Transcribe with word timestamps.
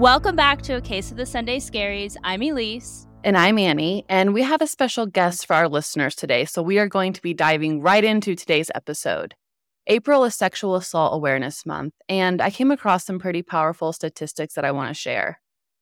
Welcome 0.00 0.34
back 0.34 0.62
to 0.62 0.76
A 0.76 0.80
Case 0.80 1.10
of 1.10 1.18
the 1.18 1.26
Sunday 1.26 1.58
Scaries. 1.58 2.16
I'm 2.24 2.40
Elyse. 2.40 3.06
And 3.22 3.36
I'm 3.36 3.58
Annie, 3.58 4.06
and 4.08 4.32
we 4.32 4.40
have 4.40 4.62
a 4.62 4.66
special 4.66 5.04
guest 5.04 5.46
for 5.46 5.52
our 5.52 5.68
listeners 5.68 6.14
today. 6.14 6.46
So 6.46 6.62
we 6.62 6.78
are 6.78 6.88
going 6.88 7.12
to 7.12 7.20
be 7.20 7.34
diving 7.34 7.82
right 7.82 8.02
into 8.02 8.34
today's 8.34 8.70
episode. 8.74 9.34
April 9.86 10.24
is 10.24 10.34
Sexual 10.34 10.76
Assault 10.76 11.14
Awareness 11.14 11.66
Month, 11.66 11.92
and 12.08 12.40
I 12.40 12.48
came 12.48 12.70
across 12.70 13.04
some 13.04 13.18
pretty 13.18 13.42
powerful 13.42 13.92
statistics 13.92 14.54
that 14.54 14.64
I 14.64 14.70
want 14.70 14.88
to 14.88 14.94
share. 14.94 15.38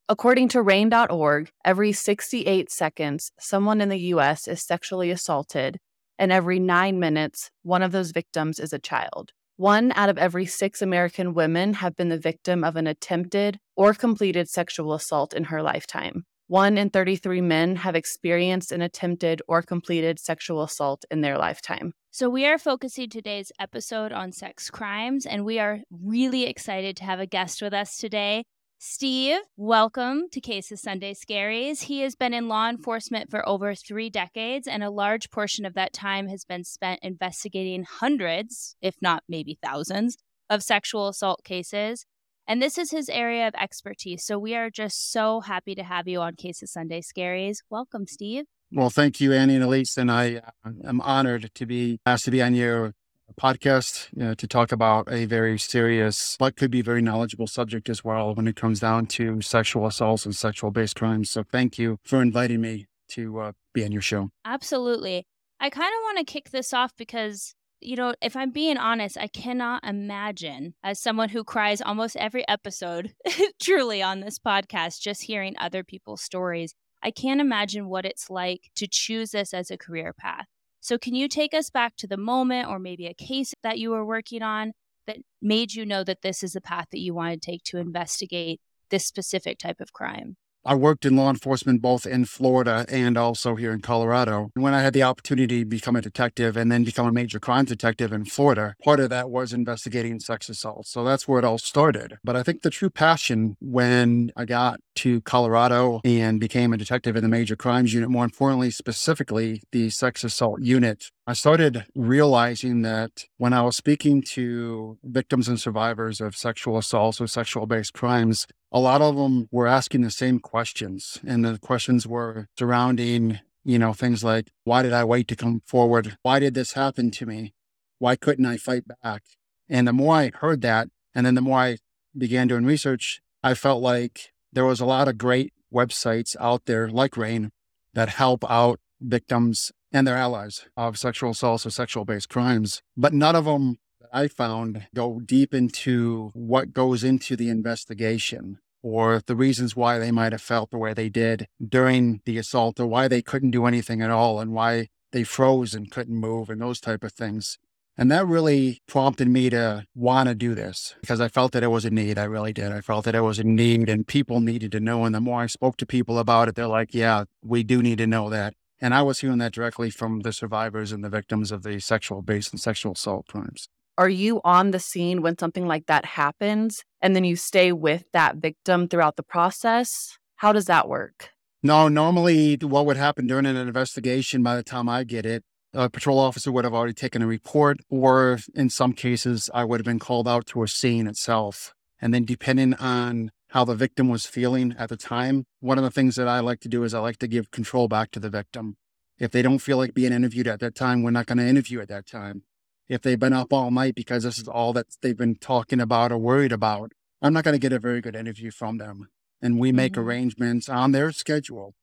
According 0.08 0.48
to 0.48 0.64
RAINN.org, 0.64 1.52
every 1.64 1.92
68 1.92 2.72
seconds, 2.72 3.30
someone 3.38 3.80
in 3.80 3.88
the 3.88 4.00
US 4.16 4.48
is 4.48 4.60
sexually 4.60 5.12
assaulted, 5.12 5.78
and 6.18 6.32
every 6.32 6.58
nine 6.58 6.98
minutes, 6.98 7.52
one 7.62 7.82
of 7.82 7.92
those 7.92 8.10
victims 8.10 8.58
is 8.58 8.72
a 8.72 8.80
child. 8.80 9.30
One 9.58 9.92
out 9.96 10.08
of 10.08 10.18
every 10.18 10.46
six 10.46 10.82
American 10.82 11.34
women 11.34 11.72
have 11.74 11.96
been 11.96 12.10
the 12.10 12.16
victim 12.16 12.62
of 12.62 12.76
an 12.76 12.86
attempted 12.86 13.58
or 13.74 13.92
completed 13.92 14.48
sexual 14.48 14.94
assault 14.94 15.34
in 15.34 15.42
her 15.42 15.62
lifetime. 15.64 16.26
One 16.46 16.78
in 16.78 16.90
33 16.90 17.40
men 17.40 17.74
have 17.74 17.96
experienced 17.96 18.70
an 18.70 18.82
attempted 18.82 19.42
or 19.48 19.62
completed 19.62 20.20
sexual 20.20 20.62
assault 20.62 21.04
in 21.10 21.22
their 21.22 21.36
lifetime. 21.36 21.92
So, 22.12 22.30
we 22.30 22.46
are 22.46 22.56
focusing 22.56 23.10
today's 23.10 23.50
episode 23.58 24.12
on 24.12 24.30
sex 24.30 24.70
crimes, 24.70 25.26
and 25.26 25.44
we 25.44 25.58
are 25.58 25.80
really 25.90 26.44
excited 26.44 26.96
to 26.98 27.04
have 27.04 27.18
a 27.18 27.26
guest 27.26 27.60
with 27.60 27.74
us 27.74 27.96
today. 27.96 28.44
Steve, 28.80 29.40
welcome 29.56 30.28
to 30.30 30.40
Cases 30.40 30.80
Sunday 30.80 31.12
Scaries. 31.12 31.82
He 31.82 32.02
has 32.02 32.14
been 32.14 32.32
in 32.32 32.46
law 32.46 32.68
enforcement 32.68 33.28
for 33.28 33.46
over 33.48 33.74
three 33.74 34.08
decades, 34.08 34.68
and 34.68 34.84
a 34.84 34.90
large 34.90 35.30
portion 35.30 35.66
of 35.66 35.74
that 35.74 35.92
time 35.92 36.28
has 36.28 36.44
been 36.44 36.62
spent 36.62 37.00
investigating 37.02 37.82
hundreds, 37.82 38.76
if 38.80 38.94
not 39.02 39.24
maybe 39.28 39.58
thousands, 39.60 40.16
of 40.48 40.62
sexual 40.62 41.08
assault 41.08 41.42
cases. 41.42 42.06
And 42.46 42.62
this 42.62 42.78
is 42.78 42.92
his 42.92 43.08
area 43.08 43.48
of 43.48 43.54
expertise. 43.56 44.24
So 44.24 44.38
we 44.38 44.54
are 44.54 44.70
just 44.70 45.10
so 45.10 45.40
happy 45.40 45.74
to 45.74 45.82
have 45.82 46.06
you 46.06 46.20
on 46.20 46.36
Cases 46.36 46.72
Sunday 46.72 47.00
Scaries. 47.00 47.56
Welcome, 47.68 48.06
Steve. 48.06 48.44
Well, 48.70 48.90
thank 48.90 49.20
you, 49.20 49.32
Annie 49.32 49.56
and 49.56 49.64
Elyse. 49.64 49.98
And 49.98 50.08
I 50.08 50.36
uh, 50.64 50.70
am 50.84 51.00
honored 51.00 51.50
to 51.52 51.66
be 51.66 51.98
asked 52.06 52.26
to 52.26 52.30
be 52.30 52.40
on 52.40 52.54
your 52.54 52.94
podcast 53.38 54.08
you 54.14 54.24
know, 54.24 54.34
to 54.34 54.46
talk 54.46 54.72
about 54.72 55.10
a 55.10 55.24
very 55.24 55.58
serious, 55.58 56.36
but 56.38 56.56
could 56.56 56.70
be 56.70 56.82
very 56.82 57.00
knowledgeable 57.00 57.46
subject 57.46 57.88
as 57.88 58.04
well 58.04 58.34
when 58.34 58.48
it 58.48 58.56
comes 58.56 58.80
down 58.80 59.06
to 59.06 59.40
sexual 59.40 59.86
assaults 59.86 60.24
and 60.24 60.34
sexual 60.34 60.70
based 60.70 60.96
crimes. 60.96 61.30
So 61.30 61.42
thank 61.42 61.78
you 61.78 61.98
for 62.04 62.20
inviting 62.20 62.60
me 62.60 62.86
to 63.10 63.40
uh, 63.40 63.52
be 63.72 63.84
on 63.84 63.92
your 63.92 64.02
show. 64.02 64.30
Absolutely. 64.44 65.26
I 65.60 65.70
kind 65.70 65.92
of 65.92 66.02
want 66.02 66.18
to 66.18 66.32
kick 66.32 66.50
this 66.50 66.72
off 66.72 66.92
because, 66.96 67.54
you 67.80 67.96
know, 67.96 68.14
if 68.22 68.36
I'm 68.36 68.50
being 68.50 68.76
honest, 68.76 69.16
I 69.18 69.26
cannot 69.26 69.84
imagine, 69.84 70.74
as 70.84 71.00
someone 71.00 71.30
who 71.30 71.42
cries 71.42 71.80
almost 71.80 72.16
every 72.16 72.46
episode, 72.48 73.14
truly 73.62 74.02
on 74.02 74.20
this 74.20 74.38
podcast, 74.38 75.00
just 75.00 75.22
hearing 75.22 75.56
other 75.58 75.82
people's 75.82 76.22
stories, 76.22 76.74
I 77.02 77.10
can't 77.10 77.40
imagine 77.40 77.88
what 77.88 78.04
it's 78.04 78.28
like 78.28 78.70
to 78.76 78.86
choose 78.86 79.30
this 79.30 79.54
as 79.54 79.70
a 79.70 79.78
career 79.78 80.12
path. 80.12 80.46
So, 80.88 80.96
can 80.96 81.14
you 81.14 81.28
take 81.28 81.52
us 81.52 81.68
back 81.68 81.96
to 81.96 82.06
the 82.06 82.16
moment 82.16 82.66
or 82.66 82.78
maybe 82.78 83.04
a 83.04 83.12
case 83.12 83.52
that 83.62 83.78
you 83.78 83.90
were 83.90 84.06
working 84.06 84.40
on 84.40 84.72
that 85.06 85.18
made 85.42 85.74
you 85.74 85.84
know 85.84 86.02
that 86.02 86.22
this 86.22 86.42
is 86.42 86.56
a 86.56 86.62
path 86.62 86.86
that 86.92 87.00
you 87.00 87.12
want 87.12 87.34
to 87.34 87.50
take 87.50 87.62
to 87.64 87.76
investigate 87.76 88.62
this 88.88 89.04
specific 89.04 89.58
type 89.58 89.82
of 89.82 89.92
crime? 89.92 90.38
I 90.68 90.74
worked 90.74 91.06
in 91.06 91.16
law 91.16 91.30
enforcement 91.30 91.80
both 91.80 92.04
in 92.04 92.26
Florida 92.26 92.84
and 92.90 93.16
also 93.16 93.54
here 93.54 93.72
in 93.72 93.80
Colorado. 93.80 94.50
When 94.52 94.74
I 94.74 94.82
had 94.82 94.92
the 94.92 95.02
opportunity 95.02 95.60
to 95.60 95.64
become 95.64 95.96
a 95.96 96.02
detective 96.02 96.58
and 96.58 96.70
then 96.70 96.84
become 96.84 97.06
a 97.06 97.12
major 97.12 97.40
crimes 97.40 97.70
detective 97.70 98.12
in 98.12 98.26
Florida, 98.26 98.74
part 98.84 99.00
of 99.00 99.08
that 99.08 99.30
was 99.30 99.54
investigating 99.54 100.20
sex 100.20 100.50
assault. 100.50 100.86
So 100.86 101.04
that's 101.04 101.26
where 101.26 101.38
it 101.38 101.44
all 101.46 101.56
started. 101.56 102.18
But 102.22 102.36
I 102.36 102.42
think 102.42 102.60
the 102.60 102.68
true 102.68 102.90
passion 102.90 103.56
when 103.62 104.30
I 104.36 104.44
got 104.44 104.80
to 104.96 105.22
Colorado 105.22 106.02
and 106.04 106.38
became 106.38 106.74
a 106.74 106.76
detective 106.76 107.16
in 107.16 107.22
the 107.22 107.30
major 107.30 107.56
crimes 107.56 107.94
unit, 107.94 108.10
more 108.10 108.24
importantly, 108.24 108.70
specifically 108.70 109.62
the 109.72 109.88
sex 109.88 110.22
assault 110.22 110.60
unit, 110.60 111.06
I 111.28 111.34
started 111.34 111.84
realizing 111.94 112.80
that 112.82 113.26
when 113.36 113.52
I 113.52 113.60
was 113.60 113.76
speaking 113.76 114.22
to 114.32 114.96
victims 115.04 115.46
and 115.46 115.60
survivors 115.60 116.22
of 116.22 116.34
sexual 116.34 116.78
assaults 116.78 117.20
or 117.20 117.26
sexual 117.26 117.66
based 117.66 117.92
crimes, 117.92 118.46
a 118.72 118.80
lot 118.80 119.02
of 119.02 119.14
them 119.14 119.46
were 119.52 119.66
asking 119.66 120.00
the 120.00 120.10
same 120.10 120.38
questions. 120.38 121.20
And 121.26 121.44
the 121.44 121.58
questions 121.58 122.06
were 122.06 122.46
surrounding, 122.58 123.40
you 123.62 123.78
know, 123.78 123.92
things 123.92 124.24
like, 124.24 124.48
why 124.64 124.80
did 124.80 124.94
I 124.94 125.04
wait 125.04 125.28
to 125.28 125.36
come 125.36 125.60
forward? 125.66 126.16
Why 126.22 126.38
did 126.38 126.54
this 126.54 126.72
happen 126.72 127.10
to 127.10 127.26
me? 127.26 127.52
Why 127.98 128.16
couldn't 128.16 128.46
I 128.46 128.56
fight 128.56 128.84
back? 129.02 129.22
And 129.68 129.86
the 129.86 129.92
more 129.92 130.14
I 130.14 130.30
heard 130.34 130.62
that, 130.62 130.88
and 131.14 131.26
then 131.26 131.34
the 131.34 131.42
more 131.42 131.58
I 131.58 131.76
began 132.16 132.48
doing 132.48 132.64
research, 132.64 133.20
I 133.42 133.52
felt 133.52 133.82
like 133.82 134.32
there 134.50 134.64
was 134.64 134.80
a 134.80 134.86
lot 134.86 135.08
of 135.08 135.18
great 135.18 135.52
websites 135.70 136.36
out 136.40 136.64
there 136.64 136.88
like 136.88 137.18
RAINN 137.18 137.50
that 137.92 138.08
help 138.08 138.50
out 138.50 138.80
victims 138.98 139.72
and 139.92 140.06
their 140.06 140.16
allies 140.16 140.66
of 140.76 140.98
sexual 140.98 141.30
assaults 141.30 141.66
or 141.66 141.70
sexual 141.70 142.04
based 142.04 142.28
crimes, 142.28 142.82
but 142.96 143.12
none 143.12 143.36
of 143.36 143.44
them 143.44 143.78
I 144.12 144.28
found 144.28 144.86
go 144.94 145.20
deep 145.20 145.52
into 145.52 146.30
what 146.34 146.72
goes 146.72 147.04
into 147.04 147.36
the 147.36 147.50
investigation 147.50 148.58
or 148.82 149.20
the 149.26 149.36
reasons 149.36 149.76
why 149.76 149.98
they 149.98 150.10
might 150.10 150.32
have 150.32 150.42
felt 150.42 150.70
the 150.70 150.78
way 150.78 150.94
they 150.94 151.08
did 151.08 151.46
during 151.66 152.20
the 152.24 152.38
assault 152.38 152.80
or 152.80 152.86
why 152.86 153.08
they 153.08 153.22
couldn't 153.22 153.50
do 153.50 153.66
anything 153.66 154.00
at 154.00 154.10
all 154.10 154.40
and 154.40 154.52
why 154.52 154.88
they 155.12 155.24
froze 155.24 155.74
and 155.74 155.90
couldn't 155.90 156.14
move 156.14 156.48
and 156.48 156.60
those 156.60 156.80
type 156.80 157.02
of 157.02 157.12
things. 157.12 157.58
And 158.00 158.12
that 158.12 158.26
really 158.28 158.80
prompted 158.86 159.26
me 159.26 159.50
to 159.50 159.84
want 159.92 160.28
to 160.28 160.34
do 160.34 160.54
this 160.54 160.94
because 161.00 161.20
I 161.20 161.26
felt 161.26 161.50
that 161.52 161.64
it 161.64 161.68
was 161.68 161.84
a 161.84 161.90
need. 161.90 162.16
I 162.16 162.24
really 162.24 162.52
did. 162.52 162.70
I 162.70 162.80
felt 162.80 163.04
that 163.06 163.16
it 163.16 163.22
was 163.22 163.40
a 163.40 163.44
need 163.44 163.88
and 163.88 164.06
people 164.06 164.40
needed 164.40 164.70
to 164.72 164.80
know. 164.80 165.04
And 165.04 165.12
the 165.12 165.20
more 165.20 165.40
I 165.40 165.46
spoke 165.46 165.76
to 165.78 165.86
people 165.86 166.16
about 166.16 166.46
it, 166.46 166.54
they're 166.54 166.68
like, 166.68 166.94
yeah, 166.94 167.24
we 167.42 167.64
do 167.64 167.82
need 167.82 167.98
to 167.98 168.06
know 168.06 168.30
that. 168.30 168.54
And 168.80 168.94
I 168.94 169.02
was 169.02 169.20
hearing 169.20 169.38
that 169.38 169.52
directly 169.52 169.90
from 169.90 170.20
the 170.20 170.32
survivors 170.32 170.92
and 170.92 171.02
the 171.02 171.08
victims 171.08 171.50
of 171.50 171.62
the 171.62 171.80
sexual 171.80 172.22
based 172.22 172.52
and 172.52 172.60
sexual 172.60 172.92
assault 172.92 173.26
crimes 173.26 173.68
are 173.98 174.08
you 174.08 174.40
on 174.44 174.70
the 174.70 174.78
scene 174.78 175.20
when 175.20 175.36
something 175.36 175.66
like 175.66 175.86
that 175.86 176.04
happens 176.04 176.84
and 177.02 177.16
then 177.16 177.24
you 177.24 177.34
stay 177.34 177.72
with 177.72 178.04
that 178.12 178.36
victim 178.36 178.88
throughout 178.88 179.16
the 179.16 179.24
process? 179.24 180.16
How 180.36 180.52
does 180.52 180.66
that 180.66 180.88
work? 180.88 181.30
No, 181.64 181.88
normally 181.88 182.56
what 182.62 182.86
would 182.86 182.96
happen 182.96 183.26
during 183.26 183.44
an 183.44 183.56
investigation 183.56 184.44
by 184.44 184.54
the 184.54 184.62
time 184.62 184.88
I 184.88 185.02
get 185.02 185.26
it, 185.26 185.42
a 185.74 185.90
patrol 185.90 186.20
officer 186.20 186.52
would 186.52 186.64
have 186.64 186.72
already 186.72 186.94
taken 186.94 187.20
a 187.22 187.26
report, 187.26 187.78
or 187.90 188.38
in 188.54 188.70
some 188.70 188.92
cases, 188.92 189.50
I 189.52 189.64
would 189.64 189.80
have 189.80 189.84
been 189.84 189.98
called 189.98 190.28
out 190.28 190.46
to 190.46 190.62
a 190.62 190.68
scene 190.68 191.08
itself. 191.08 191.74
And 192.00 192.14
then, 192.14 192.24
depending 192.24 192.74
on 192.74 193.32
how 193.48 193.64
the 193.64 193.74
victim 193.74 194.08
was 194.08 194.26
feeling 194.26 194.74
at 194.78 194.88
the 194.88 194.96
time, 194.96 195.46
one 195.60 195.78
of 195.78 195.84
the 195.84 195.90
things 195.90 196.16
that 196.16 196.28
I 196.28 196.40
like 196.40 196.60
to 196.60 196.68
do 196.68 196.84
is 196.84 196.94
I 196.94 197.00
like 197.00 197.18
to 197.18 197.28
give 197.28 197.50
control 197.50 197.88
back 197.88 198.10
to 198.12 198.20
the 198.20 198.30
victim. 198.30 198.76
If 199.18 199.30
they 199.30 199.42
don't 199.42 199.58
feel 199.58 199.78
like 199.78 199.94
being 199.94 200.12
interviewed 200.12 200.46
at 200.46 200.60
that 200.60 200.74
time, 200.74 201.02
we're 201.02 201.10
not 201.10 201.26
going 201.26 201.38
to 201.38 201.46
interview 201.46 201.80
at 201.80 201.88
that 201.88 202.06
time 202.06 202.42
if 202.88 203.02
they've 203.02 203.18
been 203.18 203.32
up 203.32 203.52
all 203.52 203.70
night 203.70 203.94
because 203.94 204.22
this 204.24 204.38
is 204.38 204.48
all 204.48 204.72
that 204.72 204.86
they've 205.02 205.16
been 205.16 205.36
talking 205.36 205.80
about 205.80 206.10
or 206.10 206.18
worried 206.18 206.52
about, 206.52 206.92
I'm 207.20 207.32
not 207.32 207.44
going 207.44 207.54
to 207.54 207.58
get 207.58 207.72
a 207.72 207.78
very 207.78 208.00
good 208.00 208.16
interview 208.16 208.50
from 208.50 208.78
them. 208.78 209.08
And 209.40 209.58
we 209.58 209.70
make 209.70 209.92
mm-hmm. 209.92 210.02
arrangements 210.02 210.68
on 210.68 210.92
their 210.92 211.12
schedule. 211.12 211.74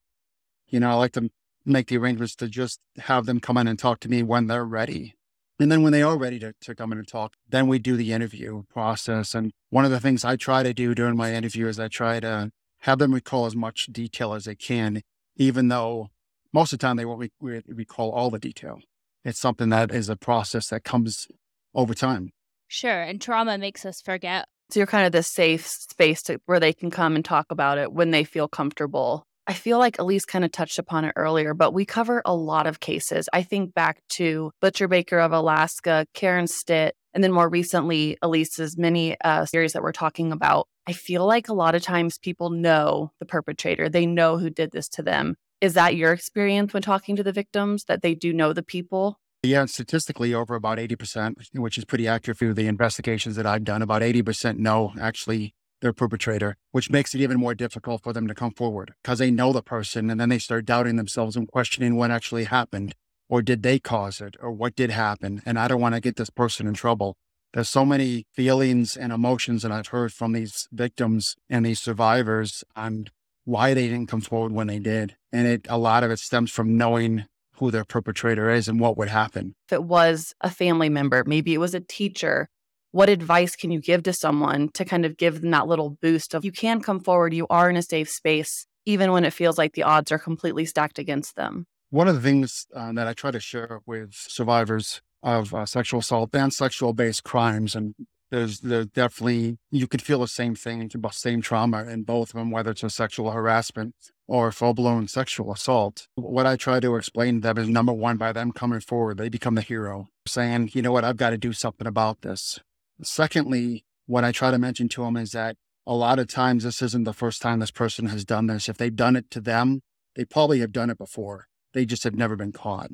You 0.68 0.80
know, 0.80 0.92
I 0.92 0.94
like 0.96 1.14
to 1.14 1.30
make 1.66 1.88
the 1.88 1.98
arrangements 1.98 2.36
to 2.38 2.48
just 2.48 2.80
have 2.98 3.26
them 3.26 3.40
come 3.40 3.58
in 3.58 3.68
and 3.68 3.78
talk 3.78 4.00
to 4.02 4.10
me 4.10 4.24
when 4.24 4.48
they're 4.48 4.66
ready. 4.66 5.16
And 5.60 5.72
then 5.72 5.84
when 5.84 5.94
they 5.94 6.02
are 6.02 6.18
ready 6.18 6.40
to, 6.40 6.54
to 6.62 6.76
come 6.76 6.92
in 6.92 6.98
and 6.98 7.08
talk, 7.08 7.34
then 7.48 7.68
we 7.68 7.80
do 7.80 7.96
the 7.96 8.12
interview 8.12 8.64
process. 8.70 9.34
And 9.34 9.52
one 9.70 9.86
of 9.86 9.92
the 9.92 10.00
things 10.00 10.26
I 10.26 10.36
try 10.36 10.64
to 10.64 10.74
do 10.74 10.94
during 10.94 11.16
my 11.16 11.34
interview 11.34 11.68
is 11.68 11.80
I 11.80 11.88
try 11.88 12.20
to 12.20 12.52
have 12.80 13.00
them 13.00 13.14
recall 13.14 13.46
as 13.46 13.56
much 13.56 13.88
detail 13.88 14.34
as 14.34 14.46
they 14.46 14.56
can, 14.56 15.02
even 15.38 15.70
though 15.70 16.10
most 16.54 16.74
of 16.74 16.80
the 16.80 16.86
time 16.86 16.98
they 16.98 17.06
won't 17.06 17.32
re- 17.40 17.62
recall 17.68 18.12
all 18.12 18.30
the 18.30 18.40
detail 18.40 18.80
it's 19.26 19.40
something 19.40 19.70
that 19.70 19.92
is 19.92 20.08
a 20.08 20.16
process 20.16 20.70
that 20.70 20.84
comes 20.84 21.28
over 21.74 21.94
time. 21.94 22.32
Sure. 22.68 23.02
And 23.02 23.20
trauma 23.20 23.58
makes 23.58 23.86
us 23.86 24.00
forget. 24.00 24.46
So 24.70 24.80
you're 24.80 24.88
kind 24.88 25.06
of 25.06 25.12
the 25.12 25.24
safe 25.24 25.68
space 25.68 26.22
to, 26.24 26.40
where 26.46 26.60
they 26.60 26.74
can 26.74 26.92
come 26.92 27.16
and 27.16 27.26
talk 27.26 27.48
about 27.50 27.78
it 27.78 27.92
when 27.92 28.12
they 28.12 28.24
feel 28.24 28.48
comfortable. 28.48 29.26
I 29.48 29.54
feel 29.54 29.78
like 29.78 29.98
Elyse 29.98 30.26
kind 30.26 30.44
of 30.44 30.52
touched 30.52 30.80
upon 30.80 31.06
it 31.06 31.14
earlier, 31.16 31.54
but 31.54 31.74
we 31.74 31.86
cover 31.86 32.22
a 32.26 32.36
lot 32.36 32.66
of 32.66 32.80
cases. 32.80 33.30
I 33.32 33.44
think 33.44 33.76
back 33.76 34.02
to 34.14 34.52
Butcher 34.60 34.88
Baker 34.88 35.20
of 35.20 35.32
Alaska, 35.32 36.08
Karen 36.16 36.48
Stitt, 36.48 36.96
and 37.14 37.24
then 37.24 37.32
more 37.32 37.48
recently, 37.48 38.18
Elyse's 38.24 38.76
mini 38.78 39.16
uh, 39.24 39.46
series 39.46 39.74
that 39.74 39.84
we're 39.84 39.92
talking 39.92 40.32
about. 40.32 40.68
I 40.88 40.94
feel 40.94 41.26
like 41.26 41.48
a 41.48 41.54
lot 41.54 41.76
of 41.76 41.84
times 41.84 42.18
people 42.18 42.50
know 42.50 43.12
the 43.20 43.26
perpetrator, 43.26 43.88
they 43.88 44.06
know 44.06 44.38
who 44.38 44.50
did 44.50 44.72
this 44.72 44.90
to 44.90 45.04
them. 45.04 45.36
Is 45.62 45.76
that 45.76 45.96
your 45.96 46.12
experience 46.12 46.74
when 46.74 46.84
talking 46.84 47.16
to 47.16 47.24
the 47.24 47.32
victims 47.32 47.86
that 47.86 48.02
they 48.02 48.16
do 48.16 48.34
know 48.34 48.52
the 48.52 48.64
people? 48.64 49.20
Yeah, 49.44 49.66
statistically, 49.66 50.34
over 50.34 50.56
about 50.56 50.80
80%, 50.80 51.36
which 51.54 51.78
is 51.78 51.86
pretty 51.86 52.08
accurate 52.08 52.38
for 52.38 52.54
the 52.54 52.68
investigations 52.68 53.36
that 53.36 53.46
I've 53.46 53.64
done. 53.64 53.84
About 53.84 54.02
80% 54.02 54.58
know 54.58 54.94
actually 55.00 55.54
their 55.86 55.94
perpetrator, 55.94 56.58
which 56.72 56.90
makes 56.90 57.14
it 57.14 57.22
even 57.22 57.40
more 57.40 57.54
difficult 57.54 58.02
for 58.02 58.12
them 58.12 58.28
to 58.28 58.34
come 58.34 58.52
forward 58.52 58.96
because 59.04 59.20
they 59.20 59.30
know 59.30 59.54
the 59.54 59.62
person 59.62 60.10
and 60.10 60.20
then 60.20 60.30
they 60.30 60.40
start 60.40 60.66
doubting 60.66 60.96
themselves 60.96 61.36
and 61.36 61.48
questioning 61.48 61.96
what 61.96 62.10
actually 62.10 62.46
happened 62.46 62.96
or 63.30 63.42
did 63.44 63.62
they 63.62 63.78
cause 63.80 64.20
it 64.20 64.36
or 64.42 64.52
what 64.52 64.76
did 64.76 64.90
happen. 64.90 65.42
And 65.46 65.60
I 65.60 65.68
don't 65.68 65.80
want 65.80 65.94
to 65.96 66.02
get 66.02 66.16
this 66.16 66.32
person 66.32 66.68
in 66.68 66.74
trouble 66.74 67.16
There's 67.56 67.70
so 67.70 67.86
many 67.86 68.26
feelings 68.34 68.98
and 68.98 69.14
emotions 69.14 69.62
that 69.62 69.72
I've 69.72 69.88
heard 69.88 70.12
from 70.12 70.34
these 70.34 70.68
victims 70.74 71.38
and 71.50 71.66
these 71.66 71.80
survivors 71.80 72.66
on 72.76 73.08
why 73.46 73.74
they 73.74 73.88
didn't 73.88 74.10
come 74.10 74.20
forward 74.20 74.52
when 74.52 74.68
they 74.68 74.80
did. 74.80 75.16
And 75.32 75.48
it, 75.48 75.66
a 75.70 75.78
lot 75.78 76.04
of 76.04 76.12
it 76.12 76.20
stems 76.20 76.52
from 76.52 76.76
knowing 76.76 77.24
who 77.60 77.72
their 77.72 77.86
perpetrator 77.86 78.50
is 78.50 78.68
and 78.68 78.82
what 78.82 78.98
would 78.98 79.08
happen. 79.08 79.56
If 79.70 79.74
it 79.74 79.84
was 79.86 80.34
a 80.42 80.50
family 80.50 80.90
member, 80.90 81.24
maybe 81.26 81.54
it 81.54 81.60
was 81.60 81.74
a 81.74 81.80
teacher, 81.80 82.50
what 82.96 83.10
advice 83.10 83.58
can 83.58 83.72
you 83.72 83.82
give 83.82 84.04
to 84.04 84.14
someone 84.14 84.70
to 84.70 84.86
kind 84.86 85.04
of 85.04 85.18
give 85.18 85.42
them 85.42 85.52
that 85.52 85.68
little 85.68 85.98
boost 86.02 86.34
of 86.34 86.46
you 86.46 86.52
can 86.54 86.80
come 86.80 87.02
forward, 87.02 87.34
you 87.34 87.46
are 87.50 87.70
in 87.70 87.76
a 87.76 87.82
safe 87.82 88.10
space, 88.10 88.68
even 88.86 89.12
when 89.12 89.26
it 89.26 89.34
feels 89.34 89.58
like 89.58 89.74
the 89.74 89.84
odds 89.84 90.14
are 90.14 90.18
completely 90.18 90.64
stacked 90.64 90.98
against 90.98 91.36
them? 91.36 91.68
One 91.90 92.08
of 92.08 92.16
the 92.16 92.22
things 92.22 92.66
uh, 92.74 92.94
that 92.94 93.06
I 93.06 93.12
try 93.12 93.32
to 93.32 93.40
share 93.42 93.82
with 93.86 94.14
survivors 94.14 95.02
of 95.22 95.54
uh, 95.54 95.66
sexual 95.66 96.00
assault 96.00 96.34
and 96.34 96.54
sexual 96.54 96.94
based 96.94 97.26
crimes, 97.26 97.76
and 97.76 97.96
there's, 98.32 98.62
there's 98.62 98.88
definitely, 98.88 99.58
you 99.72 99.88
could 99.88 100.02
feel 100.02 100.20
the 100.20 100.28
same 100.30 100.56
thing, 100.56 100.90
the 100.90 101.10
same 101.10 101.42
trauma 101.42 101.84
in 101.84 102.04
both 102.04 102.30
of 102.30 102.40
them, 102.40 102.50
whether 102.50 102.72
it's 102.72 102.84
a 102.84 102.90
sexual 102.90 103.32
harassment 103.32 103.94
or 104.26 104.54
full 104.54 104.74
blown 104.74 105.10
sexual 105.10 105.52
assault. 105.52 106.08
What 106.16 106.46
I 106.46 106.56
try 106.56 106.80
to 106.80 106.96
explain 106.96 107.42
to 107.42 107.48
them 107.50 107.58
is 107.58 107.68
number 107.68 107.92
one, 107.92 108.16
by 108.16 108.32
them 108.32 108.54
coming 108.54 108.80
forward, 108.80 109.18
they 109.18 109.28
become 109.28 109.56
the 109.56 109.62
hero, 109.62 110.08
saying, 110.26 110.70
you 110.72 110.82
know 110.82 110.94
what, 110.94 111.04
I've 111.04 111.18
got 111.18 111.32
to 111.32 111.38
do 111.38 111.52
something 111.52 111.88
about 111.88 112.22
this. 112.22 112.62
Secondly, 113.02 113.86
what 114.06 114.24
I 114.24 114.32
try 114.32 114.52
to 114.52 114.58
mention 114.58 114.90
to 114.90 115.04
them 115.04 115.18
is 115.18 115.32
that 115.32 115.58
a 115.88 115.94
lot 115.94 116.20
of 116.20 116.28
times 116.28 116.64
this 116.64 116.82
isn't 116.82 117.04
the 117.04 117.14
first 117.14 117.42
time 117.42 117.60
this 117.60 117.72
person 117.72 118.08
has 118.08 118.26
done 118.26 118.48
this. 118.48 118.70
If 118.70 118.78
they've 118.78 118.96
done 118.96 119.16
it 119.16 119.30
to 119.32 119.42
them, 119.42 119.82
they 120.16 120.26
probably 120.26 120.60
have 120.60 120.72
done 120.72 120.90
it 120.90 120.98
before. 120.98 121.48
They 121.74 121.86
just 121.86 122.04
have 122.04 122.16
never 122.16 122.36
been 122.36 122.52
caught. 122.52 122.92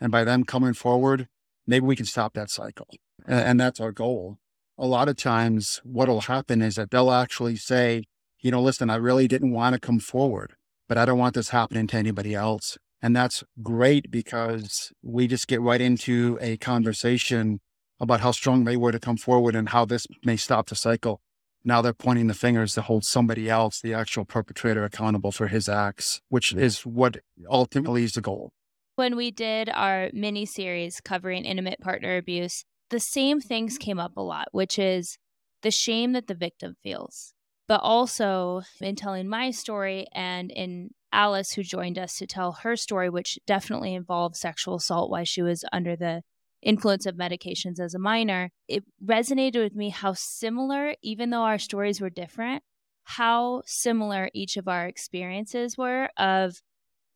And 0.00 0.12
by 0.12 0.24
them 0.24 0.44
coming 0.44 0.74
forward, 0.74 1.28
maybe 1.66 1.86
we 1.86 1.96
can 1.96 2.06
stop 2.06 2.34
that 2.34 2.50
cycle. 2.50 2.88
And, 3.26 3.58
that's 3.58 3.80
our 3.80 3.92
goal. 3.92 4.38
A 4.78 4.86
lot 4.86 5.08
of 5.08 5.16
times, 5.16 5.80
what 5.82 6.08
will 6.08 6.22
happen 6.22 6.62
is 6.62 6.76
that 6.76 6.90
they'll 6.90 7.10
actually 7.10 7.56
say, 7.56 8.04
you 8.40 8.50
know, 8.50 8.62
listen, 8.62 8.90
I 8.90 8.96
really 8.96 9.26
didn't 9.26 9.52
want 9.52 9.74
to 9.74 9.80
come 9.80 9.98
forward 9.98 10.54
but 10.88 10.98
I 10.98 11.04
don't 11.04 11.18
want 11.18 11.34
this 11.34 11.50
happening 11.50 11.86
to 11.88 11.96
anybody 11.96 12.34
else. 12.34 12.78
And 13.00 13.14
that's 13.14 13.44
great 13.62 14.10
because 14.10 14.90
we 15.02 15.28
just 15.28 15.46
get 15.46 15.60
right 15.60 15.80
into 15.80 16.38
a 16.40 16.56
conversation 16.56 17.60
about 18.00 18.20
how 18.20 18.30
strong 18.30 18.64
they 18.64 18.76
were 18.76 18.92
to 18.92 18.98
come 18.98 19.16
forward 19.16 19.54
and 19.54 19.70
how 19.70 19.84
this 19.84 20.06
may 20.24 20.36
stop 20.36 20.68
the 20.68 20.74
cycle. 20.74 21.20
Now 21.64 21.82
they're 21.82 21.92
pointing 21.92 22.28
the 22.28 22.34
fingers 22.34 22.74
to 22.74 22.82
hold 22.82 23.04
somebody 23.04 23.50
else, 23.50 23.80
the 23.80 23.94
actual 23.94 24.24
perpetrator, 24.24 24.84
accountable 24.84 25.32
for 25.32 25.48
his 25.48 25.68
acts, 25.68 26.20
which 26.28 26.52
is 26.52 26.86
what 26.86 27.18
ultimately 27.50 28.04
is 28.04 28.12
the 28.12 28.20
goal. 28.20 28.52
When 28.96 29.16
we 29.16 29.30
did 29.30 29.68
our 29.68 30.10
mini 30.12 30.46
series 30.46 31.00
covering 31.00 31.44
intimate 31.44 31.80
partner 31.80 32.16
abuse, 32.16 32.64
the 32.90 33.00
same 33.00 33.40
things 33.40 33.78
came 33.78 33.98
up 33.98 34.16
a 34.16 34.22
lot, 34.22 34.48
which 34.52 34.78
is 34.78 35.18
the 35.62 35.70
shame 35.70 36.12
that 36.12 36.26
the 36.26 36.34
victim 36.34 36.76
feels 36.82 37.34
but 37.68 37.80
also 37.82 38.62
in 38.80 38.96
telling 38.96 39.28
my 39.28 39.50
story 39.50 40.06
and 40.12 40.50
in 40.50 40.90
Alice, 41.12 41.52
who 41.52 41.62
joined 41.62 41.98
us 41.98 42.18
to 42.18 42.26
tell 42.26 42.52
her 42.52 42.74
story, 42.76 43.08
which 43.08 43.38
definitely 43.46 43.94
involved 43.94 44.36
sexual 44.36 44.76
assault 44.76 45.10
while 45.10 45.24
she 45.24 45.42
was 45.42 45.64
under 45.72 45.94
the 45.94 46.22
influence 46.62 47.06
of 47.06 47.16
medications 47.16 47.78
as 47.80 47.94
a 47.94 47.98
minor, 47.98 48.50
it 48.66 48.84
resonated 49.04 49.62
with 49.62 49.74
me 49.74 49.90
how 49.90 50.12
similar, 50.14 50.94
even 51.02 51.30
though 51.30 51.42
our 51.42 51.58
stories 51.58 52.00
were 52.00 52.10
different, 52.10 52.62
how 53.04 53.62
similar 53.64 54.28
each 54.34 54.56
of 54.56 54.68
our 54.68 54.86
experiences 54.86 55.78
were 55.78 56.10
of 56.16 56.60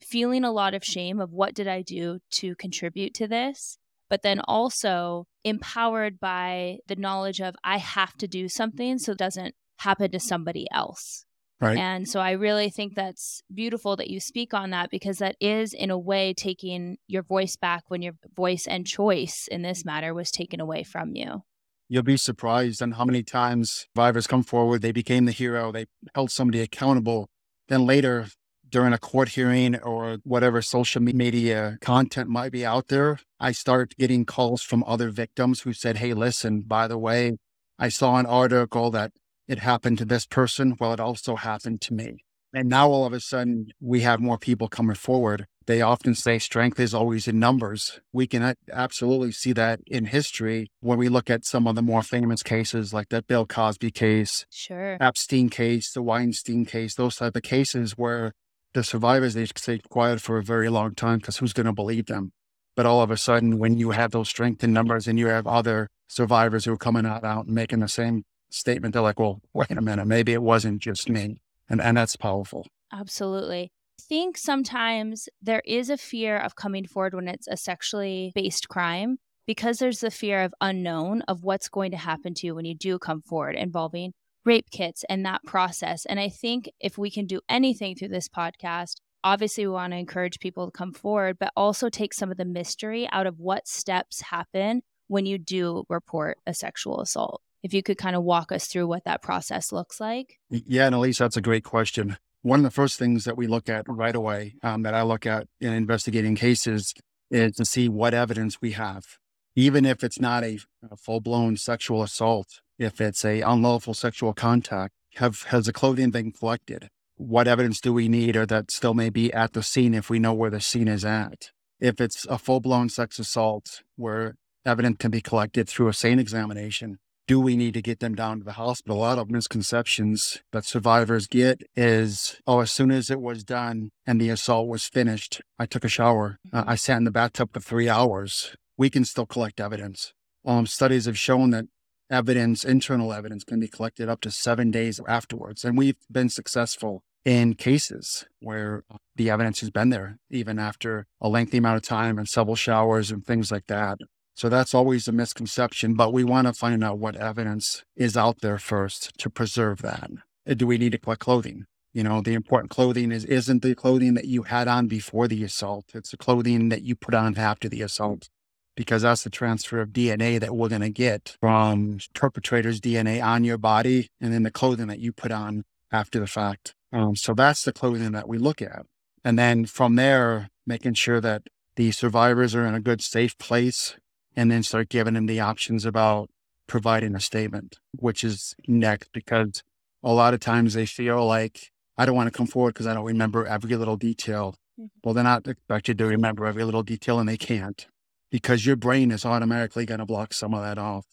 feeling 0.01 0.45
a 0.45 0.53
lot 0.53 0.75
of 0.75 0.85
shame 0.85 1.21
of 1.21 1.33
what 1.33 1.55
did 1.55 1.69
I 1.69 1.83
do 1.83 2.19
to 2.33 2.55
contribute 2.57 3.15
to 3.15 3.29
this, 3.29 3.79
but 4.09 4.23
then 4.23 4.41
also 4.47 5.27
empowered 5.45 6.19
by 6.21 6.79
the 6.87 6.97
knowledge 6.97 7.41
of 7.41 7.55
I 7.65 7.79
have 7.79 8.15
to 8.19 8.29
do 8.29 8.49
something 8.49 8.99
so 8.99 9.13
it 9.13 9.19
doesn't 9.19 9.55
happen 9.79 10.11
to 10.11 10.21
somebody 10.21 10.67
else. 10.73 11.25
Right. 11.63 11.79
And 11.79 12.09
so 12.09 12.19
I 12.19 12.33
really 12.33 12.71
think 12.71 12.97
that's 12.97 13.41
beautiful 13.55 13.95
that 13.95 14.11
you 14.11 14.19
speak 14.19 14.53
on 14.53 14.71
that 14.71 14.91
because 14.91 15.19
that 15.19 15.37
is, 15.41 15.73
in 15.73 15.93
a 15.93 15.99
way, 15.99 16.35
taking 16.35 16.99
your 17.07 17.23
voice 17.23 17.55
back 17.55 17.85
when 17.87 18.03
your 18.03 18.15
voice 18.35 18.67
and 18.67 18.85
choice 18.85 19.47
in 19.49 19.63
this 19.63 19.85
matter 19.85 20.13
was 20.13 20.33
taken 20.33 20.61
away 20.61 20.83
from 20.83 21.15
you. 21.15 21.45
You'll 21.89 22.03
be 22.03 22.17
surprised 22.17 22.83
on 22.83 22.93
how 22.93 23.05
many 23.05 23.23
times 23.23 23.87
survivors 23.95 24.27
come 24.27 24.43
forward, 24.43 24.83
they 24.83 24.91
became 24.91 25.25
the 25.25 25.31
hero, 25.31 25.71
they 25.71 25.87
held 26.17 26.33
somebody 26.33 26.61
accountable. 26.61 27.29
Then 27.69 27.87
later, 27.87 28.27
during 28.69 28.93
a 28.93 28.99
court 28.99 29.29
hearing 29.31 29.79
or 29.79 30.19
whatever 30.25 30.63
social 30.63 31.01
media 31.01 31.79
content 31.81 32.29
might 32.29 32.51
be 32.51 32.67
out 32.67 32.89
there, 32.89 33.21
I 33.39 33.53
start 33.53 33.95
getting 33.97 34.25
calls 34.25 34.63
from 34.63 34.83
other 34.85 35.11
victims 35.11 35.61
who 35.61 35.75
said, 35.75 35.99
Hey, 35.99 36.13
listen, 36.13 36.63
by 36.63 36.89
the 36.89 36.99
way, 36.99 37.37
I 37.79 37.89
saw 37.89 38.17
an 38.17 38.27
article 38.27 38.91
that 38.91 39.13
it 39.49 39.59
happened 39.59 39.99
to 39.99 40.05
this 40.05 40.27
person. 40.27 40.77
Well, 40.79 40.93
it 40.93 41.01
also 41.01 41.37
happened 41.37 41.81
to 41.83 41.95
me. 41.95 42.25
And 42.55 42.69
now 42.69 42.91
all 42.91 43.07
of 43.07 43.13
a 43.13 43.21
sudden 43.21 43.73
we 43.81 44.01
have 44.03 44.21
more 44.21 44.39
people 44.39 44.69
coming 44.69 44.95
forward. 44.95 45.47
They 45.67 45.81
often 45.81 46.15
say 46.15 46.39
strength 46.39 46.79
is 46.81 46.93
always 46.93 47.29
in 47.29 47.39
numbers. 47.39 48.01
We 48.13 48.27
can 48.27 48.57
absolutely 48.71 49.33
see 49.33 49.53
that 49.53 49.81
in 49.87 50.07
history 50.07 50.71
when 50.81 50.99
we 50.99 51.09
look 51.09 51.31
at 51.31 51.45
some 51.45 51.67
of 51.67 51.77
the 51.77 51.83
more 51.83 52.03
famous 52.03 52.43
cases 52.43 52.93
like 52.93 53.09
that 53.11 53.27
Bill 53.27 53.47
Cosby 53.47 53.93
case, 53.93 54.45
sure, 54.51 54.99
Epstein 55.01 55.49
case, 55.49 55.93
the 55.93 56.03
Weinstein 56.03 56.67
case, 56.67 56.95
those 56.95 57.17
type 57.17 57.37
of 57.37 57.43
cases 57.43 57.93
where 57.93 58.33
the 58.75 58.83
survivors 58.83 59.35
they 59.35 59.47
stay 59.47 59.81
quiet 59.89 60.21
for 60.21 60.37
a 60.39 60.43
very 60.43 60.69
long 60.69 60.95
time 60.95 61.19
because 61.19 61.39
who's 61.39 61.53
going 61.53 61.67
to 61.67 61.73
believe 61.73 62.07
them? 62.07 62.33
But 62.75 62.87
all 62.87 63.03
of 63.03 63.11
a 63.11 63.17
sudden, 63.17 63.59
when 63.59 63.79
you 63.79 63.91
have 63.91 64.11
those 64.11 64.29
strength 64.29 64.65
in 64.65 64.73
numbers 64.73 65.07
and 65.07 65.19
you 65.19 65.27
have 65.29 65.47
other 65.47 65.89
survivors 66.09 66.65
who 66.65 66.73
are 66.73 66.79
coming 66.79 67.07
out, 67.07 67.23
out 67.23 67.47
and 67.47 67.55
making 67.55 67.81
the 67.81 67.89
same 67.89 68.25
statement, 68.53 68.93
they're 68.93 69.03
like, 69.03 69.19
well, 69.19 69.41
wait 69.53 69.71
a 69.71 69.81
minute, 69.81 70.07
maybe 70.07 70.33
it 70.33 70.43
wasn't 70.43 70.81
just 70.81 71.09
me. 71.09 71.39
And, 71.69 71.81
and 71.81 71.97
that's 71.97 72.17
powerful. 72.17 72.67
Absolutely. 72.93 73.73
I 73.99 74.03
think 74.09 74.37
sometimes 74.37 75.29
there 75.41 75.63
is 75.65 75.89
a 75.91 75.97
fear 75.97 76.37
of 76.37 76.57
coming 76.57 76.87
forward 76.87 77.15
when 77.15 77.29
it's 77.29 77.49
a 77.49 77.57
sexually 77.57 78.33
based 78.35 78.69
crime 78.69 79.19
because 79.47 79.79
there's 79.79 80.01
the 80.01 80.11
fear 80.11 80.43
of 80.43 80.55
unknown 80.61 81.23
of 81.23 81.45
what's 81.45 81.69
going 81.69 81.91
to 81.93 81.97
happen 81.97 82.35
to 82.35 82.47
you 82.47 82.55
when 82.55 82.65
you 82.65 82.75
do 82.75 82.99
come 82.99 83.23
forward 83.23 83.55
involving 83.55 84.13
rape 84.45 84.71
kits 84.71 85.05
and 85.09 85.25
that 85.25 85.43
process. 85.45 86.05
And 86.05 86.19
I 86.19 86.29
think 86.29 86.71
if 86.81 86.99
we 86.99 87.11
can 87.11 87.27
do 87.27 87.41
anything 87.49 87.95
through 87.95 88.09
this 88.09 88.29
podcast, 88.29 88.97
obviously 89.25 89.67
we 89.67 89.73
want 89.73 89.93
to 89.93 89.99
encourage 89.99 90.41
people 90.41 90.67
to 90.67 90.73
come 90.73 90.93
forward, 90.93 91.39
but 91.39 91.53
also 91.57 91.89
take 91.89 92.13
some 92.13 92.31
of 92.31 92.37
the 92.37 92.45
mystery 92.45 93.09
out 93.13 93.27
of 93.27 93.39
what 93.39 93.69
steps 93.69 94.21
happen 94.21 94.83
when 95.07 95.27
you 95.27 95.39
do 95.39 95.85
report 95.89 96.39
a 96.47 96.55
sexual 96.55 97.01
assault 97.01 97.41
if 97.63 97.73
you 97.73 97.83
could 97.83 97.99
kind 97.99 98.17
of 98.17 98.25
walk 98.25 98.53
us 98.53 98.67
through 98.67 98.87
what 98.87 99.05
that 99.05 99.23
process 99.23 99.73
looks 99.73 100.01
like. 100.01 100.39
Yeah, 100.51 100.87
and 100.87 100.95
Elyse, 100.95 101.19
that's 101.19 101.37
a 101.37 101.43
great 101.43 101.65
question. 101.65 102.17
One 102.43 102.59
of 102.59 102.65
the 102.65 102.71
first 102.71 102.99
things 102.99 103.25
that 103.25 103.37
we 103.37 103.47
look 103.47 103.69
at 103.69 103.85
right 103.89 104.17
away, 104.17 104.57
um, 104.63 104.83
that 104.83 104.95
I 104.95 105.03
look 105.03 105.27
at 105.27 105.47
in 105.61 105.73
investigating 105.73 106.35
cases, 106.35 106.93
is 107.31 107.55
to 107.57 107.65
see 107.65 107.89
what 107.89 108.15
evidence 108.15 108.61
we 108.61 108.73
have. 108.73 109.19
Even 109.55 109.85
if 109.85 110.03
it's 110.03 110.19
not 110.19 110.43
a, 110.43 110.59
a 110.91 110.97
full 110.97 111.21
blown 111.21 111.57
sexual 111.57 112.03
assault, 112.03 112.61
if 112.79 113.01
it's 113.01 113.25
a 113.25 113.43
unlawful 113.43 113.95
sexual 113.95 114.33
contact, 114.33 114.95
have 115.17 115.43
has 115.45 115.67
the 115.67 115.73
clothing 115.73 116.11
been 116.11 116.33
collected? 116.33 116.89
What 117.17 117.47
evidence 117.47 117.81
do 117.81 117.93
we 117.93 118.09
need, 118.09 118.35
or 118.35 118.47
that 118.47 118.71
still 118.71 118.95
may 118.95 119.11
be 119.11 119.33
at 119.33 119.53
the 119.53 119.63
scene 119.63 119.95
if 119.95 120.11
we 120.11 120.19
know 120.19 120.33
where 120.33 120.51
the 120.51 120.61
scene 120.61 120.89
is 120.89 121.05
at? 121.05 121.51
If 121.79 122.01
it's 122.01 122.27
a 122.27 122.39
full 122.39 122.61
blown 122.61 122.89
sex 122.89 123.19
assault, 123.19 123.83
where 123.97 124.37
evidence 124.65 124.97
can 124.99 125.11
be 125.11 125.21
collected 125.21 125.69
through 125.69 125.89
a 125.89 125.93
SANE 125.93 126.19
examination, 126.19 126.99
do 127.27 127.41
we 127.41 127.57
need 127.57 127.75
to 127.75 127.83
get 127.83 128.01
them 128.01 128.15
down 128.15 128.39
to 128.39 128.45
the 128.45 128.53
hospital? 128.53 128.99
A 128.99 129.01
lot 129.01 129.19
of 129.19 129.31
misconceptions 129.31 130.43
that 130.53 130.65
survivors 130.65 131.27
get 131.27 131.63
is, 131.77 132.41
oh, 132.47 132.61
as 132.61 132.73
soon 132.73 132.91
as 132.91 133.11
it 133.11 133.21
was 133.21 133.45
done 133.45 133.91
and 134.07 134.21
the 134.21 134.31
assault 134.31 134.69
was 134.69 134.87
finished, 134.87 135.41
I 135.59 135.67
took 135.67 135.85
a 135.85 135.89
shower. 135.89 136.39
Uh, 136.53 136.65
I 136.67 136.75
sat 136.75 136.99
in 136.99 137.05
the 137.05 137.11
bathtub 137.11 137.51
for 137.53 137.61
three 137.61 137.89
hours. 137.89 138.57
We 138.77 138.91
can 138.91 139.05
still 139.05 139.27
collect 139.27 139.61
evidence. 139.61 140.13
Um, 140.45 140.67
studies 140.67 141.07
have 141.07 141.19
shown 141.19 141.51
that 141.51 141.67
evidence, 142.11 142.65
internal 142.65 143.13
evidence, 143.13 143.45
can 143.45 143.61
be 143.61 143.69
collected 143.69 144.09
up 144.09 144.21
to 144.23 144.31
seven 144.31 144.71
days 144.71 145.01
afterwards. 145.07 145.65
And 145.65 145.79
we've 145.79 145.97
been 146.11 146.29
successful 146.29 147.03
in 147.25 147.55
cases 147.55 148.27
where 148.41 148.83
the 149.15 149.31
evidence 149.31 149.61
has 149.61 149.71
been 149.71 149.91
there, 149.91 150.19
even 150.31 150.59
after 150.59 151.07
a 151.21 151.29
lengthy 151.29 151.59
amount 151.59 151.77
of 151.77 151.83
time 151.83 152.19
and 152.19 152.29
several 152.29 152.57
showers 152.57 153.11
and 153.11 153.25
things 153.25 153.53
like 153.53 153.67
that. 153.69 153.99
So 154.35 154.49
that's 154.49 154.75
always 154.75 155.07
a 155.09 155.13
misconception, 155.13 155.95
but 155.95 156.13
we 156.13 156.25
want 156.25 156.47
to 156.47 156.53
find 156.53 156.83
out 156.83 156.99
what 156.99 157.17
evidence 157.17 157.85
is 157.97 158.17
out 158.17 158.41
there 158.41 158.59
first 158.59 159.17
to 159.19 159.31
preserve 159.31 159.83
that. 159.83 160.11
Uh, 160.49 160.55
do 160.55 160.67
we 160.67 160.79
need 160.79 160.93
to 160.93 160.99
collect 160.99 161.21
clothing? 161.21 161.67
You 161.93 162.03
know, 162.03 162.23
the 162.23 162.33
important 162.33 162.71
clothing 162.71 163.13
is 163.13 163.25
isn't 163.27 163.63
the 163.63 163.75
clothing 163.75 164.15
that 164.15 164.25
you 164.25 164.45
had 164.45 164.67
on 164.67 164.89
before 164.89 165.29
the 165.29 165.45
assault. 165.45 165.87
It's 165.95 166.11
the 166.11 166.17
clothing 166.17 166.71
that 166.71 166.83
you 166.83 166.95
put 166.95 167.15
on 167.15 167.37
after 167.37 167.69
the 167.69 167.83
assault. 167.83 168.31
Because 168.75 169.03
that's 169.03 169.23
the 169.23 169.29
transfer 169.29 169.83
of 169.83 169.91
DNA 169.91 170.41
that 170.41 170.57
we're 170.57 170.71
going 170.71 170.81
to 170.81 170.89
get 170.89 171.37
from 171.41 171.99
perpetrator's 172.15 172.81
DNA 172.81 173.23
on 173.23 173.45
your 173.45 173.59
body 173.59 174.09
and 174.19 174.33
then 174.33 174.45
the 174.45 174.51
clothing 174.51 174.87
that 174.87 174.99
you 174.99 175.13
put 175.13 175.31
on 175.31 175.65
after 175.93 176.19
the 176.19 176.27
fact. 176.27 176.75
Um, 176.91 177.15
so 177.15 177.35
that's 177.35 177.65
the 177.65 177.75
clothing 177.75 178.13
that 178.13 178.27
we 178.27 178.39
look 178.39 178.63
at. 178.63 178.87
And 179.23 179.39
then 179.39 179.67
from 179.67 179.97
there, 179.97 180.49
making 180.67 180.95
sure 180.95 181.21
that 181.21 181.43
the 181.77 181.91
survivors 181.91 182.55
are 182.55 182.67
in 182.67 182.75
a 182.75 182.81
good, 182.81 183.03
safe 183.03 183.37
place 183.37 183.97
and 184.37 184.51
then 184.51 184.63
start 184.63 184.89
giving 184.89 185.15
them 185.15 185.27
the 185.27 185.41
options 185.41 185.85
about 185.85 186.31
providing 186.67 187.15
a 187.15 187.21
statement, 187.21 187.79
which 187.93 188.25
is 188.25 188.55
next 188.67 189.11
because 189.13 189.63
a 190.03 190.13
lot 190.13 190.35
of 190.35 190.41
times 190.41 190.75
they 190.75 190.87
feel 190.87 191.25
like 191.27 191.71
I 191.97 192.07
don't 192.07 192.17
want 192.17 192.33
to 192.33 192.37
come 192.37 192.47
forward 192.47 192.75
because 192.75 192.87
I 192.87 192.95
don't 192.95 193.05
remember 193.05 193.47
every 193.47 193.77
little 193.77 193.97
detail. 193.97 194.57
Mm-hmm. 194.81 194.87
Well, 195.05 195.15
they're 195.15 195.25
not 195.25 195.47
expected 195.47 195.99
to 195.99 196.07
remember 196.07 196.47
every 196.47 196.65
little 196.65 196.83
detail 196.83 197.19
and 197.19 197.29
they 197.29 197.37
can't 197.37 197.87
because 198.31 198.65
your 198.65 198.77
brain 198.77 199.11
is 199.11 199.27
automatically 199.27 199.85
going 199.85 200.01
to 200.01 200.07
block 200.07 200.33
some 200.33 200.55
of 200.55 200.63
that 200.63 200.79
off. 200.79 201.07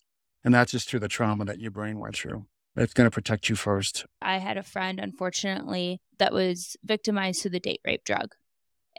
And 0.44 0.54
that's 0.54 0.72
just 0.72 0.90
through 0.90 1.02
the 1.02 1.10
trauma 1.10 1.44
that 1.46 1.60
your 1.60 1.72
brain 1.72 2.00
went 2.00 2.16
through. 2.16 2.46
It's 2.78 2.94
going 2.94 3.10
to 3.10 3.14
protect 3.14 3.50
you 3.50 3.56
first. 3.56 4.06
I 4.22 4.38
had 4.38 4.58
a 4.58 4.64
friend, 4.64 5.00
unfortunately, 5.00 6.00
that 6.18 6.32
was 6.32 6.78
victimized 6.84 7.42
to 7.42 7.50
the 7.50 7.60
date 7.60 7.82
rape 7.84 8.06
drug. 8.06 8.36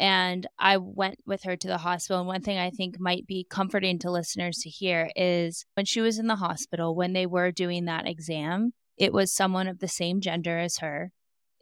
And 0.00 0.46
I 0.58 0.78
went 0.78 1.18
with 1.26 1.42
her 1.42 1.56
to 1.56 1.68
the 1.68 1.76
hospital. 1.76 2.20
And 2.20 2.26
one 2.26 2.40
thing 2.40 2.56
I 2.56 2.70
think 2.70 2.98
might 2.98 3.26
be 3.26 3.46
comforting 3.48 3.98
to 3.98 4.10
listeners 4.10 4.56
to 4.62 4.70
hear 4.70 5.10
is 5.14 5.66
when 5.74 5.84
she 5.84 6.00
was 6.00 6.18
in 6.18 6.26
the 6.26 6.36
hospital, 6.36 6.96
when 6.96 7.12
they 7.12 7.26
were 7.26 7.50
doing 7.50 7.84
that 7.84 8.08
exam, 8.08 8.72
it 8.96 9.12
was 9.12 9.30
someone 9.30 9.68
of 9.68 9.78
the 9.78 9.88
same 9.88 10.22
gender 10.22 10.58
as 10.58 10.78
her. 10.78 11.12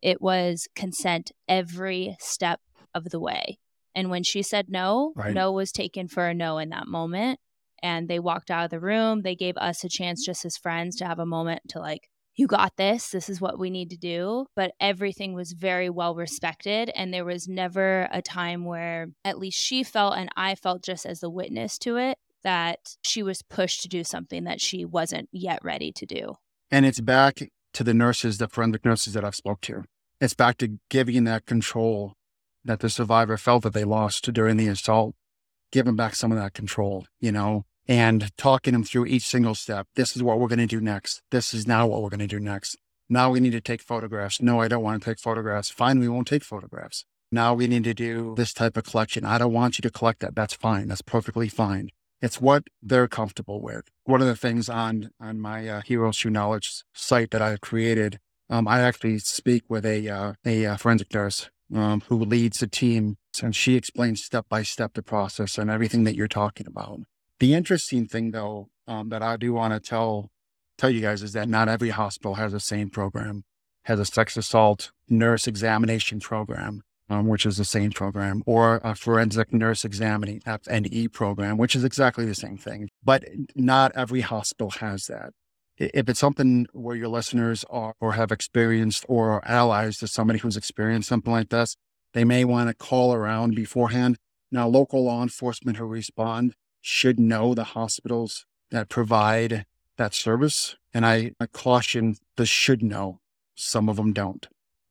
It 0.00 0.23
was 0.23 0.68
consent 0.76 1.33
every 1.49 2.16
step 2.21 2.61
of 2.95 3.07
the 3.07 3.18
way. 3.18 3.59
And 3.97 4.09
when 4.09 4.23
she 4.23 4.42
said 4.42 4.66
no, 4.68 5.12
right. 5.16 5.35
no 5.35 5.50
was 5.50 5.73
taken 5.73 6.07
for 6.07 6.28
a 6.28 6.35
no 6.35 6.59
in 6.59 6.68
that 6.68 6.87
moment. 6.87 7.40
And 7.83 8.09
they 8.09 8.21
walked 8.21 8.52
out 8.52 8.64
of 8.64 8.71
the 8.71 8.78
room. 8.78 9.23
They 9.23 9.35
gave 9.35 9.57
us 9.57 9.83
a 9.83 9.88
chance, 9.88 10.25
just 10.25 10.45
as 10.45 10.57
friends, 10.57 10.95
to 10.97 11.07
have 11.07 11.18
a 11.18 11.26
moment 11.26 11.62
to 11.71 11.80
like 11.80 12.09
you 12.38 12.47
got 12.47 12.76
this. 12.76 13.11
This 13.11 13.28
is 13.28 13.40
what 13.40 13.59
we 13.59 13.68
need 13.68 13.90
to 13.90 13.97
do. 13.97 14.47
But 14.54 14.73
everything 14.80 15.35
was 15.35 15.52
very 15.52 15.90
well 15.90 16.14
respected. 16.14 16.90
And 16.95 17.12
there 17.12 17.25
was 17.25 17.49
never 17.49 18.09
a 18.12 18.23
time 18.23 18.64
where 18.64 19.09
at 19.25 19.38
least 19.38 19.59
she 19.59 19.83
felt 19.83 20.16
and 20.16 20.30
I 20.37 20.54
felt 20.54 20.85
just 20.85 21.04
as 21.04 21.23
a 21.23 21.28
witness 21.28 21.76
to 21.80 21.97
it 21.97 22.16
that 22.45 22.97
she 23.02 23.25
was 23.25 23.42
pushed 23.42 23.83
to 23.83 23.88
do 23.88 24.04
something 24.04 24.45
that 24.45 24.61
she 24.61 24.85
wasn't 24.85 25.28
yet 25.33 25.59
ready 25.64 25.90
to 25.90 26.07
do. 26.07 26.37
And 26.71 26.87
it's 26.87 27.00
back 27.00 27.40
to 27.75 27.85
the 27.85 27.92
nurses, 27.92 28.38
the 28.38 28.47
forensic 28.47 28.85
nurses 28.85 29.14
that 29.14 29.25
I've 29.25 29.35
spoke 29.35 29.61
to. 29.62 29.83
It's 30.21 30.35
back 30.35 30.59
to 30.59 30.78
giving 30.88 31.25
that 31.25 31.45
control 31.45 32.14
that 32.64 32.78
the 32.78 32.88
survivor 32.88 33.37
felt 33.37 33.64
that 33.64 33.73
they 33.73 33.85
lost 33.85 34.33
during 34.33 34.57
the 34.57 34.68
assault, 34.68 35.16
giving 35.73 35.97
back 35.97 36.14
some 36.14 36.30
of 36.30 36.38
that 36.38 36.54
control, 36.54 37.07
you 37.21 37.33
know, 37.33 37.64
and 37.88 38.37
talking 38.37 38.75
them 38.75 38.85
through 38.85 39.07
each 39.07 39.26
single 39.26 39.54
step. 39.54 39.88
This 39.97 40.14
is 40.14 40.23
what 40.23 40.38
we're 40.38 40.49
going 40.49 40.59
to 40.59 40.66
do 40.66 40.80
next. 40.80 41.23
This 41.30 41.54
is 41.54 41.66
now 41.66 41.87
what 41.87 42.02
we're 42.02 42.11
going 42.11 42.21
to 42.21 42.26
do 42.26 42.38
next. 42.38 42.76
Now 43.09 43.30
we 43.30 43.40
need 43.40 43.52
to 43.52 43.61
take 43.62 43.80
photographs. 43.80 44.42
No, 44.42 44.61
I 44.61 44.68
don't 44.68 44.83
want 44.83 45.02
to 45.02 45.11
take 45.11 45.18
photographs. 45.18 45.71
Fine, 45.71 45.99
we 45.99 46.09
won't 46.09 46.28
take 46.28 46.45
photographs. 46.45 47.07
Now 47.33 47.54
we 47.54 47.66
need 47.66 47.85
to 47.85 47.95
do 47.95 48.35
this 48.37 48.52
type 48.52 48.76
of 48.76 48.85
collection. 48.85 49.25
I 49.25 49.38
don't 49.38 49.52
want 49.52 49.78
you 49.78 49.83
to 49.83 49.90
collect 49.90 50.21
that. 50.21 50.35
That's 50.35 50.54
fine. 50.54 50.88
That's 50.88 51.02
perfectly 51.02 51.49
fine. 51.49 51.88
It's 52.21 52.40
what 52.40 52.64
they're 52.83 53.09
comfortable 53.09 53.62
with. 53.62 53.88
One 54.04 54.21
of 54.21 54.26
the 54.26 54.37
things 54.37 54.68
on 54.68 55.11
on 55.21 55.40
my 55.40 55.68
uh, 55.68 55.80
Heroes 55.83 56.18
Thru 56.18 56.30
Knowledge 56.30 56.83
site 56.92 57.30
that 57.30 57.42
I 57.42 57.57
created, 57.59 58.18
um, 58.50 58.66
I 58.66 58.80
actually 58.80 59.18
speak 59.21 59.64
with 59.68 59.87
a 59.87 60.09
uh, 60.09 60.33
a 60.45 60.66
uh, 60.66 60.76
forensic 60.76 61.14
nurse 61.14 61.50
um, 61.75 62.02
who 62.09 62.16
leads 62.16 62.59
the 62.59 62.66
team, 62.66 63.18
and 63.42 63.54
she 63.54 63.76
explains 63.76 64.25
step 64.25 64.47
by 64.49 64.62
step 64.62 64.95
the 64.95 65.02
process 65.02 65.59
and 65.59 65.71
everything 65.71 66.04
that 66.04 66.16
you're 66.16 66.28
talking 66.28 66.66
about. 66.66 67.00
The 67.40 67.54
interesting 67.54 68.07
thing, 68.07 68.33
though, 68.33 68.68
um, 68.87 69.11
that 69.11 69.23
I 69.23 69.37
do 69.37 69.52
want 69.52 69.73
to 69.75 69.80
tell 69.80 70.30
tell 70.76 70.90
you 70.90 71.00
guys 71.00 71.23
is 71.23 71.33
that 71.33 71.49
not 71.49 71.68
every 71.68 71.90
hospital 71.90 72.35
has 72.35 72.52
the 72.52 72.61
same 72.61 72.88
program, 72.88 73.42
has 73.85 73.99
a 73.99 74.04
sex 74.04 74.37
assault 74.37 74.92
nurse 75.09 75.47
examination 75.47 76.21
program, 76.21 76.83
um, 77.11 77.26
which 77.26 77.45
is 77.45 77.57
the 77.57 77.64
same 77.64 77.90
program, 77.90 78.42
or 78.47 78.80
a 78.85 78.95
forensic 78.95 79.52
nurse 79.52 79.85
examining 79.85 80.40
FNE 80.40 81.12
program, 81.12 81.59
which 81.59 81.75
is 81.75 81.85
exactly 81.85 82.25
the 82.25 82.35
same 82.35 82.57
thing. 82.57 82.88
But 83.04 83.25
not 83.54 83.92
every 83.95 84.21
hospital 84.21 84.71
has 84.71 85.07
that. 85.07 85.33
If 85.76 86.09
it's 86.09 86.18
something 86.18 86.66
where 86.73 86.97
your 86.97 87.09
listeners 87.09 87.64
are 87.71 87.95
or 88.00 88.12
have 88.12 88.33
experienced 88.33 89.04
or 89.09 89.30
are 89.33 89.49
allies 89.49 89.99
to 89.99 90.09
somebody 90.09 90.40
who's 90.40 90.57
experienced 90.57 91.09
something 91.09 91.33
like 91.33 91.50
this, 91.50 91.76
they 92.14 92.25
may 92.25 92.45
want 92.45 92.68
to 92.68 92.75
call 92.75 93.14
around 93.14 93.54
beforehand. 93.54 94.16
Now, 94.50 94.66
local 94.66 95.04
law 95.04 95.23
enforcement 95.23 95.76
who 95.76 95.85
respond 95.85 96.54
should 96.80 97.18
know 97.18 97.54
the 97.54 97.64
hospitals 97.64 98.47
that 98.70 98.88
provide 98.88 99.66
that 99.97 100.14
service. 100.14 100.76
And 100.94 101.04
I, 101.04 101.32
I 101.40 101.47
caution 101.47 102.16
the 102.37 102.47
should 102.47 102.82
know. 102.82 103.20
Some 103.54 103.88
of 103.88 103.97
them 103.97 104.12
don't. 104.12 104.47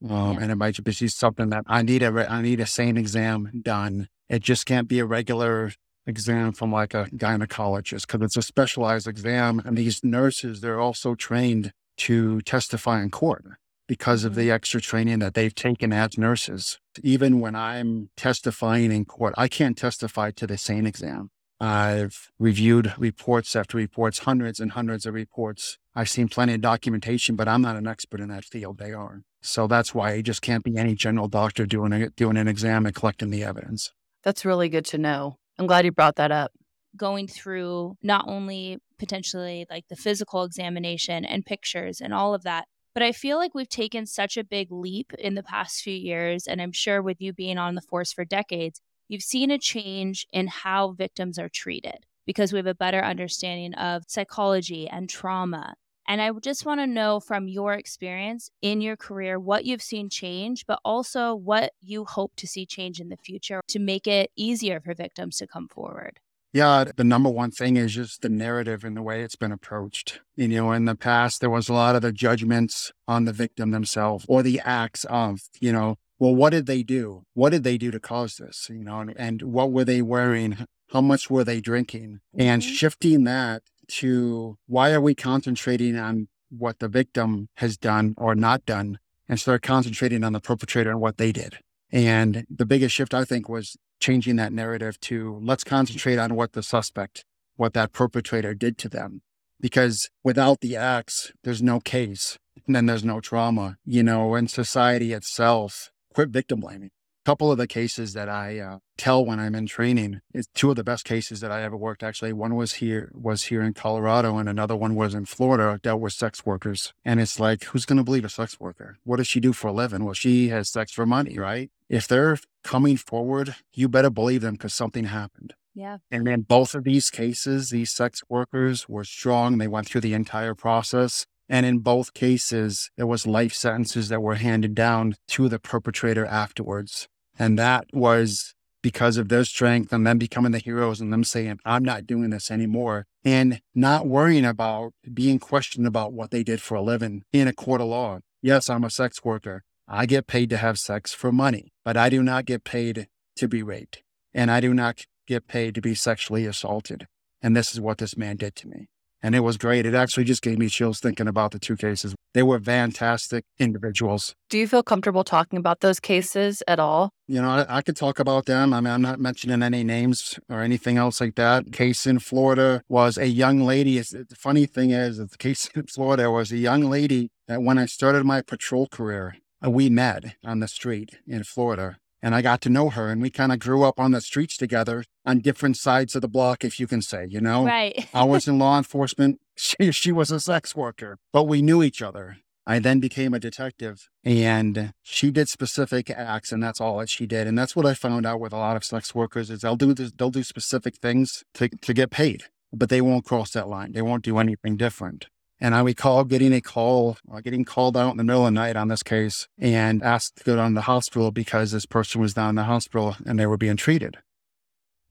Um, 0.08 0.34
yeah. 0.34 0.39
And 0.41 0.51
it 0.51 0.56
might 0.56 0.84
be 0.84 0.91
something 0.94 1.50
that 1.50 1.63
I 1.67 1.82
need 1.82 2.03
a, 2.03 2.32
I 2.32 2.41
need 2.41 2.60
a 2.60 2.65
SANE 2.65 2.98
exam 2.98 3.62
done. 3.63 4.10
It 4.29 4.41
just 4.44 4.65
can't 4.65 4.88
be 4.88 5.00
a 5.00 5.06
regular 5.06 5.72
exam 6.06 6.53
from 6.53 6.72
like 6.72 6.94
a 6.94 7.06
gynecologist 7.15 8.08
because 8.08 8.22
it's 8.22 8.38
a 8.38 8.41
specialized 8.41 9.08
exam. 9.08 9.62
And 9.65 9.77
these 9.77 10.03
nurses, 10.03 10.62
they're 10.62 10.79
also 10.79 11.15
trained 11.15 11.74
to 11.98 12.41
testify 12.41 13.01
in 13.01 13.10
court 13.10 13.46
because 13.88 14.24
of 14.24 14.36
the 14.36 14.44
mm-hmm. 14.44 14.51
extra 14.51 14.82
training 14.82 15.20
that 15.20 15.34
they've 15.34 15.56
taken 15.56 15.94
as 15.94 16.17
nurses. 16.17 16.79
Even 17.01 17.39
when 17.39 17.56
I'm 17.56 18.10
testifying 18.17 18.91
in 18.91 19.06
court, 19.06 19.34
I 19.38 19.48
can't 19.48 19.77
testify 19.77 20.32
to 20.32 20.46
the 20.46 20.58
SANE 20.58 20.86
exam. 20.86 21.32
I've 21.60 22.32
reviewed 22.38 22.94
reports 22.98 23.56
after 23.56 23.78
reports, 23.78 24.20
hundreds 24.20 24.60
and 24.60 24.74
hundreds 24.74 25.06
of 25.06 25.14
reports. 25.14 25.78
I've 25.96 26.10
seen 26.10 26.28
plenty 26.28 26.54
of 26.54 26.62
documentation, 26.62 27.36
but 27.36 27.48
I'm 27.48 27.62
not 27.62 27.76
an 27.76 27.88
expert 27.88 28.20
in 28.20 28.30
that 28.30 28.46
field. 28.46 28.78
They 28.78 28.94
are. 28.94 29.24
So 29.42 29.66
that's 29.66 29.96
why 29.96 30.12
it 30.12 30.24
just 30.24 30.42
can't 30.42 30.64
be 30.64 30.78
any 30.78 30.94
general 30.94 31.28
doctor 31.28 31.66
doing 31.66 31.94
a, 31.94 32.10
doing 32.10 32.38
an 32.38 32.48
exam 32.48 32.86
and 32.86 32.94
collecting 32.94 33.32
the 33.32 33.44
evidence. 33.44 33.92
That's 34.24 34.46
really 34.46 34.70
good 34.70 34.86
to 34.86 34.98
know. 34.98 35.38
I'm 35.58 35.68
glad 35.68 35.86
you 35.86 35.92
brought 35.92 36.18
that 36.18 36.32
up. 36.32 36.52
Going 36.96 37.28
through 37.28 37.96
not 38.04 38.26
only 38.28 38.80
potentially 39.00 39.66
like 39.70 39.88
the 39.90 39.96
physical 39.96 40.44
examination 40.44 41.26
and 41.26 41.46
pictures 41.46 42.02
and 42.02 42.14
all 42.14 42.34
of 42.34 42.44
that, 42.44 42.66
but 42.94 43.04
I 43.04 43.12
feel 43.12 43.38
like 43.38 43.54
we've 43.54 43.70
taken 43.70 44.08
such 44.08 44.38
a 44.38 44.44
big 44.44 44.72
leap 44.72 45.14
in 45.20 45.36
the 45.36 45.44
past 45.44 45.82
few 45.82 45.94
years. 45.94 46.48
And 46.48 46.60
I'm 46.60 46.72
sure 46.72 47.02
with 47.02 47.22
you 47.22 47.32
being 47.32 47.58
on 47.58 47.76
the 47.76 47.82
force 47.82 48.12
for 48.12 48.26
decades, 48.26 48.82
you've 49.08 49.24
seen 49.24 49.52
a 49.52 49.58
change 49.58 50.28
in 50.32 50.48
how 50.48 50.92
victims 50.92 51.40
are 51.40 51.50
treated 51.50 52.06
because 52.26 52.52
we 52.52 52.58
have 52.58 52.68
a 52.68 52.76
better 52.76 53.04
understanding 53.04 53.74
of 53.76 54.04
psychology 54.08 54.88
and 54.88 55.10
trauma. 55.10 55.76
And 56.08 56.22
I 56.22 56.32
just 56.42 56.66
want 56.66 56.80
to 56.80 56.88
know 56.88 57.20
from 57.20 57.48
your 57.48 57.74
experience 57.74 58.50
in 58.62 58.80
your 58.80 58.96
career 58.96 59.40
what 59.40 59.66
you've 59.66 59.82
seen 59.82 60.10
change, 60.10 60.66
but 60.66 60.80
also 60.86 61.36
what 61.36 61.74
you 61.82 62.06
hope 62.06 62.34
to 62.38 62.48
see 62.48 62.66
change 62.66 63.02
in 63.02 63.10
the 63.10 63.18
future 63.18 63.62
to 63.68 63.80
make 63.80 64.08
it 64.08 64.32
easier 64.36 64.80
for 64.80 64.94
victims 64.94 65.38
to 65.38 65.48
come 65.48 65.68
forward. 65.68 66.20
Yeah, 66.54 66.86
the 66.96 67.04
number 67.04 67.30
one 67.30 67.52
thing 67.52 67.76
is 67.76 67.94
just 67.94 68.22
the 68.22 68.30
narrative 68.30 68.86
and 68.86 68.96
the 68.96 69.02
way 69.02 69.22
it's 69.22 69.36
been 69.36 69.52
approached. 69.52 70.22
You 70.38 70.48
know, 70.48 70.72
in 70.72 70.86
the 70.86 70.96
past, 70.96 71.42
there 71.42 71.50
was 71.50 71.68
a 71.68 71.74
lot 71.74 71.96
of 71.96 72.02
the 72.02 72.14
judgments 72.14 72.92
on 73.06 73.26
the 73.26 73.34
victim 73.34 73.72
themselves 73.72 74.26
or 74.30 74.42
the 74.44 74.62
acts 74.64 75.04
of, 75.06 75.42
you 75.60 75.74
know, 75.74 75.98
well, 76.20 76.36
what 76.36 76.52
did 76.52 76.66
they 76.66 76.84
do? 76.84 77.24
What 77.34 77.52
did 77.52 77.64
they 77.64 77.78
do 77.78 77.92
to 77.92 78.00
cause 78.00 78.38
this? 78.38 78.68
You 78.70 78.84
know, 78.84 79.00
and, 79.00 79.14
and 79.18 79.42
what 79.42 79.72
were 79.72 79.86
they 79.86 80.02
wearing? 80.02 80.66
How 80.92 81.02
much 81.02 81.30
were 81.30 81.44
they 81.44 81.62
drinking? 81.62 82.20
Mm-hmm. 82.36 82.42
And 82.42 82.64
shifting 82.64 83.24
that 83.26 83.64
to 83.88 84.58
why 84.68 84.92
are 84.92 85.02
we 85.02 85.16
concentrating 85.16 85.98
on 85.98 86.28
what 86.50 86.80
the 86.80 86.88
victim 86.88 87.50
has 87.56 87.78
done 87.78 88.14
or 88.18 88.36
not 88.36 88.66
done 88.66 89.00
and 89.28 89.40
start 89.40 89.62
concentrating 89.62 90.24
on 90.24 90.34
the 90.34 90.40
perpetrator 90.40 90.92
and 90.92 91.02
what 91.02 91.18
they 91.18 91.32
did. 91.32 91.58
And 91.92 92.46
the 92.50 92.66
biggest 92.66 92.96
shift, 92.96 93.14
I 93.14 93.26
think, 93.26 93.50
was 93.50 93.78
changing 94.00 94.36
that 94.38 94.54
narrative 94.54 95.00
to 95.02 95.40
let's 95.44 95.64
concentrate 95.64 96.18
on 96.18 96.36
what 96.36 96.54
the 96.54 96.64
suspect, 96.64 97.26
what 97.56 97.74
that 97.74 97.92
perpetrator 97.92 98.54
did 98.54 98.78
to 98.80 98.90
them. 98.90 99.22
Because 99.60 100.10
without 100.24 100.62
the 100.62 100.76
acts, 100.76 101.32
there's 101.44 101.64
no 101.64 101.80
case 101.80 102.38
and 102.66 102.76
then 102.76 102.86
there's 102.86 103.04
no 103.04 103.20
trauma, 103.20 103.78
you 103.86 104.04
know, 104.04 104.36
and 104.36 104.50
society 104.50 105.14
itself 105.14 105.92
quit 106.18 106.30
victim 106.30 106.60
blaming. 106.60 106.90
A 106.90 107.30
couple 107.30 107.52
of 107.52 107.60
the 107.60 107.68
cases 107.68 108.14
that 108.14 108.28
I 108.28 108.58
uh, 108.58 108.80
tell 108.98 109.24
when 109.24 109.40
I'm 109.40 109.54
in 109.54 109.68
training 109.68 110.22
is 110.34 110.48
two 110.56 110.72
of 110.72 110.76
the 110.76 110.84
best 110.84 111.06
cases 111.06 111.42
that 111.42 111.52
I 111.52 111.62
ever 111.62 111.78
worked. 111.78 112.02
Actually, 112.02 112.34
one 112.34 112.56
was 112.56 112.74
here 112.76 113.12
was 113.14 113.44
here 113.44 113.62
in 113.62 113.76
Colorado, 113.76 114.40
and 114.40 114.50
another 114.50 114.76
one 114.76 114.96
was 114.96 115.14
in 115.14 115.26
Florida. 115.26 115.80
Dealt 115.84 116.02
with 116.02 116.14
sex 116.14 116.44
workers, 116.44 116.92
and 117.06 117.20
it's 117.20 117.40
like, 117.40 117.66
who's 117.66 117.86
going 117.86 118.00
to 118.00 118.04
believe 118.04 118.26
a 118.26 118.30
sex 118.30 118.60
worker? 118.60 118.98
What 119.04 119.18
does 119.18 119.28
she 119.28 119.40
do 119.40 119.54
for 119.54 119.68
a 119.68 119.72
living? 119.72 120.06
Well, 120.06 120.16
she 120.16 120.50
has 120.50 120.70
sex 120.70 120.92
for 120.92 121.06
money, 121.06 121.38
right? 121.38 121.70
If 121.88 122.08
they're 122.08 122.40
coming 122.64 122.98
forward, 122.98 123.56
you 123.72 123.88
better 123.88 124.10
believe 124.10 124.42
them 124.42 124.56
because 124.56 124.74
something 124.74 125.04
happened. 125.04 125.54
Yeah. 125.76 125.98
And 126.10 126.26
then 126.26 126.42
both 126.42 126.74
of 126.74 126.84
these 126.84 127.12
cases, 127.12 127.70
these 127.70 127.92
sex 127.92 128.24
workers 128.28 128.90
were 128.90 129.04
strong. 129.04 129.60
They 129.60 129.68
went 129.68 129.88
through 129.88 130.02
the 130.02 130.16
entire 130.16 130.56
process. 130.56 131.28
And 131.50 131.66
in 131.66 131.80
both 131.80 132.13
cases, 132.13 132.89
there 132.98 133.08
was 133.08 133.25
life 133.25 133.54
sentences 133.54 134.10
that 134.10 134.22
were 134.22 134.36
handed 134.36 134.75
down 134.75 135.16
to 135.30 135.48
the 135.48 135.60
perpetrator 135.60 136.25
afterwards. 136.25 137.08
And 137.39 137.58
that 137.58 137.86
was 137.94 138.54
because 138.82 139.18
of 139.18 139.30
their 139.30 139.44
strength 139.44 139.92
and 139.92 140.06
them 140.06 140.18
becoming 140.18 140.51
the 140.51 140.60
heroes 140.60 141.01
and 141.01 141.12
them 141.12 141.24
saying, 141.24 141.60
I'm 141.66 141.84
not 141.84 142.08
doing 142.08 142.30
this 142.30 142.51
anymore. 142.51 143.06
And 143.24 143.62
not 143.75 144.08
worrying 144.08 144.46
about 144.46 144.94
being 145.13 145.39
questioned 145.39 145.88
about 145.88 146.13
what 146.13 146.32
they 146.32 146.44
did 146.44 146.62
for 146.62 146.75
a 146.75 146.82
living 146.82 147.24
in 147.34 147.48
a 147.48 147.54
court 147.54 147.82
of 147.82 147.88
law. 147.88 148.20
Yes, 148.42 148.70
I'm 148.70 148.84
a 148.84 148.89
sex 148.89 149.24
worker. 149.24 149.63
I 149.88 150.06
get 150.06 150.27
paid 150.27 150.50
to 150.51 150.58
have 150.58 150.80
sex 150.80 151.13
for 151.13 151.32
money, 151.32 151.72
but 151.84 151.98
I 151.98 152.10
do 152.10 152.22
not 152.22 152.46
get 152.46 152.63
paid 152.63 153.08
to 153.38 153.48
be 153.48 153.63
raped. 153.63 154.04
And 154.34 154.51
I 154.51 154.60
do 154.60 154.74
not 154.74 155.06
get 155.27 155.48
paid 155.48 155.75
to 155.75 155.82
be 155.82 155.96
sexually 155.96 156.46
assaulted. 156.46 157.08
And 157.42 157.56
this 157.56 157.74
is 157.74 157.82
what 157.82 157.98
this 157.98 158.18
man 158.18 158.38
did 158.38 158.56
to 158.58 158.68
me. 158.68 158.88
And 159.22 159.34
it 159.34 159.40
was 159.40 159.58
great. 159.58 159.86
It 159.86 159.96
actually 159.96 160.26
just 160.26 160.42
gave 160.42 160.60
me 160.60 160.70
chills 160.70 161.00
thinking 161.00 161.28
about 161.28 161.52
the 161.52 161.60
two 161.60 161.76
cases. 161.76 162.16
They 162.34 162.44
were 162.44 162.60
fantastic 162.60 163.46
individuals. 163.58 164.36
Do 164.50 164.58
you 164.58 164.68
feel 164.68 164.84
comfortable 164.84 165.24
talking 165.24 165.58
about 165.58 165.80
those 165.80 166.00
cases 166.00 166.62
at 166.68 166.80
all? 166.80 167.10
You 167.28 167.42
know, 167.42 167.50
I, 167.50 167.78
I, 167.78 167.82
could 167.82 167.96
talk 167.96 168.20
about 168.20 168.46
them. 168.46 168.74
I 168.74 168.80
mean, 168.80 168.94
I'm 168.94 169.02
not 169.02 169.20
mentioning 169.20 169.64
any 169.64 169.84
names 169.84 170.40
or 170.50 170.62
anything 170.62 170.98
else 170.98 171.20
like 171.20 171.36
that. 171.36 171.74
Case 171.74 172.06
in 172.06 172.20
Florida 172.20 172.84
was 172.88 173.18
a 173.18 173.28
young 173.28 173.62
lady. 173.62 173.98
It's, 173.98 174.12
the 174.12 174.36
funny 174.38 174.66
thing 174.66 174.92
is, 174.92 175.18
the 175.18 175.38
case 175.38 175.68
in 175.76 175.88
Florida 175.88 176.30
was 176.30 176.52
a 176.52 176.58
young 176.58 176.84
lady 176.84 177.32
that 177.48 177.62
when 177.62 177.78
I 177.78 177.86
started 177.88 178.24
my 178.24 178.42
patrol 178.42 178.88
career, 178.88 179.38
uh, 179.66 179.72
we 179.72 179.90
met 179.90 180.36
on 180.46 180.60
the 180.60 180.68
street 180.68 181.18
in 181.26 181.44
Florida 181.44 181.98
and 182.22 182.34
I 182.34 182.42
got 182.42 182.62
to 182.62 182.70
know 182.70 182.90
her 182.90 183.10
and 183.10 183.22
we 183.22 183.30
kind 183.30 183.52
of 183.52 183.60
grew 183.60 183.84
up 183.84 184.00
on 184.00 184.12
the 184.12 184.22
streets 184.22 184.58
together 184.58 185.04
on 185.26 185.40
different 185.40 185.78
sides 185.78 186.16
of 186.16 186.22
the 186.22 186.28
block, 186.28 186.64
if 186.64 186.80
you 186.80 186.88
can 186.88 187.02
say, 187.02 187.28
you 187.30 187.40
know? 187.40 187.66
Right. 187.66 188.08
I 188.14 188.24
was 188.24 188.48
in 188.48 188.58
law 188.60 188.78
enforcement. 188.78 189.40
She, 189.56 189.92
she 189.92 190.12
was 190.12 190.32
a 190.32 190.40
sex 190.40 190.76
worker, 190.76 191.18
but 191.32 191.44
we 191.44 191.62
knew 191.62 191.84
each 191.84 192.02
other. 192.02 192.38
I 192.66 192.80
then 192.80 193.00
became 193.00 193.34
a 193.34 193.40
detective 193.40 194.10
and 194.26 194.92
she 195.02 195.32
did 195.32 195.48
specific 195.48 196.10
acts 196.10 196.52
and 196.52 196.62
that's 196.62 196.82
all 196.82 196.98
that 196.98 197.10
she 197.10 197.26
did. 197.26 197.48
And 197.48 197.58
that's 197.58 197.78
what 197.78 197.86
I 197.86 197.94
found 197.94 198.26
out 198.26 198.42
with 198.42 198.52
a 198.52 198.58
lot 198.58 198.76
of 198.76 198.84
sex 198.84 199.16
workers 199.16 199.50
is 199.50 199.62
they'll 199.62 199.78
do 199.78 199.94
this, 199.94 200.12
they'll 200.12 200.30
do 200.30 200.44
specific 200.44 200.98
things 200.98 201.46
to, 201.54 201.70
to 201.70 201.94
get 201.94 202.12
paid, 202.12 202.44
but 202.74 202.90
they 202.90 203.00
won't 203.00 203.24
cross 203.24 203.52
that 203.52 203.70
line. 203.70 203.94
They 203.94 204.02
won't 204.02 204.24
do 204.24 204.38
anything 204.38 204.76
different. 204.76 205.28
And 205.60 205.74
I 205.74 205.82
recall 205.82 206.24
getting 206.24 206.54
a 206.54 206.62
call, 206.62 207.18
uh, 207.32 207.42
getting 207.42 207.66
called 207.66 207.98
out 207.98 208.12
in 208.12 208.18
the 208.18 208.24
middle 208.24 208.46
of 208.46 208.54
the 208.54 208.60
night 208.60 208.76
on 208.76 208.90
this 208.90 209.02
case 209.02 209.48
and 209.58 210.04
asked 210.04 210.38
to 210.38 210.44
go 210.44 210.56
down 210.56 210.72
to 210.72 210.76
the 210.76 210.82
hospital 210.82 211.32
because 211.32 211.72
this 211.72 211.88
person 211.88 212.22
was 212.22 212.36
down 212.36 212.50
in 212.50 212.56
the 212.56 212.64
hospital 212.66 213.16
and 213.26 213.40
they 213.40 213.48
were 213.48 213.58
being 213.58 213.78
treated. 213.78 214.18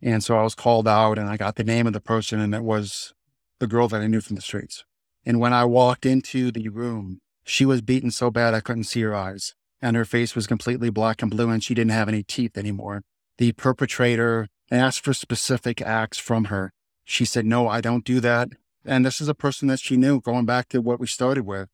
And 0.01 0.23
so 0.23 0.39
I 0.39 0.43
was 0.43 0.55
called 0.55 0.87
out 0.87 1.19
and 1.19 1.29
I 1.29 1.37
got 1.37 1.57
the 1.57 1.65
name 1.65 1.87
of 1.87 1.93
the 1.93 2.01
person 2.01 2.39
and 2.39 2.55
it 2.55 2.63
was 2.63 3.13
the 3.59 3.67
girl 3.67 3.89
that 3.89 4.01
I 4.01 4.07
knew 4.07 4.21
from 4.21 4.37
the 4.37 4.43
streets. 4.43 4.85
And 5.25 5.41
when 5.41 5.53
I 5.53 5.65
walked 5.65 6.07
into 6.07 6.53
the 6.53 6.69
room, 6.69 7.19
she 7.45 7.65
was 7.65 7.83
beaten 7.83 8.13
so 8.13 8.31
bad 8.31 8.55
I 8.55 8.61
couldn't 8.61 8.85
see 8.85 9.01
her 9.03 9.15
eyes 9.15 9.55
and 9.83 9.97
her 9.97 10.05
face 10.05 10.35
was 10.35 10.47
completely 10.47 10.91
black 10.91 11.23
and 11.23 11.31
blue 11.31 11.51
and 11.51 11.63
she 11.63 11.75
didn't 11.75 11.91
have 11.91 12.09
any 12.09 12.23
teeth 12.23 12.57
anymore. 12.57 13.03
The 13.39 13.53
perpetrator 13.53 14.49
asked 14.71 15.05
for 15.05 15.13
specific 15.13 15.83
acts 15.83 16.19
from 16.19 16.45
her. 16.45 16.73
She 17.05 17.25
said, 17.25 17.47
no, 17.47 17.69
I 17.69 17.81
don't 17.81 18.05
do 18.05 18.21
that. 18.21 18.49
And 18.87 19.05
this 19.05 19.21
is 19.21 19.29
a 19.29 19.35
person 19.35 19.69
that 19.69 19.81
she 19.81 19.97
knew 19.97 20.21
going 20.21 20.47
back 20.47 20.69
to 20.71 20.81
what 20.81 21.01
we 21.01 21.07
started 21.07 21.45
with. 21.45 21.69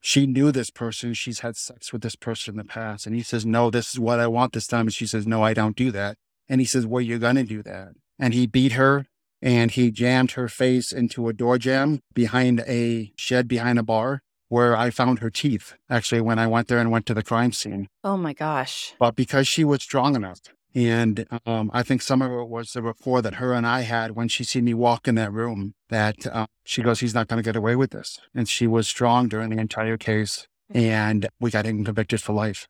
She 0.00 0.26
knew 0.26 0.50
this 0.50 0.70
person. 0.70 1.12
She's 1.12 1.40
had 1.40 1.56
sex 1.56 1.92
with 1.92 2.02
this 2.02 2.16
person 2.16 2.54
in 2.54 2.58
the 2.58 2.64
past. 2.64 3.06
And 3.06 3.14
he 3.14 3.22
says, 3.22 3.44
No, 3.44 3.70
this 3.70 3.92
is 3.92 4.00
what 4.00 4.18
I 4.18 4.26
want 4.26 4.54
this 4.54 4.66
time. 4.66 4.86
And 4.86 4.94
she 4.94 5.06
says, 5.06 5.26
No, 5.26 5.42
I 5.42 5.52
don't 5.52 5.76
do 5.76 5.90
that. 5.90 6.16
And 6.48 6.60
he 6.60 6.66
says, 6.66 6.86
Well, 6.86 7.02
you're 7.02 7.18
going 7.18 7.36
to 7.36 7.44
do 7.44 7.62
that. 7.62 7.90
And 8.18 8.32
he 8.32 8.46
beat 8.46 8.72
her 8.72 9.06
and 9.42 9.70
he 9.70 9.90
jammed 9.90 10.32
her 10.32 10.48
face 10.48 10.92
into 10.92 11.28
a 11.28 11.32
door 11.32 11.58
jamb 11.58 12.00
behind 12.14 12.60
a 12.66 13.12
shed 13.16 13.48
behind 13.48 13.78
a 13.78 13.82
bar 13.82 14.22
where 14.48 14.76
I 14.76 14.90
found 14.90 15.20
her 15.20 15.30
teeth 15.30 15.74
actually 15.88 16.20
when 16.20 16.38
I 16.38 16.46
went 16.46 16.68
there 16.68 16.78
and 16.78 16.90
went 16.90 17.06
to 17.06 17.14
the 17.14 17.22
crime 17.22 17.52
scene. 17.52 17.88
Oh 18.02 18.16
my 18.16 18.32
gosh. 18.32 18.94
But 18.98 19.16
because 19.16 19.46
she 19.46 19.64
was 19.64 19.82
strong 19.82 20.16
enough, 20.16 20.40
and 20.74 21.26
um, 21.46 21.70
I 21.74 21.82
think 21.82 22.00
some 22.00 22.22
of 22.22 22.30
it 22.30 22.48
was 22.48 22.72
the 22.72 22.82
rapport 22.82 23.22
that 23.22 23.34
her 23.34 23.52
and 23.52 23.66
I 23.66 23.80
had 23.80 24.12
when 24.12 24.28
she 24.28 24.44
seen 24.44 24.64
me 24.64 24.74
walk 24.74 25.08
in 25.08 25.16
that 25.16 25.32
room 25.32 25.74
that 25.88 26.26
uh, 26.26 26.46
she 26.64 26.82
goes, 26.82 27.00
he's 27.00 27.14
not 27.14 27.26
going 27.26 27.42
to 27.42 27.46
get 27.46 27.56
away 27.56 27.74
with 27.74 27.90
this. 27.90 28.20
And 28.34 28.48
she 28.48 28.66
was 28.66 28.86
strong 28.86 29.28
during 29.28 29.50
the 29.50 29.58
entire 29.58 29.96
case. 29.96 30.46
And 30.72 31.28
we 31.40 31.50
got 31.50 31.66
him 31.66 31.84
convicted 31.84 32.20
for 32.20 32.32
life 32.32 32.68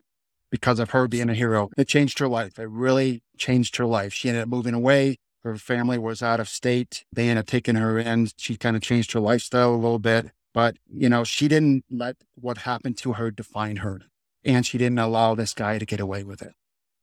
because 0.51 0.79
of 0.79 0.91
her 0.91 1.07
being 1.07 1.29
a 1.29 1.35
hero. 1.35 1.69
It 1.77 1.89
changed 1.89 2.19
her 2.21 2.29
life. 2.29 2.59
It 2.59 2.71
really 2.71 3.23
changed 3.37 3.77
her 3.77 3.85
life. 3.85 4.15
She 4.15 4.29
ended 4.31 4.45
up 4.45 4.49
moving 4.49 4.73
away. 4.73 5.19
Her 5.43 5.57
family 5.57 5.99
was 5.99 6.23
out 6.23 6.41
of 6.41 6.49
state. 6.49 7.05
They 7.13 7.29
ended 7.29 7.45
up 7.45 7.47
taking 7.47 7.75
her 7.75 7.99
in. 7.99 8.29
She 8.37 8.57
kind 8.57 8.77
of 8.77 8.83
changed 8.83 9.13
her 9.13 9.21
lifestyle 9.21 9.75
a 9.75 9.77
little 9.77 9.99
bit. 9.99 10.31
But, 10.55 10.77
you 10.91 11.11
know, 11.11 11.25
she 11.25 11.49
didn't 11.49 11.85
let 11.91 12.17
what 12.35 12.59
happened 12.59 12.97
to 12.99 13.13
her 13.15 13.31
define 13.31 13.77
her. 13.77 14.01
And 14.43 14.65
she 14.65 14.79
didn't 14.79 14.99
allow 14.99 15.35
this 15.35 15.53
guy 15.53 15.79
to 15.79 15.85
get 15.85 16.01
away 16.01 16.25
with 16.25 16.41
it. 16.41 16.55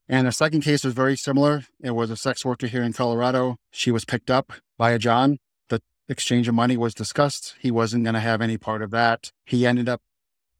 And 0.08 0.26
the 0.26 0.32
second 0.32 0.62
case 0.62 0.84
was 0.84 0.94
very 0.94 1.16
similar. 1.16 1.64
It 1.80 1.90
was 1.90 2.10
a 2.10 2.16
sex 2.16 2.44
worker 2.44 2.66
here 2.66 2.82
in 2.82 2.94
Colorado. 2.94 3.56
She 3.70 3.90
was 3.90 4.06
picked 4.06 4.30
up 4.30 4.52
by 4.78 4.92
a 4.92 4.98
John. 4.98 5.38
The 5.68 5.82
exchange 6.08 6.48
of 6.48 6.54
money 6.54 6.76
was 6.76 6.94
discussed. 6.94 7.56
He 7.60 7.70
wasn't 7.70 8.04
going 8.04 8.14
to 8.14 8.20
have 8.20 8.40
any 8.40 8.56
part 8.56 8.80
of 8.80 8.90
that. 8.92 9.30
He 9.44 9.66
ended 9.66 9.88
up 9.88 10.00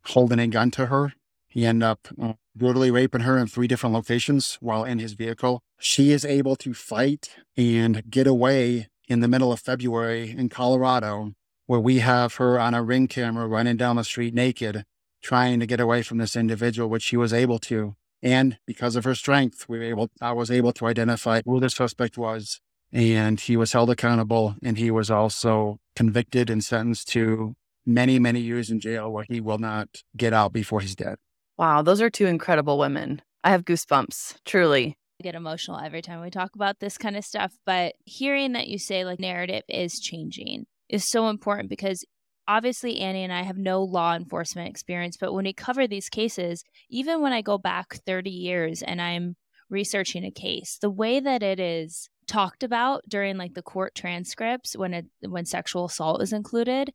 holding 0.04 0.38
a 0.38 0.46
gun 0.46 0.70
to 0.72 0.86
her. 0.86 1.14
He 1.48 1.64
ended 1.64 1.86
up 1.86 2.08
uh, 2.20 2.34
brutally 2.54 2.90
raping 2.90 3.22
her 3.22 3.38
in 3.38 3.46
three 3.46 3.66
different 3.66 3.94
locations 3.94 4.58
while 4.60 4.84
in 4.84 4.98
his 4.98 5.14
vehicle. 5.14 5.62
She 5.78 6.12
is 6.12 6.24
able 6.24 6.56
to 6.56 6.74
fight 6.74 7.30
and 7.56 8.10
get 8.10 8.26
away 8.26 8.88
in 9.08 9.20
the 9.20 9.28
middle 9.28 9.50
of 9.50 9.60
February 9.60 10.30
in 10.30 10.50
Colorado, 10.50 11.32
where 11.66 11.80
we 11.80 12.00
have 12.00 12.34
her 12.34 12.60
on 12.60 12.74
a 12.74 12.82
ring 12.82 13.08
camera 13.08 13.46
running 13.46 13.78
down 13.78 13.96
the 13.96 14.04
street 14.04 14.34
naked, 14.34 14.84
trying 15.22 15.58
to 15.60 15.66
get 15.66 15.80
away 15.80 16.02
from 16.02 16.18
this 16.18 16.36
individual, 16.36 16.90
which 16.90 17.02
she 17.02 17.16
was 17.16 17.32
able 17.32 17.58
to. 17.60 17.94
And 18.22 18.58
because 18.66 18.96
of 18.96 19.04
her 19.04 19.14
strength, 19.14 19.66
we 19.68 19.78
were 19.78 19.84
able, 19.84 20.10
I 20.20 20.32
was 20.32 20.50
able 20.50 20.72
to 20.72 20.86
identify 20.86 21.40
who 21.44 21.60
the 21.60 21.70
suspect 21.70 22.18
was. 22.18 22.60
And 22.92 23.38
he 23.38 23.56
was 23.56 23.72
held 23.72 23.90
accountable. 23.90 24.56
And 24.62 24.78
he 24.78 24.90
was 24.90 25.10
also 25.10 25.78
convicted 25.94 26.50
and 26.50 26.64
sentenced 26.64 27.08
to 27.08 27.54
many, 27.86 28.18
many 28.18 28.40
years 28.40 28.70
in 28.70 28.80
jail 28.80 29.10
where 29.10 29.24
he 29.28 29.40
will 29.40 29.58
not 29.58 29.88
get 30.16 30.32
out 30.32 30.52
before 30.52 30.80
he's 30.80 30.96
dead. 30.96 31.16
Wow, 31.56 31.82
those 31.82 32.00
are 32.00 32.10
two 32.10 32.26
incredible 32.26 32.78
women. 32.78 33.22
I 33.42 33.50
have 33.50 33.64
goosebumps, 33.64 34.36
truly. 34.44 34.96
I 35.20 35.24
get 35.24 35.34
emotional 35.34 35.80
every 35.80 36.02
time 36.02 36.20
we 36.20 36.30
talk 36.30 36.50
about 36.54 36.78
this 36.78 36.98
kind 36.98 37.16
of 37.16 37.24
stuff. 37.24 37.52
But 37.66 37.94
hearing 38.04 38.52
that 38.52 38.68
you 38.68 38.78
say 38.78 39.04
like 39.04 39.18
narrative 39.18 39.62
is 39.68 39.98
changing 39.98 40.66
is 40.88 41.08
so 41.08 41.28
important 41.28 41.68
because 41.68 42.04
obviously 42.48 42.98
Annie 42.98 43.22
and 43.22 43.32
I 43.32 43.42
have 43.42 43.58
no 43.58 43.82
law 43.82 44.16
enforcement 44.16 44.68
experience, 44.68 45.16
but 45.16 45.32
when 45.32 45.44
we 45.44 45.52
cover 45.52 45.86
these 45.86 46.08
cases, 46.08 46.64
even 46.88 47.20
when 47.20 47.32
I 47.32 47.42
go 47.42 47.58
back 47.58 47.96
30 48.06 48.30
years 48.30 48.82
and 48.82 49.00
I'm 49.00 49.36
researching 49.70 50.24
a 50.24 50.30
case, 50.30 50.78
the 50.80 50.90
way 50.90 51.20
that 51.20 51.42
it 51.42 51.60
is 51.60 52.08
talked 52.26 52.62
about 52.62 53.02
during 53.08 53.36
like 53.36 53.54
the 53.54 53.62
court 53.62 53.94
transcripts 53.94 54.76
when 54.76 54.92
it 54.94 55.06
when 55.20 55.44
sexual 55.44 55.84
assault 55.84 56.22
is 56.22 56.32
included, 56.32 56.92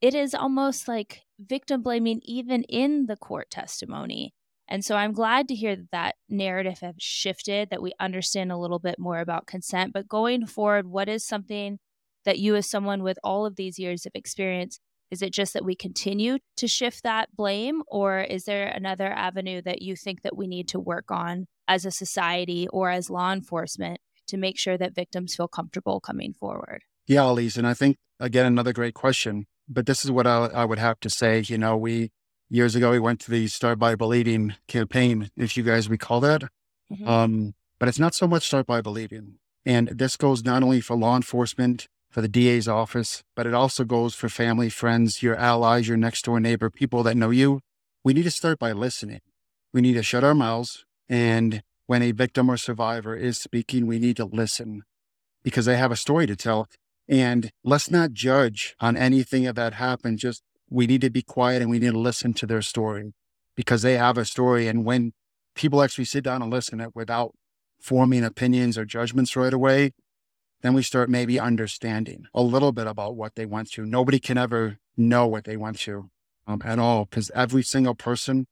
it 0.00 0.14
is 0.14 0.34
almost 0.34 0.88
like 0.88 1.22
victim 1.38 1.82
blaming 1.82 2.20
even 2.24 2.64
in 2.64 3.06
the 3.06 3.16
court 3.16 3.50
testimony. 3.50 4.34
And 4.68 4.84
so 4.84 4.96
I'm 4.96 5.12
glad 5.12 5.46
to 5.48 5.54
hear 5.54 5.76
that 5.76 5.90
that 5.92 6.16
narrative 6.28 6.80
has 6.80 6.96
shifted, 6.98 7.70
that 7.70 7.82
we 7.82 7.92
understand 8.00 8.50
a 8.50 8.56
little 8.56 8.80
bit 8.80 8.98
more 8.98 9.20
about 9.20 9.46
consent. 9.46 9.92
But 9.92 10.08
going 10.08 10.46
forward, 10.46 10.86
what 10.86 11.08
is 11.08 11.24
something 11.24 11.78
that 12.24 12.40
you, 12.40 12.56
as 12.56 12.68
someone 12.68 13.04
with 13.04 13.18
all 13.22 13.46
of 13.46 13.54
these 13.54 13.78
years 13.78 14.06
of 14.06 14.12
experience, 14.16 14.80
is 15.10 15.22
it 15.22 15.32
just 15.32 15.54
that 15.54 15.64
we 15.64 15.74
continue 15.74 16.38
to 16.56 16.66
shift 16.66 17.02
that 17.02 17.34
blame, 17.36 17.82
or 17.86 18.20
is 18.20 18.44
there 18.44 18.66
another 18.66 19.06
avenue 19.06 19.62
that 19.62 19.82
you 19.82 19.96
think 19.96 20.22
that 20.22 20.36
we 20.36 20.46
need 20.46 20.68
to 20.68 20.80
work 20.80 21.10
on 21.10 21.46
as 21.68 21.84
a 21.84 21.90
society 21.90 22.66
or 22.68 22.90
as 22.90 23.10
law 23.10 23.32
enforcement 23.32 24.00
to 24.28 24.36
make 24.36 24.58
sure 24.58 24.76
that 24.76 24.94
victims 24.94 25.34
feel 25.34 25.48
comfortable 25.48 26.00
coming 26.00 26.32
forward? 26.32 26.82
Yeah, 27.06 27.20
Elyse, 27.20 27.56
and 27.56 27.66
I 27.66 27.74
think 27.74 27.96
again 28.18 28.46
another 28.46 28.72
great 28.72 28.94
question. 28.94 29.46
But 29.68 29.86
this 29.86 30.04
is 30.04 30.10
what 30.10 30.26
I, 30.26 30.46
I 30.46 30.64
would 30.64 30.78
have 30.78 31.00
to 31.00 31.10
say. 31.10 31.40
You 31.46 31.58
know, 31.58 31.76
we 31.76 32.10
years 32.48 32.74
ago 32.74 32.90
we 32.90 32.98
went 32.98 33.20
to 33.20 33.30
the 33.30 33.46
Start 33.48 33.78
by 33.78 33.94
Believing 33.94 34.54
campaign, 34.68 35.30
if 35.36 35.56
you 35.56 35.62
guys 35.62 35.88
recall 35.88 36.20
that. 36.20 36.42
Mm-hmm. 36.92 37.08
Um, 37.08 37.54
but 37.78 37.88
it's 37.88 37.98
not 37.98 38.14
so 38.14 38.26
much 38.26 38.46
Start 38.46 38.66
by 38.66 38.80
Believing, 38.80 39.38
and 39.64 39.88
this 39.88 40.16
goes 40.16 40.44
not 40.44 40.62
only 40.62 40.80
for 40.80 40.96
law 40.96 41.14
enforcement 41.14 41.86
for 42.10 42.20
the 42.20 42.28
DA's 42.28 42.68
office, 42.68 43.22
but 43.34 43.46
it 43.46 43.54
also 43.54 43.84
goes 43.84 44.14
for 44.14 44.28
family, 44.28 44.68
friends, 44.68 45.22
your 45.22 45.36
allies, 45.36 45.88
your 45.88 45.96
next 45.96 46.24
door 46.24 46.40
neighbor, 46.40 46.70
people 46.70 47.02
that 47.02 47.16
know 47.16 47.30
you. 47.30 47.60
We 48.04 48.14
need 48.14 48.22
to 48.22 48.30
start 48.30 48.58
by 48.58 48.72
listening. 48.72 49.20
We 49.72 49.80
need 49.80 49.94
to 49.94 50.02
shut 50.02 50.24
our 50.24 50.34
mouths. 50.34 50.84
And 51.08 51.62
when 51.86 52.02
a 52.02 52.12
victim 52.12 52.48
or 52.48 52.56
survivor 52.56 53.14
is 53.14 53.38
speaking, 53.38 53.86
we 53.86 53.98
need 53.98 54.16
to 54.16 54.24
listen 54.24 54.82
because 55.42 55.66
they 55.66 55.76
have 55.76 55.92
a 55.92 55.96
story 55.96 56.26
to 56.26 56.36
tell. 56.36 56.68
And 57.08 57.50
let's 57.62 57.90
not 57.90 58.12
judge 58.12 58.74
on 58.80 58.96
anything 58.96 59.44
that 59.44 59.74
happened. 59.74 60.18
Just 60.18 60.42
we 60.68 60.86
need 60.86 61.00
to 61.02 61.10
be 61.10 61.22
quiet 61.22 61.62
and 61.62 61.70
we 61.70 61.78
need 61.78 61.92
to 61.92 61.98
listen 61.98 62.34
to 62.34 62.46
their 62.46 62.62
story 62.62 63.12
because 63.54 63.82
they 63.82 63.96
have 63.96 64.18
a 64.18 64.24
story. 64.24 64.66
And 64.66 64.84
when 64.84 65.12
people 65.54 65.82
actually 65.82 66.04
sit 66.04 66.24
down 66.24 66.42
and 66.42 66.50
listen 66.50 66.80
it 66.80 66.94
without 66.94 67.34
forming 67.80 68.24
opinions 68.24 68.76
or 68.76 68.84
judgments 68.84 69.36
right 69.36 69.52
away, 69.52 69.92
then 70.66 70.74
we 70.74 70.82
start 70.82 71.08
maybe 71.08 71.38
understanding 71.38 72.26
a 72.34 72.42
little 72.42 72.72
bit 72.72 72.88
about 72.88 73.14
what 73.14 73.36
they 73.36 73.46
went 73.46 73.70
through. 73.70 73.86
Nobody 73.86 74.18
can 74.18 74.36
ever 74.36 74.78
know 74.96 75.26
what 75.26 75.44
they 75.44 75.56
went 75.56 75.78
through 75.78 76.10
um, 76.46 76.60
at 76.64 76.80
all 76.80 77.04
because 77.04 77.30
every 77.34 77.62
single 77.62 77.94
person 77.94 78.48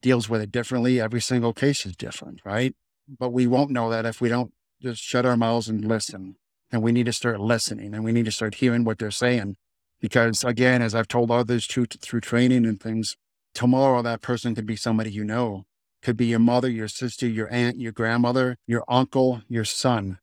deals 0.00 0.30
with 0.30 0.40
it 0.40 0.50
differently. 0.50 0.98
Every 0.98 1.20
single 1.20 1.52
case 1.52 1.84
is 1.84 1.94
different, 1.94 2.40
right? 2.42 2.74
But 3.06 3.34
we 3.34 3.46
won't 3.46 3.70
know 3.70 3.90
that 3.90 4.06
if 4.06 4.18
we 4.20 4.30
don't 4.30 4.52
just 4.80 5.02
shut 5.02 5.26
our 5.26 5.36
mouths 5.36 5.68
and 5.68 5.84
listen. 5.84 6.36
And 6.70 6.82
we 6.82 6.92
need 6.92 7.06
to 7.06 7.12
start 7.12 7.40
listening 7.40 7.94
and 7.94 8.02
we 8.02 8.12
need 8.12 8.26
to 8.26 8.32
start 8.32 8.56
hearing 8.56 8.84
what 8.84 8.98
they're 8.98 9.10
saying. 9.10 9.56
Because 10.00 10.44
again, 10.44 10.80
as 10.80 10.94
I've 10.94 11.08
told 11.08 11.30
others 11.30 11.66
through, 11.66 11.86
through 11.86 12.20
training 12.20 12.64
and 12.64 12.80
things, 12.80 13.16
tomorrow 13.54 14.00
that 14.02 14.22
person 14.22 14.54
could 14.54 14.66
be 14.66 14.76
somebody 14.76 15.10
you 15.10 15.24
know, 15.24 15.64
could 16.02 16.16
be 16.16 16.26
your 16.26 16.38
mother, 16.38 16.70
your 16.70 16.88
sister, 16.88 17.26
your 17.26 17.52
aunt, 17.52 17.78
your 17.78 17.92
grandmother, 17.92 18.56
your 18.66 18.84
uncle, 18.88 19.42
your 19.48 19.64
son. 19.64 20.18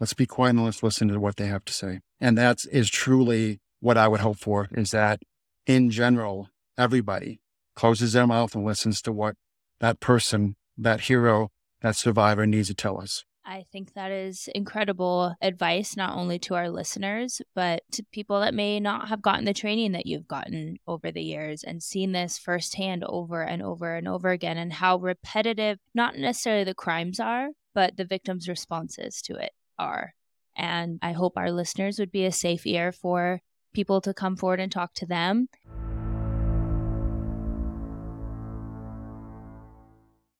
Let's 0.00 0.14
be 0.14 0.24
quiet 0.24 0.50
and 0.50 0.64
let's 0.64 0.82
listen 0.82 1.08
to 1.08 1.20
what 1.20 1.36
they 1.36 1.46
have 1.46 1.64
to 1.66 1.72
say. 1.74 2.00
And 2.18 2.38
that 2.38 2.64
is 2.72 2.88
truly 2.88 3.60
what 3.80 3.98
I 3.98 4.08
would 4.08 4.20
hope 4.20 4.38
for 4.38 4.68
is 4.72 4.92
that 4.92 5.20
in 5.66 5.90
general, 5.90 6.48
everybody 6.78 7.40
closes 7.76 8.14
their 8.14 8.26
mouth 8.26 8.54
and 8.54 8.64
listens 8.64 9.02
to 9.02 9.12
what 9.12 9.36
that 9.80 10.00
person, 10.00 10.56
that 10.78 11.02
hero, 11.02 11.50
that 11.82 11.96
survivor 11.96 12.46
needs 12.46 12.68
to 12.68 12.74
tell 12.74 12.98
us. 13.00 13.24
I 13.44 13.64
think 13.72 13.94
that 13.94 14.10
is 14.10 14.48
incredible 14.54 15.34
advice, 15.42 15.96
not 15.96 16.16
only 16.16 16.38
to 16.40 16.54
our 16.54 16.70
listeners, 16.70 17.42
but 17.54 17.82
to 17.92 18.04
people 18.12 18.40
that 18.40 18.54
may 18.54 18.80
not 18.80 19.08
have 19.08 19.22
gotten 19.22 19.44
the 19.44 19.54
training 19.54 19.92
that 19.92 20.06
you've 20.06 20.28
gotten 20.28 20.76
over 20.86 21.10
the 21.10 21.22
years 21.22 21.62
and 21.64 21.82
seen 21.82 22.12
this 22.12 22.38
firsthand 22.38 23.02
over 23.04 23.42
and 23.42 23.62
over 23.62 23.96
and 23.96 24.06
over 24.06 24.30
again, 24.30 24.56
and 24.56 24.74
how 24.74 24.98
repetitive 24.98 25.78
not 25.94 26.16
necessarily 26.16 26.64
the 26.64 26.74
crimes 26.74 27.18
are, 27.18 27.48
but 27.74 27.96
the 27.96 28.04
victims' 28.04 28.48
responses 28.48 29.20
to 29.22 29.34
it 29.34 29.52
are. 29.80 30.14
And 30.56 30.98
I 31.02 31.12
hope 31.12 31.32
our 31.36 31.50
listeners 31.50 31.98
would 31.98 32.12
be 32.12 32.26
a 32.26 32.32
safe 32.32 32.66
ear 32.66 32.92
for 32.92 33.40
people 33.72 34.00
to 34.02 34.12
come 34.12 34.36
forward 34.36 34.60
and 34.60 34.70
talk 34.70 34.92
to 34.94 35.06
them. 35.06 35.48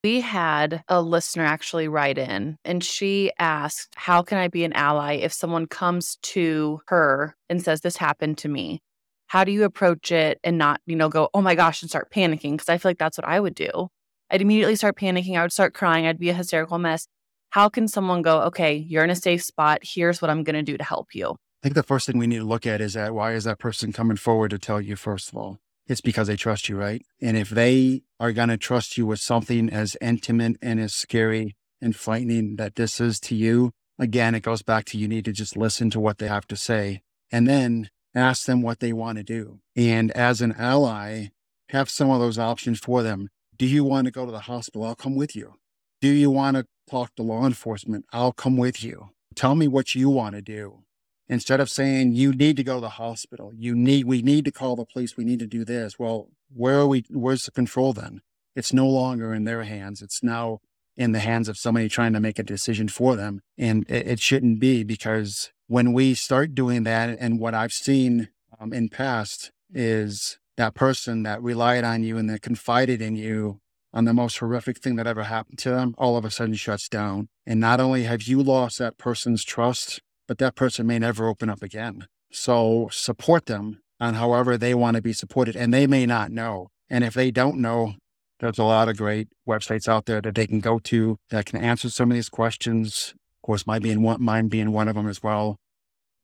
We 0.03 0.23
had 0.23 0.83
a 0.89 1.03
listener 1.03 1.45
actually 1.45 1.87
write 1.87 2.17
in 2.17 2.57
and 2.65 2.83
she 2.83 3.33
asked, 3.39 3.93
How 3.97 4.23
can 4.23 4.39
I 4.39 4.49
be 4.49 4.65
an 4.65 4.73
ally 4.73 5.17
if 5.17 5.33
someone 5.33 5.67
comes 5.67 6.17
to 6.23 6.81
her 6.87 7.37
and 7.51 7.63
says, 7.63 7.83
This 7.83 7.99
happened 7.99 8.39
to 8.39 8.49
me? 8.49 8.81
How 9.27 9.45
do 9.45 9.53
you 9.53 9.65
approach 9.65 10.11
it 10.11 10.41
and 10.43 10.57
not, 10.57 10.81
you 10.87 10.97
know, 10.97 11.11
go, 11.11 11.29
Oh 11.35 11.43
my 11.43 11.55
gosh, 11.55 11.83
and 11.83 11.91
start 11.91 12.11
panicking? 12.11 12.53
Because 12.53 12.71
I 12.71 12.79
feel 12.79 12.91
like 12.91 12.99
that's 12.99 13.19
what 13.19 13.29
I 13.29 13.41
would 13.41 13.55
do. 13.55 13.89
I'd 14.31 14.41
immediately 14.41 14.77
start 14.77 14.97
panicking. 14.97 15.37
I 15.37 15.43
would 15.43 15.53
start 15.53 15.75
crying. 15.75 16.07
I'd 16.07 16.19
be 16.19 16.31
a 16.31 16.35
hysterical 16.35 16.79
mess. 16.79 17.07
How 17.51 17.69
can 17.69 17.89
someone 17.89 18.23
go, 18.23 18.43
Okay, 18.43 18.75
you're 18.77 19.05
in 19.05 19.11
a 19.11 19.17
safe 19.17 19.43
spot. 19.43 19.81
Here's 19.83 20.23
what 20.23 20.31
I'm 20.31 20.45
going 20.45 20.55
to 20.55 20.63
do 20.63 20.79
to 20.79 20.85
help 20.85 21.09
you? 21.15 21.31
I 21.31 21.63
think 21.63 21.75
the 21.75 21.83
first 21.83 22.07
thing 22.07 22.17
we 22.17 22.27
need 22.27 22.39
to 22.39 22.45
look 22.45 22.67
at 22.67 22.81
is 22.81 22.95
that 22.95 23.15
why 23.15 23.35
is 23.35 23.45
that 23.45 23.59
person 23.59 23.93
coming 23.93 24.17
forward 24.17 24.51
to 24.53 24.59
tell 24.59 24.81
you, 24.81 24.97
first 24.97 25.29
of 25.29 25.37
all? 25.37 25.59
It's 25.87 26.01
because 26.01 26.29
they 26.29 26.37
trust 26.37 26.69
you, 26.69 26.77
right? 26.77 27.05
And 27.21 27.37
if 27.37 27.51
they 27.51 28.03
are 28.19 28.33
going 28.33 28.49
to 28.49 28.57
trust 28.57 28.97
you 28.97 29.05
with 29.05 29.19
something 29.19 29.69
as 29.69 29.97
intimate 30.01 30.57
and 30.63 30.81
as 30.81 30.95
scary 30.95 31.57
and 31.81 31.95
frightening 31.95 32.57
that 32.57 32.77
this 32.77 33.01
is 33.01 33.21
to 33.21 33.35
you, 33.35 33.73
again, 33.99 34.35
it 34.35 34.43
goes 34.43 34.63
back 34.63 34.85
to 34.87 34.99
you 34.99 35.09
need 35.09 35.25
to 35.25 35.33
just 35.33 35.57
listen 35.57 35.91
to 35.91 36.01
what 36.01 36.19
they 36.19 36.29
have 36.29 36.47
to 36.47 36.57
say 36.57 37.03
and 37.31 37.47
then 37.49 37.91
ask 38.15 38.47
them 38.47 38.63
what 38.63 38.81
they 38.81 38.93
want 38.93 39.19
to 39.19 39.25
do. 39.25 39.59
And 39.77 40.11
as 40.13 40.41
an 40.41 40.55
ally, 40.57 41.27
have 41.71 41.91
some 41.91 42.11
of 42.11 42.21
those 42.21 42.39
options 42.39 42.79
for 42.79 43.03
them. 43.03 43.29
Do 43.57 43.67
you 43.67 43.85
want 43.85 44.07
to 44.07 44.11
go 44.11 44.25
to 44.25 44.33
the 44.33 44.41
hospital? 44.41 44.85
I'll 44.87 44.95
come 44.95 45.15
with 45.15 45.37
you. 45.37 45.55
Do 46.01 46.09
you 46.09 46.31
want 46.31 46.57
to 46.57 46.67
talk 46.89 47.15
to 47.17 47.23
law 47.23 47.47
enforcement? 47.47 48.07
I'll 48.13 48.33
come 48.33 48.57
with 48.57 48.83
you. 48.83 49.11
Tell 49.35 49.55
me 49.55 49.69
what 49.69 49.95
you 49.95 50.11
want 50.11 50.35
to 50.35 50.43
do. 50.43 50.85
Instead 51.29 51.61
of 51.61 51.71
saying 51.71 52.15
you 52.15 52.33
need 52.33 52.57
to 52.57 52.65
go 52.65 52.77
to 52.77 52.81
the 52.81 52.89
hospital. 52.91 53.53
You 53.55 53.75
need 53.75 54.05
we 54.05 54.23
need 54.23 54.45
to 54.47 54.53
call 54.53 54.77
the 54.77 54.85
police. 54.85 55.17
We 55.17 55.25
need 55.25 55.39
to 55.39 55.47
do 55.47 55.65
this. 55.65 55.99
Well 55.99 56.29
where 56.53 56.81
are 56.81 56.87
we 56.87 57.05
where's 57.11 57.45
the 57.45 57.53
control 57.53 57.93
then? 57.93 58.23
It's 58.57 58.73
no 58.73 58.89
longer 58.89 59.33
in 59.33 59.45
their 59.45 59.63
hands. 59.63 60.03
It's 60.03 60.23
now 60.23 60.61
in 60.97 61.13
the 61.13 61.21
hands 61.21 61.49
of 61.49 61.57
somebody 61.57 61.89
trying 61.89 62.13
to 62.15 62.21
make 62.21 62.39
a 62.39 62.43
decision 62.43 62.89
for 62.89 63.15
them. 63.15 63.43
And 63.57 63.89
it, 63.89 64.07
it 64.09 64.21
shouldn't 64.21 64.59
be 64.59 64.83
because 64.83 65.53
when 65.71 65.93
we 65.93 66.15
start 66.15 66.53
doing 66.53 66.83
that 66.83 67.17
and 67.21 67.39
what 67.39 67.55
i've 67.55 67.73
seen 67.73 68.29
um, 68.59 68.73
in 68.73 68.89
past 68.89 69.53
is 69.73 70.37
that 70.57 70.75
person 70.75 71.23
that 71.23 71.41
relied 71.41 71.85
on 71.85 72.03
you 72.03 72.19
and 72.19 72.29
that 72.29 72.43
confided 72.43 73.01
in 73.01 73.15
you 73.15 73.61
on 73.93 74.05
the 74.05 74.15
most 74.15 74.39
horrific 74.39 74.79
thing 74.79 74.97
that 74.97 75.07
ever 75.07 75.25
happened 75.25 75.59
to 75.59 75.71
them 75.71 75.95
all 75.99 76.17
of 76.17 76.25
a 76.25 76.31
sudden 76.31 76.55
shuts 76.55 76.89
down 76.89 77.29
and 77.47 77.61
not 77.61 77.81
only 77.81 78.05
have 78.05 78.23
you 78.23 78.43
lost 78.43 78.79
that 78.79 78.99
person's 78.99 79.45
trust 79.45 80.01
but 80.31 80.39
that 80.39 80.55
person 80.55 80.87
may 80.87 80.97
never 80.97 81.27
open 81.27 81.51
up 81.51 81.61
again. 81.61 82.07
So 82.31 82.89
support 82.93 83.47
them 83.47 83.81
on 83.99 84.15
however 84.15 84.57
they 84.57 84.75
want 84.75 84.95
to 84.95 85.03
be 85.03 85.13
supported, 85.13 85.57
and 85.57 85.75
they 85.75 85.89
may 85.89 86.07
not 86.07 86.31
know. 86.31 86.69
And 86.89 87.03
if 87.03 87.15
they 87.15 87.33
don't 87.33 87.59
know, 87.59 87.95
there's 88.39 88.57
a 88.57 88.63
lot 88.63 88.89
of 88.89 88.97
great 88.97 89.27
websites 89.45 89.89
out 89.89 90.07
there 90.07 90.21
that 90.21 90.37
they 90.37 90.47
can 90.47 90.61
go 90.61 90.79
to 90.79 91.19
that 91.31 91.47
can 91.47 91.61
answer 91.61 91.91
some 91.91 92.13
of 92.13 92.15
these 92.15 92.29
questions. 92.29 93.13
Of 93.39 93.43
course, 93.45 93.67
mine 93.67 93.83
being 93.83 94.03
one, 94.03 94.23
mine 94.23 94.47
being 94.47 94.71
one 94.71 94.87
of 94.87 94.95
them 94.95 95.09
as 95.09 95.21
well. 95.21 95.57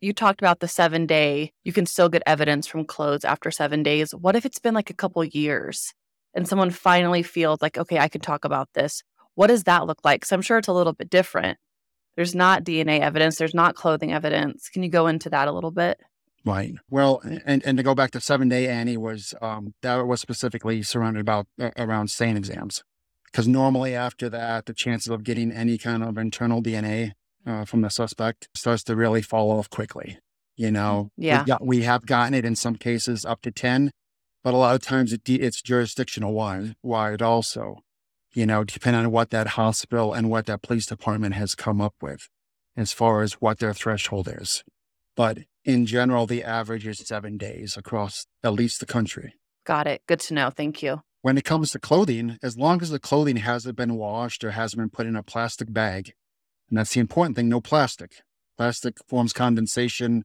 You 0.01 0.13
talked 0.13 0.41
about 0.41 0.61
the 0.61 0.69
seven 0.69 1.05
day, 1.05 1.51
you 1.65 1.73
can 1.73 1.85
still 1.85 2.09
get 2.09 2.23
evidence 2.27 2.69
from 2.69 2.85
clothes 2.85 3.25
after 3.25 3.51
seven 3.51 3.83
days. 3.83 4.15
What 4.15 4.37
if 4.37 4.47
it's 4.47 4.61
been 4.61 4.75
like 4.75 4.89
a 4.89 4.95
couple 4.95 5.25
years 5.25 5.93
and 6.37 6.47
someone 6.47 6.71
finally 6.71 7.23
feels 7.23 7.61
like, 7.63 7.79
okay, 7.79 7.99
I 7.99 8.09
can 8.09 8.21
talk 8.21 8.45
about 8.45 8.69
this? 8.75 9.03
What 9.35 9.49
does 9.49 9.65
that 9.65 9.87
look 9.87 9.99
like? 10.05 10.25
So 10.25 10.37
I'm 10.37 10.43
sure 10.43 10.59
it's 10.59 10.69
a 10.69 10.73
little 10.73 10.93
bit 10.93 11.11
different. 11.11 11.59
There's 12.15 12.35
not 12.35 12.65
DNA 12.65 13.01
evidence. 13.01 13.37
There's 13.37 13.55
not 13.55 13.75
clothing 13.75 14.13
evidence. 14.13 14.69
Can 14.69 14.83
you 14.83 14.89
go 14.89 15.07
into 15.07 15.31
that 15.31 15.49
a 15.49 15.53
little 15.53 15.71
bit? 15.71 15.99
Right. 16.45 16.75
Well, 16.89 17.21
and, 17.45 17.63
and 17.67 17.77
to 17.77 17.83
go 17.83 17.95
back 17.95 18.13
to 18.13 18.21
seven 18.21 18.49
day 18.49 18.69
Annie 18.69 18.97
was 18.97 19.35
um, 19.43 19.75
that 19.83 20.07
was 20.07 20.21
specifically 20.21 20.83
surrounded 20.83 21.21
about 21.21 21.49
uh, 21.61 21.71
around 21.77 22.09
SANE 22.09 22.37
exams, 22.37 22.85
because 23.25 23.49
normally 23.49 23.97
after 23.97 24.29
that, 24.29 24.67
the 24.67 24.73
chances 24.73 25.09
of 25.09 25.25
getting 25.25 25.51
any 25.51 25.77
kind 25.77 26.05
of 26.05 26.17
internal 26.17 26.63
DNA 26.63 27.13
uh, 27.45 27.65
from 27.65 27.81
the 27.81 27.91
suspect 27.91 28.49
starts 28.55 28.85
to 28.85 28.95
really 28.95 29.23
fall 29.23 29.51
off 29.51 29.69
quickly. 29.71 30.19
You 30.55 30.71
know, 30.71 31.11
yeah, 31.17 31.43
we, 31.43 31.47
got, 31.47 31.67
we 31.67 31.83
have 31.83 32.07
gotten 32.07 32.33
it 32.33 32.45
in 32.45 32.55
some 32.55 32.77
cases 32.77 33.25
up 33.25 33.43
to 33.43 33.51
ten, 33.51 33.91
but 34.47 34.55
a 34.55 34.57
lot 34.57 34.77
of 34.77 34.81
times 34.81 35.13
it, 35.13 35.29
it's 35.29 35.61
jurisdictional 35.61 36.33
wide, 36.33 36.77
wide 36.81 37.21
also 37.21 37.83
you 38.37 38.45
know, 38.45 38.63
depending 38.65 39.07
on 39.07 39.11
what 39.11 39.31
that 39.31 39.47
hospital 39.49 40.13
and 40.13 40.29
what 40.29 40.45
that 40.45 40.61
police 40.61 40.85
department 40.85 41.35
has 41.35 41.55
come 41.55 41.81
up 41.81 41.95
with 42.03 42.29
as 42.77 42.93
far 42.93 43.23
as 43.23 43.41
what 43.41 43.59
their 43.59 43.73
threshold 43.73 44.29
is. 44.31 44.63
But 45.17 45.39
in 45.65 45.87
general, 45.87 46.27
the 46.27 46.45
average 46.45 46.87
is 46.87 46.99
seven 46.99 47.39
days 47.39 47.79
across 47.79 48.27
at 48.45 48.53
least 48.53 48.79
the 48.79 48.87
country. 48.87 49.33
Got 49.65 49.87
it. 49.87 50.03
Good 50.07 50.21
to 50.21 50.35
know. 50.35 50.51
Thank 50.51 50.83
you. 50.83 51.01
When 51.23 51.39
it 51.39 51.45
comes 51.45 51.71
to 51.71 51.79
clothing, 51.79 52.37
as 52.43 52.59
long 52.59 52.83
as 52.83 52.91
the 52.91 53.01
clothing 53.01 53.39
hasn't 53.39 53.75
been 53.75 53.95
washed 53.95 54.45
or 54.45 54.51
hasn't 54.51 54.79
been 54.79 54.91
put 54.91 55.07
in 55.07 55.17
a 55.17 55.23
plastic 55.23 55.73
bag, 55.73 56.13
and 56.69 56.79
that's 56.79 56.93
the 56.93 57.01
important 57.01 57.37
thing 57.37 57.49
no 57.49 57.63
plastic. 57.63 58.21
Plastic 58.59 58.99
forms 59.09 59.33
condensation, 59.33 60.25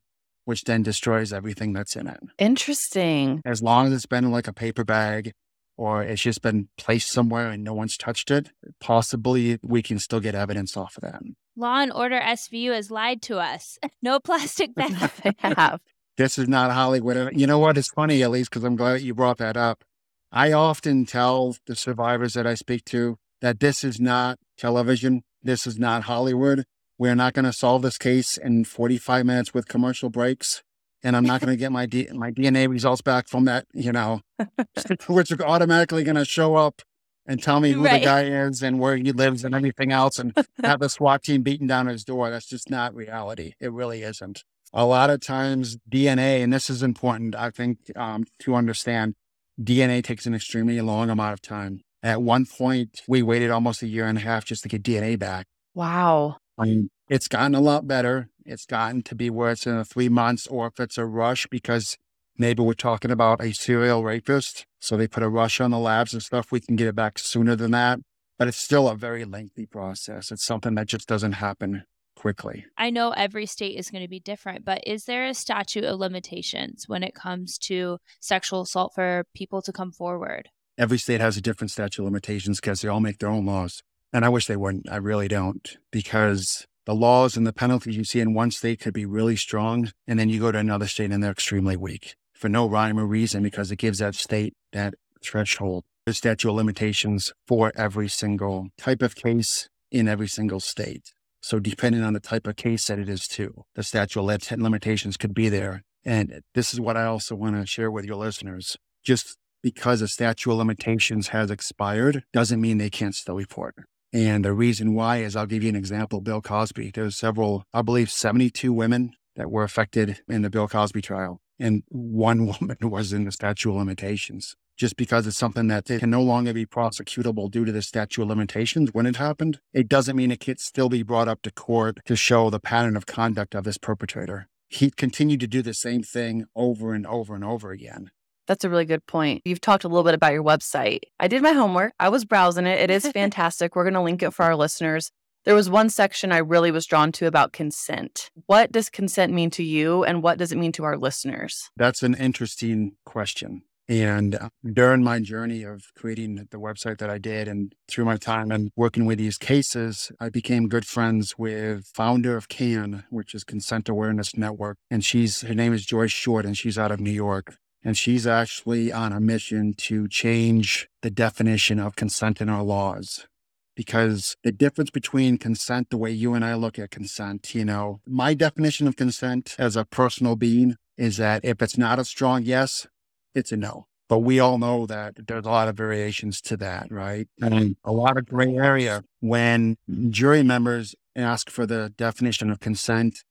which 0.51 0.65
then 0.65 0.83
destroys 0.83 1.31
everything 1.31 1.71
that's 1.71 1.95
in 1.95 2.07
it. 2.07 2.19
Interesting. 2.37 3.41
As 3.45 3.63
long 3.63 3.87
as 3.87 3.93
it's 3.93 4.05
been 4.05 4.25
in 4.25 4.31
like 4.31 4.49
a 4.49 4.53
paper 4.53 4.83
bag 4.83 5.31
or 5.77 6.03
it's 6.03 6.21
just 6.21 6.41
been 6.41 6.67
placed 6.77 7.09
somewhere 7.09 7.47
and 7.47 7.63
no 7.63 7.73
one's 7.73 7.95
touched 7.95 8.29
it, 8.29 8.49
possibly 8.81 9.57
we 9.63 9.81
can 9.81 9.97
still 9.97 10.19
get 10.19 10.35
evidence 10.35 10.75
off 10.75 10.97
of 10.97 11.03
that. 11.03 11.21
Law 11.55 11.79
and 11.79 11.93
Order 11.93 12.19
SVU 12.19 12.73
has 12.75 12.91
lied 12.91 13.21
to 13.21 13.37
us. 13.37 13.77
No 14.01 14.19
plastic 14.19 14.75
bag. 14.79 15.09
they 15.23 15.33
have. 15.39 15.79
This 16.17 16.37
is 16.37 16.49
not 16.49 16.69
Hollywood. 16.71 17.31
You 17.39 17.47
know 17.47 17.59
what? 17.59 17.77
It's 17.77 17.87
funny, 17.95 18.21
at 18.21 18.29
least, 18.31 18.49
because 18.49 18.65
I'm 18.65 18.75
glad 18.75 18.99
you 18.99 19.13
brought 19.15 19.37
that 19.37 19.55
up. 19.55 19.85
I 20.33 20.51
often 20.51 21.05
tell 21.05 21.55
the 21.65 21.77
survivors 21.77 22.33
that 22.33 22.45
I 22.45 22.55
speak 22.55 22.83
to 22.85 23.17
that 23.39 23.61
this 23.61 23.85
is 23.85 24.01
not 24.01 24.37
television. 24.57 25.23
This 25.41 25.65
is 25.65 25.79
not 25.79 26.03
Hollywood. 26.03 26.65
We're 27.01 27.15
not 27.15 27.33
going 27.33 27.45
to 27.45 27.51
solve 27.53 27.81
this 27.81 27.97
case 27.97 28.37
in 28.37 28.63
45 28.63 29.25
minutes 29.25 29.55
with 29.55 29.67
commercial 29.67 30.11
breaks 30.11 30.61
and 31.01 31.17
I'm 31.17 31.23
not 31.23 31.41
going 31.41 31.49
to 31.49 31.57
get 31.57 31.71
my 31.71 31.87
D- 31.87 32.07
my 32.13 32.29
DNA 32.29 32.69
results 32.69 33.01
back 33.01 33.27
from 33.27 33.45
that, 33.45 33.65
you 33.73 33.91
know, 33.91 34.21
which 35.07 35.31
are 35.31 35.43
automatically 35.43 36.03
going 36.03 36.15
to 36.15 36.25
show 36.25 36.53
up 36.57 36.83
and 37.25 37.41
tell 37.41 37.59
me 37.59 37.71
who 37.71 37.85
right. 37.85 38.01
the 38.01 38.05
guy 38.05 38.25
is 38.25 38.61
and 38.61 38.79
where 38.79 38.95
he 38.95 39.11
lives 39.11 39.43
and 39.43 39.55
everything 39.55 39.91
else, 39.91 40.19
and 40.19 40.37
have 40.63 40.79
the 40.79 40.89
SWAT 40.89 41.23
team 41.23 41.41
beating 41.41 41.65
down 41.65 41.87
his 41.87 42.03
door. 42.03 42.29
That's 42.29 42.45
just 42.45 42.69
not 42.69 42.93
reality. 42.93 43.53
It 43.59 43.71
really 43.71 44.03
isn't. 44.03 44.43
A 44.71 44.85
lot 44.85 45.09
of 45.09 45.21
times, 45.21 45.77
DNA, 45.89 46.43
and 46.43 46.53
this 46.53 46.69
is 46.69 46.83
important, 46.83 47.33
I 47.33 47.49
think, 47.49 47.79
um, 47.95 48.25
to 48.41 48.53
understand. 48.53 49.15
DNA 49.59 50.03
takes 50.03 50.27
an 50.27 50.35
extremely 50.35 50.79
long 50.81 51.09
amount 51.09 51.33
of 51.33 51.41
time. 51.41 51.81
At 52.03 52.21
one 52.21 52.45
point, 52.45 53.01
we 53.07 53.23
waited 53.23 53.49
almost 53.49 53.81
a 53.81 53.87
year 53.87 54.05
and 54.05 54.19
a 54.19 54.21
half 54.21 54.45
just 54.45 54.61
to 54.61 54.69
get 54.69 54.83
DNA 54.83 55.17
back. 55.17 55.47
Wow. 55.73 56.37
I 56.57 56.65
mean, 56.65 56.89
it's 57.09 57.27
gotten 57.27 57.55
a 57.55 57.61
lot 57.61 57.87
better. 57.87 58.29
It's 58.45 58.65
gotten 58.65 59.01
to 59.03 59.15
be 59.15 59.29
where 59.29 59.51
it's 59.51 59.67
in 59.67 59.75
a 59.75 59.85
three 59.85 60.09
months 60.09 60.47
or 60.47 60.67
if 60.67 60.79
it's 60.79 60.97
a 60.97 61.05
rush 61.05 61.47
because 61.47 61.97
maybe 62.37 62.63
we're 62.63 62.73
talking 62.73 63.11
about 63.11 63.41
a 63.41 63.53
serial 63.53 64.03
rapist. 64.03 64.65
So 64.79 64.97
they 64.97 65.07
put 65.07 65.23
a 65.23 65.29
rush 65.29 65.61
on 65.61 65.71
the 65.71 65.79
labs 65.79 66.13
and 66.13 66.23
stuff. 66.23 66.51
We 66.51 66.59
can 66.59 66.75
get 66.75 66.87
it 66.87 66.95
back 66.95 67.19
sooner 67.19 67.55
than 67.55 67.71
that. 67.71 67.99
But 68.37 68.47
it's 68.47 68.57
still 68.57 68.87
a 68.87 68.95
very 68.95 69.23
lengthy 69.23 69.67
process. 69.67 70.31
It's 70.31 70.43
something 70.43 70.73
that 70.75 70.87
just 70.87 71.07
doesn't 71.07 71.33
happen 71.33 71.83
quickly. 72.15 72.65
I 72.77 72.89
know 72.89 73.11
every 73.11 73.45
state 73.45 73.77
is 73.77 73.89
going 73.89 74.03
to 74.03 74.07
be 74.07 74.19
different, 74.19 74.65
but 74.65 74.81
is 74.85 75.05
there 75.05 75.25
a 75.25 75.33
statute 75.33 75.83
of 75.83 75.99
limitations 75.99 76.87
when 76.87 77.03
it 77.03 77.15
comes 77.15 77.57
to 77.59 77.97
sexual 78.19 78.61
assault 78.61 78.93
for 78.95 79.25
people 79.33 79.61
to 79.63 79.71
come 79.71 79.91
forward? 79.91 80.49
Every 80.77 80.97
state 80.97 81.21
has 81.21 81.37
a 81.37 81.41
different 81.41 81.71
statute 81.71 82.01
of 82.01 82.05
limitations 82.05 82.59
because 82.59 82.81
they 82.81 82.87
all 82.87 82.99
make 82.99 83.19
their 83.19 83.29
own 83.29 83.45
laws. 83.45 83.83
And 84.13 84.25
I 84.25 84.29
wish 84.29 84.45
they 84.47 84.57
wouldn't. 84.57 84.89
I 84.91 84.97
really 84.97 85.27
don't 85.27 85.77
because 85.91 86.67
the 86.85 86.95
laws 86.95 87.37
and 87.37 87.47
the 87.47 87.53
penalties 87.53 87.95
you 87.95 88.03
see 88.03 88.19
in 88.19 88.33
one 88.33 88.51
state 88.51 88.79
could 88.79 88.93
be 88.93 89.05
really 89.05 89.35
strong, 89.35 89.91
and 90.07 90.19
then 90.19 90.29
you 90.29 90.39
go 90.39 90.51
to 90.51 90.57
another 90.57 90.87
state 90.87 91.11
and 91.11 91.23
they're 91.23 91.31
extremely 91.31 91.77
weak 91.77 92.15
for 92.33 92.49
no 92.49 92.67
rhyme 92.67 92.99
or 92.99 93.05
reason 93.05 93.43
because 93.43 93.71
it 93.71 93.77
gives 93.77 93.99
that 93.99 94.15
state 94.15 94.53
that 94.73 94.95
threshold. 95.23 95.83
the 96.05 96.13
statute 96.13 96.49
of 96.49 96.55
limitations 96.55 97.31
for 97.47 97.71
every 97.75 98.07
single 98.09 98.69
type 98.77 99.03
of 99.03 99.15
case 99.15 99.69
in 99.91 100.07
every 100.07 100.27
single 100.27 100.59
state. 100.59 101.13
So 101.41 101.59
depending 101.59 102.01
on 102.03 102.13
the 102.13 102.19
type 102.19 102.47
of 102.47 102.55
case 102.55 102.87
that 102.87 102.99
it 102.99 103.07
is 103.07 103.27
too, 103.27 103.65
the 103.75 103.83
statute 103.83 104.19
of 104.19 104.59
limitations 104.59 105.17
could 105.17 105.33
be 105.33 105.49
there 105.49 105.83
And 106.03 106.41
this 106.55 106.73
is 106.73 106.79
what 106.79 106.97
I 106.97 107.05
also 107.05 107.35
want 107.35 107.55
to 107.55 107.65
share 107.65 107.91
with 107.91 108.05
your 108.05 108.15
listeners. 108.15 108.77
Just 109.03 109.37
because 109.61 110.01
a 110.01 110.07
statute 110.07 110.51
of 110.51 110.57
limitations 110.57 111.29
has 111.29 111.51
expired 111.51 112.23
doesn't 112.33 112.59
mean 112.59 112.77
they 112.77 112.89
can't 112.89 113.15
still 113.15 113.35
report. 113.35 113.75
And 114.13 114.43
the 114.43 114.53
reason 114.53 114.93
why 114.93 115.17
is 115.17 115.35
I'll 115.35 115.45
give 115.45 115.63
you 115.63 115.69
an 115.69 115.75
example 115.75 116.21
Bill 116.21 116.41
Cosby. 116.41 116.91
There's 116.93 117.17
several, 117.17 117.63
I 117.73 117.81
believe, 117.81 118.11
72 118.11 118.73
women 118.73 119.13
that 119.35 119.49
were 119.49 119.63
affected 119.63 120.21
in 120.27 120.41
the 120.41 120.49
Bill 120.49 120.67
Cosby 120.67 121.01
trial. 121.01 121.41
And 121.59 121.83
one 121.87 122.45
woman 122.61 122.77
was 122.81 123.13
in 123.13 123.23
the 123.23 123.31
statute 123.31 123.69
of 123.69 123.77
limitations 123.77 124.55
just 124.81 124.97
because 124.97 125.27
it's 125.27 125.37
something 125.37 125.67
that 125.67 125.85
can 125.85 126.09
no 126.09 126.23
longer 126.23 126.53
be 126.53 126.65
prosecutable 126.65 127.51
due 127.51 127.65
to 127.65 127.71
the 127.71 127.83
statute 127.83 128.23
of 128.23 128.27
limitations 128.27 128.89
when 128.93 129.05
it 129.05 129.17
happened, 129.17 129.59
it 129.73 129.87
doesn't 129.87 130.15
mean 130.15 130.31
it 130.31 130.39
can 130.39 130.57
still 130.57 130.89
be 130.89 131.03
brought 131.03 131.27
up 131.27 131.43
to 131.43 131.51
court 131.51 131.99
to 132.03 132.15
show 132.15 132.49
the 132.49 132.59
pattern 132.59 132.97
of 132.97 133.05
conduct 133.05 133.53
of 133.53 133.63
this 133.63 133.77
perpetrator. 133.77 134.47
He 134.69 134.89
continued 134.89 135.39
to 135.41 135.47
do 135.47 135.61
the 135.61 135.75
same 135.75 136.01
thing 136.01 136.45
over 136.55 136.95
and 136.95 137.05
over 137.05 137.35
and 137.35 137.43
over 137.43 137.69
again. 137.69 138.09
That's 138.47 138.63
a 138.63 138.69
really 138.69 138.85
good 138.85 139.05
point. 139.05 139.41
You've 139.45 139.61
talked 139.61 139.83
a 139.83 139.87
little 139.87 140.03
bit 140.03 140.13
about 140.13 140.33
your 140.33 140.43
website. 140.43 141.01
I 141.19 141.27
did 141.27 141.41
my 141.41 141.53
homework. 141.53 141.93
I 141.99 142.09
was 142.09 142.25
browsing 142.25 142.65
it. 142.65 142.79
It 142.79 142.89
is 142.89 143.07
fantastic. 143.13 143.75
We're 143.75 143.83
going 143.83 143.93
to 143.93 144.01
link 144.01 144.23
it 144.23 144.33
for 144.33 144.43
our 144.43 144.55
listeners. 144.55 145.11
There 145.43 145.55
was 145.55 145.69
one 145.69 145.89
section 145.89 146.31
I 146.31 146.37
really 146.37 146.69
was 146.69 146.85
drawn 146.85 147.11
to 147.13 147.25
about 147.25 147.51
consent. 147.51 148.29
What 148.45 148.71
does 148.71 148.91
consent 148.91 149.33
mean 149.33 149.49
to 149.51 149.63
you 149.63 150.03
and 150.03 150.21
what 150.21 150.37
does 150.37 150.51
it 150.51 150.57
mean 150.57 150.71
to 150.73 150.83
our 150.83 150.97
listeners? 150.97 151.71
That's 151.75 152.03
an 152.03 152.13
interesting 152.13 152.91
question. 153.05 153.63
And 153.89 154.35
uh, 154.35 154.49
during 154.71 155.03
my 155.03 155.19
journey 155.19 155.63
of 155.63 155.91
creating 155.97 156.47
the 156.51 156.59
website 156.59 156.99
that 156.99 157.09
I 157.09 157.17
did 157.17 157.47
and 157.47 157.73
through 157.89 158.05
my 158.05 158.17
time 158.17 158.51
and 158.51 158.71
working 158.75 159.05
with 159.05 159.17
these 159.17 159.37
cases, 159.37 160.11
I 160.19 160.29
became 160.29 160.69
good 160.69 160.85
friends 160.85 161.37
with 161.37 161.87
founder 161.93 162.37
of 162.37 162.47
CAN, 162.47 163.03
which 163.09 163.33
is 163.33 163.43
Consent 163.43 163.89
Awareness 163.89 164.37
Network. 164.37 164.77
And 164.89 165.03
she's, 165.03 165.41
her 165.41 165.55
name 165.55 165.73
is 165.73 165.85
Joyce 165.85 166.11
Short 166.11 166.45
and 166.45 166.55
she's 166.55 166.77
out 166.77 166.91
of 166.91 166.99
New 166.99 167.11
York. 167.11 167.55
And 167.83 167.97
she's 167.97 168.27
actually 168.27 168.91
on 168.91 169.11
a 169.11 169.19
mission 169.19 169.73
to 169.73 170.07
change 170.07 170.87
the 171.01 171.09
definition 171.09 171.79
of 171.79 171.95
consent 171.95 172.39
in 172.39 172.49
our 172.49 172.63
laws. 172.63 173.27
Because 173.75 174.35
the 174.43 174.51
difference 174.51 174.91
between 174.91 175.37
consent, 175.37 175.89
the 175.89 175.97
way 175.97 176.11
you 176.11 176.33
and 176.33 176.45
I 176.45 176.53
look 176.55 176.77
at 176.77 176.91
consent, 176.91 177.55
you 177.55 177.65
know, 177.65 178.01
my 178.05 178.33
definition 178.33 178.87
of 178.87 178.95
consent 178.95 179.55
as 179.57 179.75
a 179.75 179.85
personal 179.85 180.35
being 180.35 180.75
is 180.97 181.17
that 181.17 181.43
if 181.43 181.61
it's 181.61 181.77
not 181.77 181.97
a 181.97 182.05
strong 182.05 182.43
yes, 182.43 182.85
it's 183.33 183.51
a 183.51 183.57
no. 183.57 183.87
But 184.09 184.19
we 184.19 184.39
all 184.39 184.57
know 184.57 184.85
that 184.87 185.25
there's 185.25 185.45
a 185.45 185.49
lot 185.49 185.69
of 185.69 185.75
variations 185.77 186.41
to 186.41 186.57
that, 186.57 186.91
right? 186.91 187.27
And 187.41 187.77
a 187.85 187.93
lot 187.93 188.17
of 188.17 188.27
gray 188.27 188.53
area 188.55 189.03
when 189.21 189.77
jury 190.09 190.43
members 190.43 190.93
ask 191.15 191.49
for 191.49 191.65
the 191.65 191.93
definition 191.97 192.51
of 192.51 192.59
consent 192.59 193.23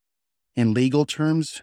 in 0.55 0.73
legal 0.73 1.05
terms, 1.05 1.61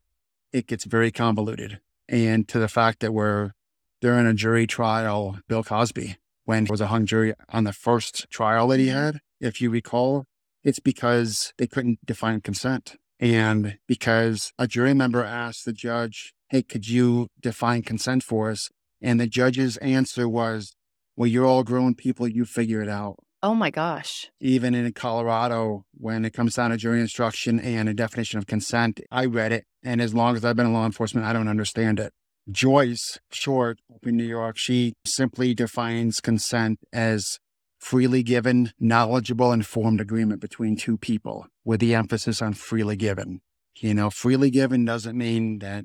it 0.53 0.69
gets 0.69 0.85
very 0.85 1.11
convoluted. 1.11 1.81
And 2.09 2.49
to 2.49 2.59
the 2.59 2.69
fact 2.69 3.01
that 3.01 3.13
we're 3.13 3.53
during 4.01 4.27
a 4.27 4.35
jury 4.35 4.67
trial, 4.67 5.39
Bill 5.49 5.63
Cosby, 5.63 6.17
when 6.45 6.67
was 6.71 6.81
a 6.81 6.87
hung 6.87 7.05
jury 7.05 7.35
on 7.51 7.65
the 7.65 7.73
first 7.73 8.31
trial 8.31 8.69
that 8.69 8.81
he 8.81 8.87
mm-hmm. 8.87 8.97
had, 8.97 9.21
if 9.41 9.61
you 9.61 9.71
recall, 9.71 10.25
it's 10.65 10.79
because 10.79 11.53
they 11.59 11.67
couldn't 11.67 11.99
define 12.05 12.41
consent. 12.41 12.97
And 13.21 13.79
because 13.87 14.53
a 14.59 14.67
jury 14.67 14.95
member 14.95 15.25
asked 15.25 15.65
the 15.65 15.73
judge, 15.73 16.33
hey, 16.51 16.63
could 16.63 16.89
you 16.89 17.29
define 17.41 17.83
consent 17.83 18.23
for 18.23 18.51
us? 18.51 18.71
And 19.03 19.21
the 19.21 19.27
judge's 19.27 19.77
answer 19.79 20.29
was, 20.29 20.75
well, 21.17 21.27
you're 21.27 21.47
all 21.47 21.65
grown 21.65 21.95
people, 21.95 22.29
you 22.29 22.45
figure 22.45 22.81
it 22.81 22.89
out. 22.89 23.17
Oh 23.41 23.55
my 23.55 23.71
gosh. 23.71 24.31
Even 24.41 24.75
in 24.75 24.93
Colorado, 24.93 25.85
when 25.95 26.25
it 26.25 26.33
comes 26.33 26.57
down 26.57 26.71
to 26.71 26.77
jury 26.77 27.01
instruction 27.01 27.61
and 27.61 27.89
a 27.89 27.95
definition 27.95 28.39
of 28.39 28.47
consent, 28.47 29.01
I 29.13 29.27
read 29.27 29.53
it. 29.53 29.65
And 29.85 30.01
as 30.01 30.13
long 30.13 30.35
as 30.35 30.45
I've 30.45 30.57
been 30.57 30.67
in 30.67 30.73
law 30.73 30.87
enforcement, 30.87 31.25
I 31.25 31.33
don't 31.33 31.47
understand 31.47 32.01
it. 32.01 32.13
Joyce 32.51 33.19
Short 33.31 33.79
in 34.03 34.17
New 34.17 34.25
York, 34.25 34.57
she 34.59 34.95
simply 35.05 35.55
defines 35.55 36.21
consent 36.21 36.81
as 36.93 37.39
freely 37.79 38.25
given, 38.25 38.73
knowledgeable, 38.81 39.53
informed 39.53 40.01
agreement 40.01 40.41
between 40.41 40.77
two 40.77 40.97
people 40.97 41.47
with 41.65 41.79
the 41.79 41.95
emphasis 41.95 42.43
on 42.43 42.55
freely 42.55 42.97
given. 42.97 43.41
You 43.77 43.95
know, 43.95 44.11
freely 44.11 44.51
given 44.51 44.85
doesn't 44.85 45.17
mean 45.17 45.61
that 45.61 45.85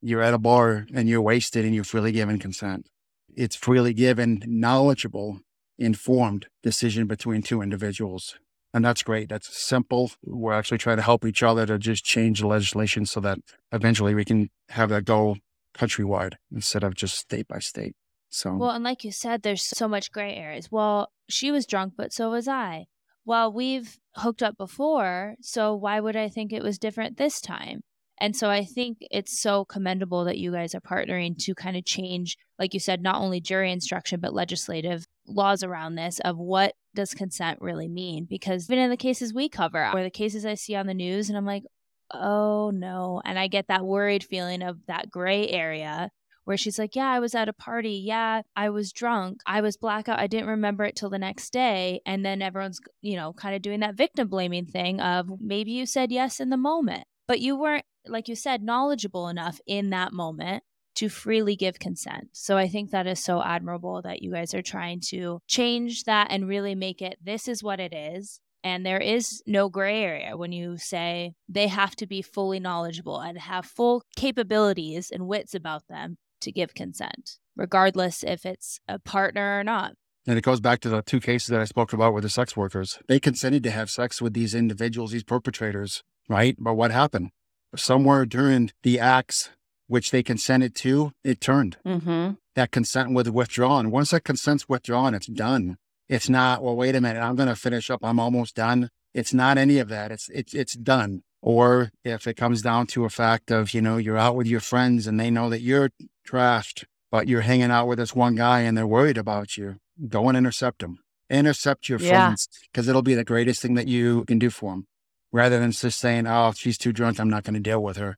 you're 0.00 0.22
at 0.22 0.34
a 0.34 0.38
bar 0.38 0.86
and 0.92 1.08
you're 1.08 1.22
wasted 1.22 1.64
and 1.64 1.72
you're 1.72 1.84
freely 1.84 2.10
given 2.10 2.40
consent. 2.40 2.88
It's 3.36 3.54
freely 3.54 3.94
given, 3.94 4.42
knowledgeable, 4.44 5.40
informed 5.80 6.46
decision 6.62 7.06
between 7.06 7.42
two 7.42 7.62
individuals. 7.62 8.36
And 8.72 8.84
that's 8.84 9.02
great. 9.02 9.28
That's 9.28 9.56
simple. 9.56 10.12
We're 10.24 10.52
actually 10.52 10.78
trying 10.78 10.98
to 10.98 11.02
help 11.02 11.24
each 11.24 11.42
other 11.42 11.66
to 11.66 11.78
just 11.78 12.04
change 12.04 12.40
the 12.40 12.46
legislation 12.46 13.04
so 13.06 13.18
that 13.20 13.38
eventually 13.72 14.14
we 14.14 14.24
can 14.24 14.50
have 14.68 14.90
that 14.90 15.04
go 15.04 15.38
countrywide 15.74 16.34
instead 16.52 16.84
of 16.84 16.94
just 16.94 17.16
state 17.16 17.48
by 17.48 17.58
state. 17.58 17.94
So, 18.28 18.54
well, 18.54 18.70
and 18.70 18.84
like 18.84 19.02
you 19.02 19.10
said, 19.10 19.42
there's 19.42 19.62
so 19.62 19.88
much 19.88 20.12
gray 20.12 20.36
areas. 20.36 20.70
Well, 20.70 21.10
she 21.28 21.50
was 21.50 21.66
drunk, 21.66 21.94
but 21.96 22.12
so 22.12 22.30
was 22.30 22.46
I. 22.46 22.86
Well, 23.24 23.52
we've 23.52 23.98
hooked 24.16 24.42
up 24.42 24.56
before, 24.56 25.34
so 25.40 25.74
why 25.74 25.98
would 25.98 26.16
I 26.16 26.28
think 26.28 26.52
it 26.52 26.62
was 26.62 26.78
different 26.78 27.16
this 27.16 27.40
time? 27.40 27.80
And 28.20 28.36
so 28.36 28.50
I 28.50 28.64
think 28.64 28.98
it's 29.10 29.40
so 29.40 29.64
commendable 29.64 30.24
that 30.24 30.38
you 30.38 30.52
guys 30.52 30.74
are 30.74 30.80
partnering 30.80 31.38
to 31.38 31.54
kind 31.54 31.76
of 31.76 31.84
change, 31.84 32.36
like 32.58 32.74
you 32.74 32.80
said, 32.80 33.02
not 33.02 33.20
only 33.20 33.40
jury 33.40 33.72
instruction, 33.72 34.20
but 34.20 34.34
legislative 34.34 35.06
laws 35.26 35.62
around 35.62 35.94
this 35.94 36.18
of 36.20 36.36
what 36.38 36.74
does 36.94 37.14
consent 37.14 37.60
really 37.60 37.88
mean? 37.88 38.26
Because 38.28 38.68
even 38.68 38.82
in 38.82 38.90
the 38.90 38.96
cases 38.96 39.34
we 39.34 39.48
cover, 39.48 39.90
or 39.92 40.02
the 40.02 40.10
cases 40.10 40.44
I 40.44 40.54
see 40.54 40.74
on 40.74 40.86
the 40.86 40.94
news, 40.94 41.28
and 41.28 41.38
I'm 41.38 41.46
like, 41.46 41.64
oh 42.12 42.70
no. 42.70 43.22
And 43.24 43.38
I 43.38 43.46
get 43.48 43.68
that 43.68 43.84
worried 43.84 44.24
feeling 44.24 44.62
of 44.62 44.78
that 44.86 45.10
gray 45.10 45.48
area 45.48 46.10
where 46.44 46.56
she's 46.56 46.78
like, 46.78 46.96
Yeah, 46.96 47.08
I 47.08 47.20
was 47.20 47.34
at 47.34 47.48
a 47.48 47.52
party. 47.52 48.02
Yeah, 48.04 48.42
I 48.56 48.70
was 48.70 48.92
drunk. 48.92 49.40
I 49.46 49.60
was 49.60 49.76
blackout. 49.76 50.18
I 50.18 50.26
didn't 50.26 50.48
remember 50.48 50.84
it 50.84 50.96
till 50.96 51.10
the 51.10 51.18
next 51.18 51.52
day. 51.52 52.00
And 52.04 52.24
then 52.24 52.42
everyone's, 52.42 52.80
you 53.02 53.16
know, 53.16 53.32
kind 53.32 53.54
of 53.54 53.62
doing 53.62 53.80
that 53.80 53.94
victim 53.94 54.28
blaming 54.28 54.66
thing 54.66 55.00
of 55.00 55.28
maybe 55.40 55.70
you 55.70 55.86
said 55.86 56.10
yes 56.10 56.40
in 56.40 56.50
the 56.50 56.56
moment, 56.56 57.04
but 57.28 57.40
you 57.40 57.56
weren't 57.56 57.84
like 58.06 58.28
you 58.28 58.34
said, 58.34 58.62
knowledgeable 58.62 59.28
enough 59.28 59.60
in 59.66 59.90
that 59.90 60.12
moment 60.12 60.64
to 60.96 61.08
freely 61.08 61.56
give 61.56 61.78
consent. 61.78 62.28
So 62.32 62.56
I 62.56 62.68
think 62.68 62.90
that 62.90 63.06
is 63.06 63.22
so 63.22 63.42
admirable 63.42 64.02
that 64.02 64.22
you 64.22 64.32
guys 64.32 64.54
are 64.54 64.62
trying 64.62 65.00
to 65.08 65.40
change 65.46 66.04
that 66.04 66.28
and 66.30 66.48
really 66.48 66.74
make 66.74 67.00
it 67.02 67.18
this 67.22 67.48
is 67.48 67.62
what 67.62 67.80
it 67.80 67.94
is. 67.94 68.40
And 68.62 68.84
there 68.84 69.00
is 69.00 69.42
no 69.46 69.70
gray 69.70 70.02
area 70.02 70.36
when 70.36 70.52
you 70.52 70.76
say 70.76 71.32
they 71.48 71.68
have 71.68 71.96
to 71.96 72.06
be 72.06 72.20
fully 72.20 72.60
knowledgeable 72.60 73.18
and 73.18 73.38
have 73.38 73.64
full 73.64 74.02
capabilities 74.16 75.10
and 75.10 75.26
wits 75.26 75.54
about 75.54 75.82
them 75.88 76.18
to 76.42 76.52
give 76.52 76.74
consent, 76.74 77.38
regardless 77.56 78.22
if 78.22 78.44
it's 78.44 78.78
a 78.86 78.98
partner 78.98 79.58
or 79.58 79.64
not. 79.64 79.94
And 80.26 80.36
it 80.36 80.44
goes 80.44 80.60
back 80.60 80.80
to 80.80 80.90
the 80.90 81.00
two 81.00 81.20
cases 81.20 81.48
that 81.48 81.60
I 81.60 81.64
spoke 81.64 81.94
about 81.94 82.12
with 82.12 82.24
the 82.24 82.28
sex 82.28 82.54
workers. 82.54 82.98
They 83.08 83.18
consented 83.18 83.62
to 83.62 83.70
have 83.70 83.88
sex 83.88 84.20
with 84.20 84.34
these 84.34 84.54
individuals, 84.54 85.12
these 85.12 85.24
perpetrators, 85.24 86.02
right? 86.28 86.54
But 86.58 86.74
what 86.74 86.90
happened? 86.90 87.30
somewhere 87.76 88.26
during 88.26 88.70
the 88.82 88.98
acts 88.98 89.50
which 89.90 90.12
they 90.12 90.22
consented 90.22 90.72
to, 90.76 91.10
it 91.24 91.40
turned. 91.40 91.76
Mm-hmm. 91.84 92.34
That 92.54 92.70
consent 92.70 93.12
was 93.12 93.28
withdrawn. 93.28 93.90
Once 93.90 94.12
that 94.12 94.22
consent's 94.22 94.68
withdrawn, 94.68 95.14
it's 95.14 95.26
done. 95.26 95.78
It's 96.08 96.28
not, 96.28 96.62
well, 96.62 96.76
wait 96.76 96.94
a 96.94 97.00
minute, 97.00 97.20
I'm 97.20 97.34
going 97.34 97.48
to 97.48 97.56
finish 97.56 97.90
up. 97.90 97.98
I'm 98.04 98.20
almost 98.20 98.54
done. 98.54 98.90
It's 99.14 99.34
not 99.34 99.58
any 99.58 99.78
of 99.78 99.88
that. 99.88 100.12
It's, 100.12 100.28
it's, 100.28 100.54
it's 100.54 100.74
done. 100.74 101.22
Or 101.42 101.90
if 102.04 102.28
it 102.28 102.36
comes 102.36 102.62
down 102.62 102.86
to 102.88 103.04
a 103.04 103.10
fact 103.10 103.50
of, 103.50 103.74
you 103.74 103.82
know, 103.82 103.96
you're 103.96 104.16
out 104.16 104.36
with 104.36 104.46
your 104.46 104.60
friends 104.60 105.08
and 105.08 105.18
they 105.18 105.28
know 105.28 105.50
that 105.50 105.60
you're 105.60 105.90
trashed, 106.24 106.84
but 107.10 107.26
you're 107.26 107.40
hanging 107.40 107.72
out 107.72 107.88
with 107.88 107.98
this 107.98 108.14
one 108.14 108.36
guy 108.36 108.60
and 108.60 108.78
they're 108.78 108.86
worried 108.86 109.18
about 109.18 109.56
you, 109.56 109.78
go 110.06 110.28
and 110.28 110.38
intercept 110.38 110.82
them. 110.82 111.00
Intercept 111.28 111.88
your 111.88 111.98
yeah. 111.98 112.26
friends 112.26 112.48
because 112.72 112.86
it'll 112.86 113.02
be 113.02 113.16
the 113.16 113.24
greatest 113.24 113.60
thing 113.60 113.74
that 113.74 113.88
you 113.88 114.24
can 114.26 114.38
do 114.38 114.50
for 114.50 114.70
them 114.70 114.86
rather 115.32 115.58
than 115.58 115.72
just 115.72 115.98
saying, 115.98 116.28
oh, 116.28 116.52
she's 116.56 116.78
too 116.78 116.92
drunk. 116.92 117.18
I'm 117.18 117.30
not 117.30 117.42
going 117.42 117.54
to 117.54 117.60
deal 117.60 117.82
with 117.82 117.96
her. 117.96 118.16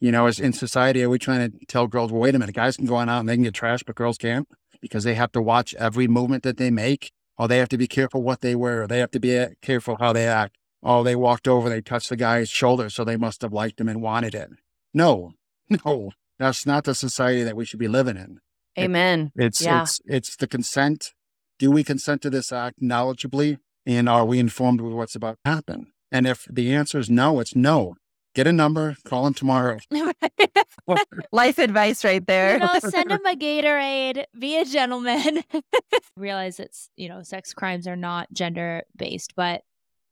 You 0.00 0.12
know, 0.12 0.26
as 0.26 0.38
in 0.38 0.52
society, 0.52 1.02
are 1.02 1.08
we 1.08 1.18
trying 1.18 1.50
to 1.50 1.66
tell 1.66 1.86
girls, 1.86 2.12
well, 2.12 2.20
wait 2.20 2.34
a 2.34 2.38
minute, 2.38 2.54
guys 2.54 2.76
can 2.76 2.86
go 2.86 2.96
on 2.96 3.08
out 3.08 3.20
and 3.20 3.28
they 3.28 3.36
can 3.36 3.44
get 3.44 3.54
trashed, 3.54 3.86
but 3.86 3.96
girls 3.96 4.18
can't 4.18 4.46
because 4.80 5.04
they 5.04 5.14
have 5.14 5.32
to 5.32 5.40
watch 5.40 5.74
every 5.74 6.06
movement 6.06 6.42
that 6.42 6.58
they 6.58 6.70
make, 6.70 7.12
or 7.38 7.48
they 7.48 7.58
have 7.58 7.68
to 7.70 7.78
be 7.78 7.86
careful 7.86 8.22
what 8.22 8.40
they 8.40 8.54
wear, 8.54 8.82
or 8.82 8.86
they 8.86 8.98
have 8.98 9.10
to 9.10 9.20
be 9.20 9.38
uh, 9.38 9.48
careful 9.62 9.96
how 9.98 10.12
they 10.12 10.26
act. 10.26 10.56
Oh, 10.82 11.02
they 11.02 11.16
walked 11.16 11.48
over, 11.48 11.68
they 11.68 11.80
touched 11.80 12.10
the 12.10 12.16
guy's 12.16 12.48
shoulder, 12.48 12.90
so 12.90 13.04
they 13.04 13.16
must 13.16 13.42
have 13.42 13.52
liked 13.52 13.80
him 13.80 13.88
and 13.88 14.02
wanted 14.02 14.34
it. 14.34 14.50
No, 14.92 15.32
no, 15.84 16.12
that's 16.38 16.66
not 16.66 16.84
the 16.84 16.94
society 16.94 17.42
that 17.42 17.56
we 17.56 17.64
should 17.64 17.80
be 17.80 17.88
living 17.88 18.16
in. 18.16 18.38
Amen. 18.78 19.32
It, 19.34 19.46
it's, 19.46 19.62
yeah. 19.62 19.82
it's, 19.82 20.00
it's 20.04 20.36
the 20.36 20.46
consent. 20.46 21.14
Do 21.58 21.70
we 21.70 21.82
consent 21.82 22.20
to 22.22 22.30
this 22.30 22.52
act 22.52 22.82
knowledgeably? 22.82 23.58
And 23.86 24.08
are 24.08 24.24
we 24.24 24.38
informed 24.38 24.80
with 24.80 24.92
what's 24.92 25.14
about 25.14 25.38
to 25.44 25.50
happen? 25.50 25.92
And 26.12 26.26
if 26.26 26.46
the 26.50 26.74
answer 26.74 26.98
is 26.98 27.08
no, 27.08 27.40
it's 27.40 27.56
no. 27.56 27.94
Get 28.36 28.46
a 28.46 28.52
number, 28.52 28.98
call 29.06 29.26
him 29.26 29.32
tomorrow. 29.32 29.78
Life 31.32 31.58
advice 31.58 32.04
right 32.04 32.24
there. 32.26 32.58
You 32.58 32.58
know, 32.58 32.78
send 32.80 33.10
him 33.10 33.24
a 33.24 33.34
Gatorade, 33.34 34.26
be 34.38 34.58
a 34.60 34.66
gentleman. 34.66 35.42
Realize 36.18 36.60
it's, 36.60 36.90
you 36.96 37.08
know, 37.08 37.22
sex 37.22 37.54
crimes 37.54 37.88
are 37.88 37.96
not 37.96 38.30
gender 38.34 38.82
based, 38.94 39.32
but, 39.36 39.62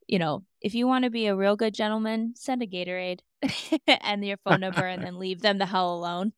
you 0.09 0.19
know, 0.19 0.43
if 0.63 0.75
you 0.75 0.87
want 0.87 1.05
to 1.05 1.11
be 1.11 1.27
a 1.27 1.37
real 1.37 1.55
good 1.55 1.75
gentleman, 1.75 2.33
send 2.35 2.63
a 2.63 2.67
Gatorade. 2.67 3.21
and 4.01 4.25
your 4.25 4.39
phone 4.39 4.61
number 4.61 4.87
and 4.87 5.05
then 5.05 5.19
leave 5.19 5.43
them 5.43 5.59
the 5.59 5.67
hell 5.67 5.95
alone. 5.95 6.33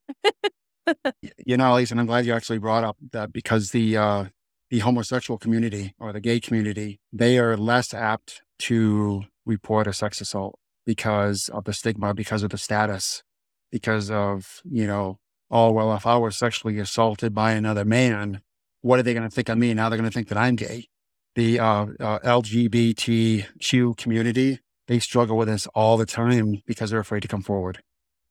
you 1.46 1.56
know, 1.56 1.72
Lisa, 1.72 1.94
and 1.94 2.00
I'm 2.00 2.06
glad 2.06 2.26
you 2.26 2.32
actually 2.32 2.58
brought 2.58 2.82
up 2.82 2.96
that 3.12 3.32
because 3.32 3.70
the 3.70 3.96
uh, 3.96 4.24
the 4.70 4.80
homosexual 4.80 5.38
community 5.38 5.94
or 6.00 6.12
the 6.12 6.20
gay 6.20 6.40
community, 6.40 6.98
they 7.12 7.38
are 7.38 7.56
less 7.56 7.94
apt 7.94 8.42
to 8.58 9.22
report 9.44 9.86
a 9.86 9.92
sex 9.92 10.20
assault 10.20 10.58
because 10.86 11.50
of 11.50 11.64
the 11.64 11.72
stigma, 11.72 12.14
because 12.14 12.42
of 12.42 12.50
the 12.50 12.58
status, 12.58 13.22
because 13.70 14.10
of, 14.10 14.62
you 14.64 14.86
know, 14.86 15.18
oh, 15.50 15.72
well, 15.72 15.94
if 15.94 16.06
I 16.06 16.16
was 16.16 16.36
sexually 16.36 16.78
assaulted 16.78 17.34
by 17.34 17.52
another 17.52 17.84
man, 17.84 18.40
what 18.80 18.98
are 18.98 19.02
they 19.02 19.12
going 19.12 19.28
to 19.28 19.34
think 19.34 19.48
of 19.48 19.58
me? 19.58 19.74
Now 19.74 19.88
they're 19.88 19.98
going 19.98 20.08
to 20.08 20.14
think 20.14 20.28
that 20.28 20.38
I'm 20.38 20.56
gay. 20.56 20.86
The 21.34 21.60
uh, 21.60 21.86
uh, 22.00 22.18
LGBTQ 22.20 23.96
community, 23.96 24.60
they 24.86 24.98
struggle 25.00 25.36
with 25.36 25.48
this 25.48 25.66
all 25.74 25.96
the 25.96 26.06
time 26.06 26.62
because 26.66 26.90
they're 26.90 27.00
afraid 27.00 27.20
to 27.22 27.28
come 27.28 27.42
forward. 27.42 27.82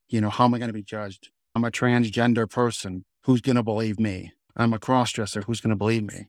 You 0.08 0.22
know, 0.22 0.30
how 0.30 0.46
am 0.46 0.54
I 0.54 0.58
going 0.58 0.70
to 0.70 0.74
be 0.74 0.84
judged? 0.84 1.30
I'm 1.54 1.65
a 1.65 1.72
transgender 1.72 2.50
person. 2.50 3.06
Who's 3.24 3.41
going 3.41 3.56
to 3.58 3.63
believe 3.63 4.00
me? 4.00 4.34
I'm 4.56 4.74
a 4.74 4.80
crossdresser. 4.80 5.44
Who's 5.44 5.62
going 5.62 5.72
to 5.72 5.76
believe 5.76 6.04
me? 6.04 6.28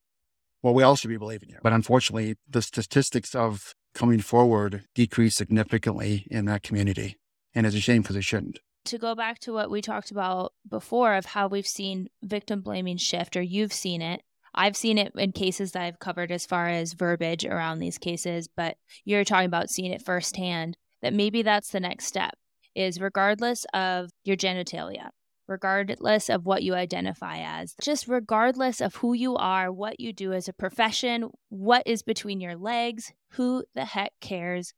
Well, 0.63 0.75
we 0.75 0.83
all 0.83 0.97
should 0.97 1.09
be 1.11 1.17
believing 1.17 1.51
you. 1.51 1.59
But 1.63 1.73
unfortunately, 1.73 2.37
the 2.49 2.63
statistics 2.63 3.35
of 3.35 3.75
coming 3.97 4.21
forward 4.21 4.85
decrease 4.95 5.35
significantly 5.35 6.27
in 6.31 6.45
that 6.45 6.63
community. 6.63 7.17
And 7.55 7.67
it's 7.67 7.75
a 7.75 7.81
shame 7.81 8.03
because 8.03 8.17
it 8.17 8.25
shouldn't. 8.25 8.61
To 8.85 8.99
go 8.99 9.15
back 9.15 9.41
to 9.41 9.53
what 9.53 9.71
we 9.71 9.83
talked 9.83 10.11
about 10.11 10.53
before 10.69 11.15
of 11.15 11.27
how 11.27 11.49
we've 11.49 11.67
seen 11.67 12.09
victim 12.23 12.61
blaming 12.61 12.99
shift, 12.99 13.37
or 13.37 13.43
you've 13.43 13.73
seen 13.73 14.03
it. 14.03 14.23
I've 14.55 14.77
seen 14.77 14.97
it 14.97 15.13
in 15.17 15.33
cases 15.33 15.73
that 15.73 15.83
I've 15.83 15.99
covered 15.99 16.31
as 16.31 16.47
far 16.47 16.69
as 16.69 16.93
verbiage 16.93 17.45
around 17.45 17.79
these 17.79 17.99
cases, 17.99 18.49
but 18.49 18.77
you're 19.05 19.25
talking 19.25 19.47
about 19.47 19.71
seeing 19.71 19.93
it 19.93 20.03
firsthand. 20.03 20.77
That 21.03 21.13
maybe 21.13 21.43
that's 21.43 21.71
the 21.71 21.81
next 21.81 22.07
step 22.07 22.35
is 22.75 23.01
regardless 23.01 23.67
of 23.75 24.11
your 24.25 24.37
genitalia, 24.37 25.11
regardless 25.49 26.29
of 26.29 26.47
what 26.47 26.63
you 26.63 26.75
identify 26.75 27.39
as, 27.39 27.75
just 27.81 28.09
regardless 28.09 28.81
of 28.81 28.97
who 28.97 29.13
you 29.13 29.37
are, 29.37 29.71
what 29.73 30.01
you 30.01 30.13
do 30.13 30.33
as 30.33 30.49
a 30.49 30.53
profession, 30.53 31.31
what 31.49 31.83
is 31.87 32.03
between 32.03 32.41
your 32.41 32.57
legs, 32.57 33.13
who 33.31 33.65
the 33.75 33.85
heck 33.85 34.13
cares 34.21 34.75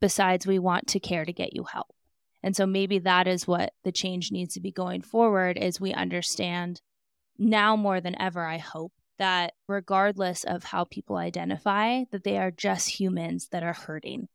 besides 0.00 0.46
we 0.46 0.58
want 0.58 0.86
to 0.88 1.00
care 1.00 1.24
to 1.24 1.32
get 1.32 1.54
you 1.54 1.64
help. 1.64 1.94
And 2.42 2.54
so 2.54 2.66
maybe 2.66 2.98
that 3.00 3.26
is 3.26 3.46
what 3.46 3.72
the 3.82 3.92
change 3.92 4.30
needs 4.30 4.54
to 4.54 4.60
be 4.60 4.70
going 4.70 5.02
forward 5.02 5.58
is 5.58 5.80
we 5.80 5.92
understand 5.92 6.80
now 7.38 7.76
more 7.76 8.00
than 8.00 8.20
ever 8.20 8.46
I 8.46 8.58
hope 8.58 8.92
that 9.18 9.54
regardless 9.66 10.44
of 10.44 10.64
how 10.64 10.84
people 10.84 11.16
identify 11.16 12.04
that 12.12 12.24
they 12.24 12.38
are 12.38 12.50
just 12.50 13.00
humans 13.00 13.48
that 13.48 13.62
are 13.62 13.72
hurting 13.72 14.28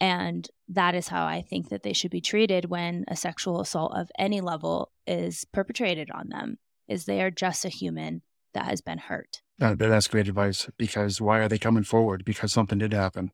and 0.00 0.48
that 0.68 0.94
is 0.94 1.08
how 1.08 1.24
I 1.26 1.42
think 1.42 1.68
that 1.68 1.82
they 1.82 1.92
should 1.92 2.10
be 2.10 2.20
treated 2.20 2.66
when 2.66 3.04
a 3.08 3.16
sexual 3.16 3.60
assault 3.60 3.92
of 3.96 4.10
any 4.18 4.40
level 4.40 4.90
is 5.06 5.44
perpetrated 5.52 6.10
on 6.10 6.28
them 6.28 6.58
is 6.88 7.04
they 7.04 7.22
are 7.22 7.30
just 7.30 7.64
a 7.64 7.68
human 7.68 8.22
that 8.52 8.66
has 8.66 8.80
been 8.80 8.98
hurt. 8.98 9.42
That, 9.58 9.78
that's 9.78 10.08
great 10.08 10.28
advice 10.28 10.68
because 10.76 11.20
why 11.20 11.38
are 11.38 11.48
they 11.48 11.58
coming 11.58 11.84
forward? 11.84 12.24
Because 12.24 12.52
something 12.52 12.78
did 12.78 12.92
happen, 12.92 13.30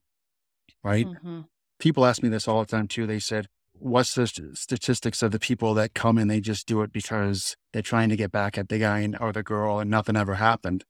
right? 0.83 1.07
Mm-hmm. 1.07 1.40
People 1.79 2.05
ask 2.05 2.23
me 2.23 2.29
this 2.29 2.46
all 2.46 2.61
the 2.61 2.66
time 2.66 2.88
too. 2.88 3.07
They 3.07 3.18
said, 3.18 3.49
what's 3.73 4.14
the 4.14 4.27
statistics 4.55 5.23
of 5.23 5.31
the 5.31 5.38
people 5.38 5.73
that 5.75 5.94
come 5.94 6.18
and 6.18 6.31
they 6.31 6.40
just 6.40 6.66
do 6.66 6.83
it 6.83 6.92
because 6.92 7.57
they're 7.73 7.81
trying 7.81 8.11
to 8.11 8.16
get 8.16 8.31
back 8.31 8.59
at 8.59 8.68
the 8.68 8.79
guy 8.79 9.09
or 9.18 9.33
the 9.33 9.42
girl 9.42 9.79
and 9.79 9.90
nothing 9.90 10.16
ever 10.16 10.35
happened? 10.35 10.85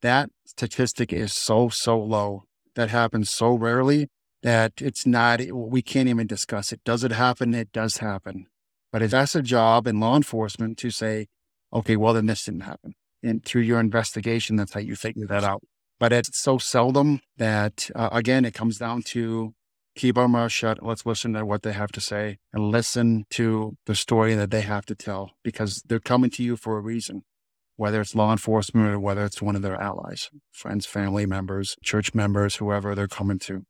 That 0.00 0.30
statistic 0.44 1.12
is 1.12 1.32
so, 1.32 1.68
so 1.68 1.98
low. 1.98 2.44
That 2.74 2.90
happens 2.90 3.30
so 3.30 3.54
rarely 3.54 4.08
that 4.42 4.74
it's 4.80 5.06
not, 5.06 5.40
we 5.52 5.82
can't 5.82 6.08
even 6.08 6.26
discuss 6.26 6.72
it. 6.72 6.80
Does 6.84 7.04
it 7.04 7.12
happen? 7.12 7.54
It 7.54 7.72
does 7.72 7.98
happen. 7.98 8.46
But 8.92 9.02
it's 9.02 9.12
that's 9.12 9.34
a 9.34 9.42
job 9.42 9.86
in 9.86 10.00
law 10.00 10.16
enforcement 10.16 10.78
to 10.78 10.90
say, 10.90 11.28
okay, 11.72 11.96
well, 11.96 12.12
then 12.14 12.26
this 12.26 12.44
didn't 12.44 12.60
happen. 12.60 12.94
And 13.22 13.44
through 13.44 13.62
your 13.62 13.80
investigation, 13.80 14.56
that's 14.56 14.74
how 14.74 14.80
you 14.80 14.96
figure 14.96 15.26
that 15.28 15.44
out. 15.44 15.62
But 15.98 16.12
it's 16.12 16.36
so 16.36 16.58
seldom 16.58 17.20
that, 17.36 17.88
uh, 17.94 18.10
again, 18.12 18.44
it 18.44 18.54
comes 18.54 18.78
down 18.78 19.02
to 19.02 19.54
keep 19.94 20.18
our 20.18 20.28
mouth 20.28 20.52
shut. 20.52 20.82
Let's 20.82 21.06
listen 21.06 21.32
to 21.34 21.46
what 21.46 21.62
they 21.62 21.72
have 21.72 21.92
to 21.92 22.00
say 22.00 22.38
and 22.52 22.70
listen 22.70 23.24
to 23.30 23.76
the 23.86 23.94
story 23.94 24.34
that 24.34 24.50
they 24.50 24.62
have 24.62 24.84
to 24.86 24.94
tell 24.94 25.32
because 25.44 25.82
they're 25.86 26.00
coming 26.00 26.30
to 26.30 26.42
you 26.42 26.56
for 26.56 26.76
a 26.76 26.80
reason, 26.80 27.22
whether 27.76 28.00
it's 28.00 28.14
law 28.14 28.32
enforcement 28.32 28.88
or 28.88 28.98
whether 28.98 29.24
it's 29.24 29.40
one 29.40 29.54
of 29.54 29.62
their 29.62 29.80
allies, 29.80 30.28
friends, 30.50 30.86
family 30.86 31.24
members, 31.24 31.76
church 31.84 32.14
members, 32.14 32.56
whoever 32.56 32.94
they're 32.94 33.08
coming 33.08 33.38
to. 33.38 33.64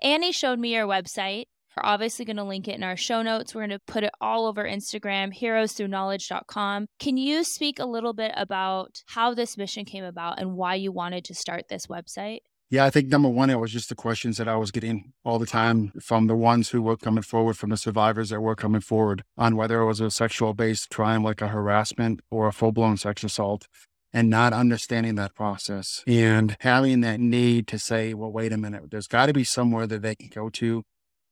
Annie 0.00 0.32
showed 0.32 0.58
me 0.58 0.74
your 0.74 0.86
website. 0.86 1.46
We're 1.76 1.90
obviously 1.90 2.24
going 2.24 2.36
to 2.36 2.44
link 2.44 2.68
it 2.68 2.74
in 2.74 2.82
our 2.82 2.96
show 2.96 3.22
notes. 3.22 3.54
We're 3.54 3.62
going 3.62 3.70
to 3.70 3.78
put 3.80 4.04
it 4.04 4.12
all 4.20 4.46
over 4.46 4.64
Instagram, 4.64 5.32
heroesthru 5.36 6.86
Can 6.98 7.16
you 7.16 7.44
speak 7.44 7.78
a 7.78 7.84
little 7.84 8.12
bit 8.12 8.32
about 8.36 9.02
how 9.06 9.34
this 9.34 9.56
mission 9.56 9.84
came 9.84 10.04
about 10.04 10.40
and 10.40 10.54
why 10.54 10.74
you 10.74 10.92
wanted 10.92 11.24
to 11.26 11.34
start 11.34 11.68
this 11.68 11.86
website? 11.86 12.40
Yeah, 12.70 12.84
I 12.84 12.90
think 12.90 13.08
number 13.08 13.30
one, 13.30 13.48
it 13.48 13.58
was 13.58 13.72
just 13.72 13.88
the 13.88 13.94
questions 13.94 14.36
that 14.36 14.46
I 14.46 14.56
was 14.56 14.70
getting 14.70 15.12
all 15.24 15.38
the 15.38 15.46
time 15.46 15.92
from 16.02 16.26
the 16.26 16.36
ones 16.36 16.68
who 16.68 16.82
were 16.82 16.98
coming 16.98 17.22
forward, 17.22 17.56
from 17.56 17.70
the 17.70 17.78
survivors 17.78 18.28
that 18.28 18.42
were 18.42 18.54
coming 18.54 18.82
forward 18.82 19.24
on 19.38 19.56
whether 19.56 19.80
it 19.80 19.86
was 19.86 20.00
a 20.00 20.10
sexual 20.10 20.52
based 20.52 20.90
crime 20.90 21.24
like 21.24 21.40
a 21.40 21.48
harassment 21.48 22.20
or 22.30 22.46
a 22.46 22.52
full 22.52 22.72
blown 22.72 22.98
sex 22.98 23.24
assault 23.24 23.68
and 24.12 24.30
not 24.30 24.52
understanding 24.52 25.16
that 25.16 25.34
process 25.34 26.02
and 26.06 26.56
having 26.60 27.02
that 27.02 27.20
need 27.20 27.66
to 27.68 27.78
say, 27.78 28.14
well, 28.14 28.32
wait 28.32 28.52
a 28.52 28.56
minute, 28.56 28.90
there's 28.90 29.06
got 29.06 29.26
to 29.26 29.32
be 29.32 29.44
somewhere 29.44 29.86
that 29.86 30.02
they 30.02 30.14
can 30.14 30.28
go 30.28 30.48
to. 30.48 30.82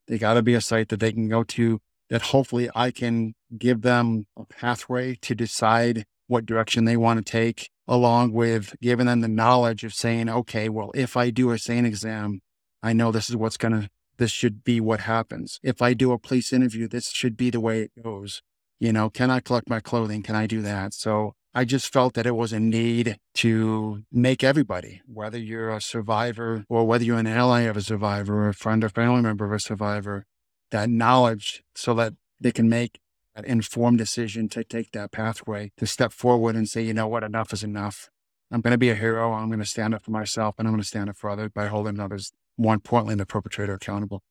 They 0.08 0.18
got 0.18 0.34
to 0.34 0.42
be 0.42 0.54
a 0.54 0.60
site 0.60 0.88
that 0.90 1.00
they 1.00 1.12
can 1.12 1.28
go 1.28 1.42
to 1.42 1.80
that 2.10 2.22
hopefully 2.22 2.68
I 2.74 2.90
can 2.90 3.34
give 3.56 3.82
them 3.82 4.26
a 4.36 4.44
pathway 4.44 5.16
to 5.22 5.34
decide 5.34 6.04
what 6.28 6.46
direction 6.46 6.84
they 6.84 6.96
want 6.96 7.24
to 7.24 7.30
take, 7.30 7.70
along 7.86 8.32
with 8.32 8.74
giving 8.80 9.06
them 9.06 9.20
the 9.20 9.28
knowledge 9.28 9.84
of 9.84 9.94
saying, 9.94 10.28
okay, 10.28 10.68
well, 10.68 10.90
if 10.94 11.16
I 11.16 11.30
do 11.30 11.50
a 11.50 11.58
SANE 11.58 11.86
exam, 11.86 12.40
I 12.82 12.92
know 12.92 13.10
this 13.10 13.28
is 13.30 13.36
what's 13.36 13.56
going 13.56 13.80
to, 13.80 13.88
this 14.18 14.30
should 14.30 14.64
be 14.64 14.80
what 14.80 15.00
happens. 15.00 15.60
If 15.62 15.82
I 15.82 15.94
do 15.94 16.12
a 16.12 16.18
police 16.18 16.52
interview, 16.52 16.88
this 16.88 17.10
should 17.10 17.36
be 17.36 17.50
the 17.50 17.60
way 17.60 17.82
it 17.82 18.02
goes. 18.02 18.42
You 18.78 18.92
know, 18.92 19.08
can 19.08 19.30
I 19.30 19.40
collect 19.40 19.68
my 19.70 19.80
clothing? 19.80 20.22
Can 20.22 20.34
I 20.34 20.46
do 20.46 20.62
that? 20.62 20.94
So 20.94 21.34
I 21.56 21.64
just 21.64 21.90
felt 21.90 22.12
that 22.12 22.26
it 22.26 22.36
was 22.36 22.52
a 22.52 22.60
need 22.60 23.16
to 23.36 24.02
make 24.12 24.44
everybody, 24.44 25.00
whether 25.06 25.38
you're 25.38 25.70
a 25.70 25.80
survivor 25.80 26.66
or 26.68 26.84
whether 26.84 27.02
you're 27.02 27.18
an 27.18 27.26
ally 27.26 27.62
of 27.62 27.78
a 27.78 27.80
survivor 27.80 28.42
or 28.42 28.48
a 28.50 28.54
friend 28.54 28.84
or 28.84 28.90
family 28.90 29.22
member 29.22 29.46
of 29.46 29.52
a 29.52 29.58
survivor, 29.58 30.26
that 30.70 30.90
knowledge 30.90 31.62
so 31.74 31.94
that 31.94 32.12
they 32.38 32.52
can 32.52 32.68
make 32.68 33.00
an 33.34 33.46
informed 33.46 33.96
decision 33.96 34.50
to 34.50 34.64
take 34.64 34.92
that 34.92 35.12
pathway, 35.12 35.72
to 35.78 35.86
step 35.86 36.12
forward 36.12 36.56
and 36.56 36.68
say, 36.68 36.82
you 36.82 36.92
know 36.92 37.08
what, 37.08 37.24
enough 37.24 37.54
is 37.54 37.64
enough. 37.64 38.10
I'm 38.50 38.60
going 38.60 38.72
to 38.72 38.78
be 38.78 38.90
a 38.90 38.94
hero. 38.94 39.32
I'm 39.32 39.48
going 39.48 39.58
to 39.58 39.64
stand 39.64 39.94
up 39.94 40.04
for 40.04 40.10
myself 40.10 40.56
and 40.58 40.68
I'm 40.68 40.74
going 40.74 40.82
to 40.82 40.86
stand 40.86 41.08
up 41.08 41.16
for 41.16 41.30
others 41.30 41.52
by 41.54 41.68
holding 41.68 41.98
others, 41.98 42.32
more 42.58 42.74
importantly, 42.74 43.14
the 43.14 43.24
perpetrator 43.24 43.72
accountable. 43.72 44.22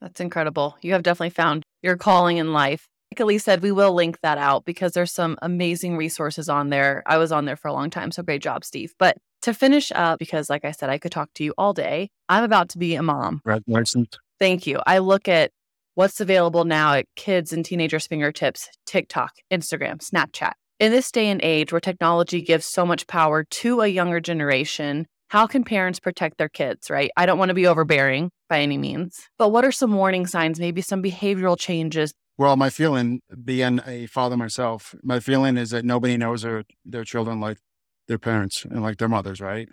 That's 0.00 0.20
incredible. 0.20 0.76
You 0.80 0.92
have 0.92 1.02
definitely 1.02 1.30
found 1.30 1.64
your 1.82 1.96
calling 1.96 2.36
in 2.36 2.52
life 2.52 2.88
like 3.12 3.26
Elyse 3.26 3.42
said, 3.42 3.62
we 3.62 3.72
will 3.72 3.94
link 3.94 4.18
that 4.22 4.38
out 4.38 4.64
because 4.64 4.92
there's 4.92 5.12
some 5.12 5.38
amazing 5.42 5.96
resources 5.96 6.48
on 6.48 6.68
there. 6.68 7.02
I 7.06 7.18
was 7.18 7.32
on 7.32 7.46
there 7.46 7.56
for 7.56 7.68
a 7.68 7.72
long 7.72 7.90
time, 7.90 8.10
so 8.10 8.22
great 8.22 8.42
job, 8.42 8.64
Steve. 8.64 8.92
But 8.98 9.16
to 9.42 9.54
finish 9.54 9.90
up, 9.92 10.18
because 10.18 10.50
like 10.50 10.64
I 10.64 10.72
said, 10.72 10.90
I 10.90 10.98
could 10.98 11.12
talk 11.12 11.30
to 11.34 11.44
you 11.44 11.54
all 11.56 11.72
day. 11.72 12.10
I'm 12.28 12.44
about 12.44 12.68
to 12.70 12.78
be 12.78 12.94
a 12.94 13.02
mom. 13.02 13.40
Congratulations. 13.44 14.08
Thank 14.38 14.66
you. 14.66 14.80
I 14.86 14.98
look 14.98 15.26
at 15.26 15.50
what's 15.94 16.20
available 16.20 16.64
now 16.64 16.94
at 16.94 17.06
kids 17.16 17.52
and 17.52 17.64
teenagers' 17.64 18.06
fingertips 18.06 18.68
TikTok, 18.86 19.32
Instagram, 19.52 19.98
Snapchat. 19.98 20.52
In 20.78 20.92
this 20.92 21.10
day 21.10 21.26
and 21.26 21.40
age 21.42 21.72
where 21.72 21.80
technology 21.80 22.40
gives 22.40 22.66
so 22.66 22.86
much 22.86 23.06
power 23.08 23.42
to 23.42 23.80
a 23.80 23.88
younger 23.88 24.20
generation, 24.20 25.06
how 25.28 25.46
can 25.46 25.64
parents 25.64 25.98
protect 25.98 26.38
their 26.38 26.48
kids, 26.48 26.88
right? 26.88 27.10
I 27.16 27.26
don't 27.26 27.38
want 27.38 27.48
to 27.48 27.54
be 27.54 27.66
overbearing 27.66 28.30
by 28.48 28.60
any 28.60 28.78
means, 28.78 29.18
but 29.38 29.48
what 29.48 29.64
are 29.64 29.72
some 29.72 29.92
warning 29.92 30.26
signs, 30.26 30.60
maybe 30.60 30.80
some 30.80 31.02
behavioral 31.02 31.58
changes 31.58 32.14
well, 32.38 32.56
my 32.56 32.70
feeling, 32.70 33.20
being 33.44 33.80
a 33.84 34.06
father 34.06 34.36
myself, 34.36 34.94
my 35.02 35.18
feeling 35.18 35.56
is 35.56 35.70
that 35.70 35.84
nobody 35.84 36.16
knows 36.16 36.42
their, 36.42 36.62
their 36.84 37.02
children 37.02 37.40
like 37.40 37.58
their 38.06 38.18
parents 38.18 38.64
and 38.64 38.80
like 38.80 38.98
their 38.98 39.08
mothers, 39.08 39.40
right? 39.40 39.68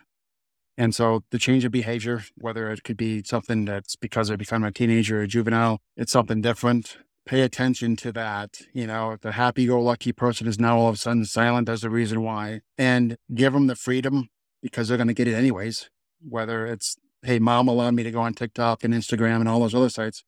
And 0.75 0.93
so 0.93 1.23
the 1.29 1.37
change 1.37 1.63
of 1.63 1.71
behavior, 1.71 2.23
whether 2.35 2.71
it 2.71 2.83
could 2.83 2.97
be 2.97 3.23
something 3.23 3.65
that's 3.65 3.95
because 3.95 4.27
they 4.27 4.35
become 4.35 4.63
a 4.63 4.71
teenager 4.71 5.19
or 5.19 5.21
a 5.21 5.27
juvenile, 5.27 5.79
it's 5.95 6.11
something 6.11 6.41
different. 6.41 6.97
Pay 7.27 7.41
attention 7.41 7.95
to 7.97 8.11
that. 8.13 8.57
You 8.73 8.87
know, 8.87 9.15
the 9.21 9.33
happy 9.33 9.67
go 9.67 9.79
lucky 9.79 10.11
person 10.11 10.47
is 10.47 10.59
now 10.59 10.77
all 10.77 10.89
of 10.89 10.95
a 10.95 10.97
sudden 10.97 11.23
silent, 11.25 11.67
there's 11.67 11.83
a 11.83 11.89
reason 11.89 12.23
why. 12.23 12.61
And 12.79 13.17
give 13.33 13.53
them 13.53 13.67
the 13.67 13.75
freedom 13.75 14.29
because 14.61 14.87
they're 14.87 14.97
going 14.97 15.07
to 15.07 15.13
get 15.13 15.27
it 15.27 15.35
anyways. 15.35 15.89
Whether 16.27 16.65
it's, 16.65 16.97
hey, 17.21 17.37
mom 17.37 17.67
allowed 17.67 17.93
me 17.93 18.01
to 18.03 18.11
go 18.11 18.21
on 18.21 18.33
TikTok 18.33 18.83
and 18.83 18.93
Instagram 18.93 19.37
and 19.37 19.47
all 19.47 19.59
those 19.59 19.75
other 19.75 19.89
sites 19.89 20.23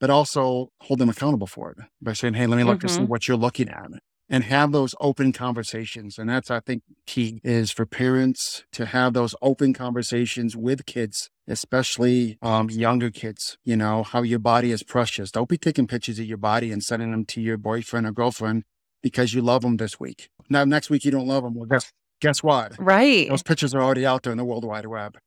but 0.00 0.10
also 0.10 0.70
hold 0.80 0.98
them 0.98 1.08
accountable 1.08 1.46
for 1.46 1.70
it 1.70 1.78
by 2.02 2.12
saying, 2.12 2.34
Hey, 2.34 2.46
let 2.46 2.56
me 2.56 2.64
look 2.64 2.78
mm-hmm. 2.78 2.88
to 2.88 2.94
see 2.94 3.04
what 3.04 3.28
you're 3.28 3.36
looking 3.36 3.68
at 3.68 3.90
and 4.28 4.44
have 4.44 4.72
those 4.72 4.94
open 5.00 5.32
conversations. 5.32 6.18
And 6.18 6.28
that's, 6.28 6.50
I 6.50 6.60
think, 6.60 6.82
key 7.06 7.40
is 7.44 7.70
for 7.70 7.86
parents 7.86 8.64
to 8.72 8.86
have 8.86 9.12
those 9.12 9.34
open 9.42 9.72
conversations 9.74 10.56
with 10.56 10.86
kids 10.86 11.30
especially 11.50 12.38
um, 12.42 12.70
younger 12.70 13.10
kids, 13.10 13.58
you 13.64 13.76
know, 13.76 14.02
how 14.04 14.22
your 14.22 14.38
body 14.38 14.70
is 14.70 14.82
precious. 14.82 15.30
Don't 15.32 15.48
be 15.48 15.58
taking 15.58 15.86
pictures 15.86 16.18
of 16.18 16.24
your 16.24 16.38
body 16.38 16.70
and 16.70 16.82
sending 16.82 17.10
them 17.10 17.24
to 17.26 17.40
your 17.40 17.58
boyfriend 17.58 18.06
or 18.06 18.12
girlfriend 18.12 18.64
because 19.02 19.34
you 19.34 19.42
love 19.42 19.62
them 19.62 19.76
this 19.76 19.98
week. 19.98 20.30
Now, 20.48 20.64
next 20.64 20.90
week 20.90 21.04
you 21.04 21.10
don't 21.10 21.26
love 21.26 21.42
them. 21.42 21.54
Well, 21.54 21.66
guess, 21.66 21.92
guess 22.20 22.42
what? 22.42 22.78
Right. 22.78 23.28
Those 23.28 23.42
pictures 23.42 23.74
are 23.74 23.82
already 23.82 24.06
out 24.06 24.22
there 24.22 24.32
in 24.32 24.38
the 24.38 24.44
World 24.44 24.64
Wide 24.64 24.86
Web. 24.86 25.18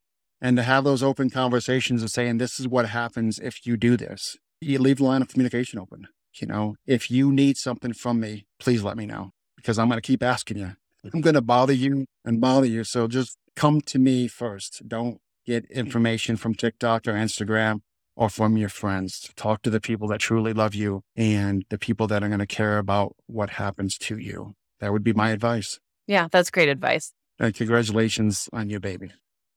And 0.41 0.57
to 0.57 0.63
have 0.63 0.83
those 0.83 1.03
open 1.03 1.29
conversations 1.29 2.03
of 2.03 2.09
saying, 2.09 2.37
this 2.37 2.59
is 2.59 2.67
what 2.67 2.89
happens 2.89 3.39
if 3.39 3.65
you 3.65 3.77
do 3.77 3.95
this, 3.95 4.37
you 4.63 4.79
leave 4.79 4.97
the 4.97 5.03
line 5.03 5.21
of 5.21 5.27
communication 5.27 5.79
open. 5.79 6.07
You 6.35 6.47
know, 6.47 6.75
if 6.87 7.11
you 7.11 7.31
need 7.31 7.57
something 7.57 7.93
from 7.93 8.19
me, 8.19 8.45
please 8.59 8.83
let 8.83 8.97
me 8.97 9.05
know 9.05 9.31
because 9.55 9.77
I'm 9.77 9.87
going 9.87 9.97
to 9.97 10.05
keep 10.05 10.23
asking 10.23 10.57
you. 10.57 10.75
I'm 11.13 11.21
going 11.21 11.35
to 11.35 11.41
bother 11.41 11.73
you 11.73 12.05
and 12.25 12.41
bother 12.41 12.65
you. 12.65 12.83
So 12.83 13.07
just 13.07 13.37
come 13.55 13.81
to 13.81 13.99
me 13.99 14.27
first. 14.27 14.87
Don't 14.87 15.19
get 15.45 15.65
information 15.65 16.37
from 16.37 16.55
TikTok 16.55 17.07
or 17.07 17.13
Instagram 17.13 17.81
or 18.15 18.29
from 18.29 18.57
your 18.57 18.69
friends. 18.69 19.29
Talk 19.35 19.61
to 19.63 19.69
the 19.69 19.81
people 19.81 20.07
that 20.07 20.19
truly 20.19 20.53
love 20.53 20.73
you 20.73 21.01
and 21.15 21.65
the 21.69 21.77
people 21.77 22.07
that 22.07 22.23
are 22.23 22.27
going 22.27 22.39
to 22.39 22.47
care 22.47 22.77
about 22.77 23.15
what 23.27 23.51
happens 23.51 23.97
to 23.99 24.17
you. 24.17 24.53
That 24.79 24.91
would 24.91 25.03
be 25.03 25.13
my 25.13 25.31
advice. 25.31 25.79
Yeah, 26.07 26.27
that's 26.31 26.51
great 26.51 26.69
advice. 26.69 27.13
And 27.39 27.53
congratulations 27.53 28.49
on 28.53 28.69
your 28.69 28.79
baby. 28.79 29.11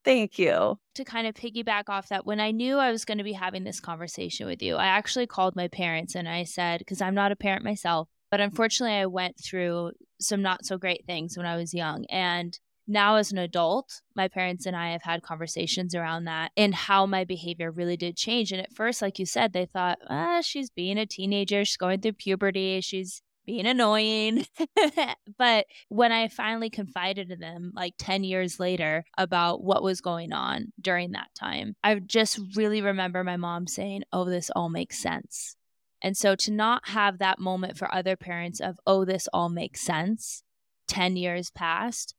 Thank 0.06 0.38
you. 0.38 0.78
To 0.94 1.04
kind 1.04 1.26
of 1.26 1.34
piggyback 1.34 1.88
off 1.88 2.10
that, 2.10 2.24
when 2.24 2.38
I 2.38 2.52
knew 2.52 2.76
I 2.76 2.92
was 2.92 3.04
going 3.04 3.18
to 3.18 3.24
be 3.24 3.32
having 3.32 3.64
this 3.64 3.80
conversation 3.80 4.46
with 4.46 4.62
you, 4.62 4.76
I 4.76 4.86
actually 4.86 5.26
called 5.26 5.56
my 5.56 5.66
parents 5.66 6.14
and 6.14 6.28
I 6.28 6.44
said, 6.44 6.78
because 6.78 7.02
I'm 7.02 7.14
not 7.16 7.32
a 7.32 7.36
parent 7.36 7.64
myself, 7.64 8.08
but 8.30 8.40
unfortunately, 8.40 8.96
I 8.96 9.06
went 9.06 9.36
through 9.36 9.90
some 10.20 10.42
not 10.42 10.64
so 10.64 10.78
great 10.78 11.04
things 11.06 11.36
when 11.36 11.44
I 11.44 11.56
was 11.56 11.74
young. 11.74 12.04
And 12.08 12.56
now, 12.86 13.16
as 13.16 13.32
an 13.32 13.38
adult, 13.38 14.00
my 14.14 14.28
parents 14.28 14.64
and 14.64 14.76
I 14.76 14.92
have 14.92 15.02
had 15.02 15.22
conversations 15.22 15.92
around 15.92 16.26
that 16.26 16.52
and 16.56 16.72
how 16.72 17.04
my 17.04 17.24
behavior 17.24 17.72
really 17.72 17.96
did 17.96 18.16
change. 18.16 18.52
And 18.52 18.60
at 18.60 18.72
first, 18.72 19.02
like 19.02 19.18
you 19.18 19.26
said, 19.26 19.52
they 19.52 19.66
thought, 19.66 19.98
ah, 20.08 20.40
she's 20.40 20.70
being 20.70 20.98
a 20.98 21.06
teenager, 21.06 21.64
she's 21.64 21.76
going 21.76 22.00
through 22.00 22.12
puberty, 22.12 22.80
she's 22.80 23.22
being 23.46 23.66
annoying. 23.66 24.46
but 25.38 25.66
when 25.88 26.12
I 26.12 26.28
finally 26.28 26.68
confided 26.68 27.30
in 27.30 27.38
them, 27.38 27.72
like 27.74 27.94
10 27.98 28.24
years 28.24 28.60
later, 28.60 29.04
about 29.16 29.62
what 29.62 29.82
was 29.82 30.00
going 30.00 30.32
on 30.32 30.72
during 30.80 31.12
that 31.12 31.28
time, 31.38 31.76
I 31.82 31.94
just 31.94 32.40
really 32.54 32.82
remember 32.82 33.24
my 33.24 33.36
mom 33.36 33.66
saying, 33.66 34.02
Oh, 34.12 34.24
this 34.24 34.50
all 34.54 34.68
makes 34.68 34.98
sense. 34.98 35.56
And 36.02 36.16
so 36.16 36.34
to 36.36 36.50
not 36.50 36.88
have 36.88 37.18
that 37.18 37.38
moment 37.38 37.78
for 37.78 37.92
other 37.92 38.16
parents 38.16 38.60
of, 38.60 38.78
Oh, 38.86 39.04
this 39.04 39.28
all 39.32 39.48
makes 39.48 39.80
sense, 39.80 40.42
10 40.88 41.16
years 41.16 41.50
past, 41.50 42.14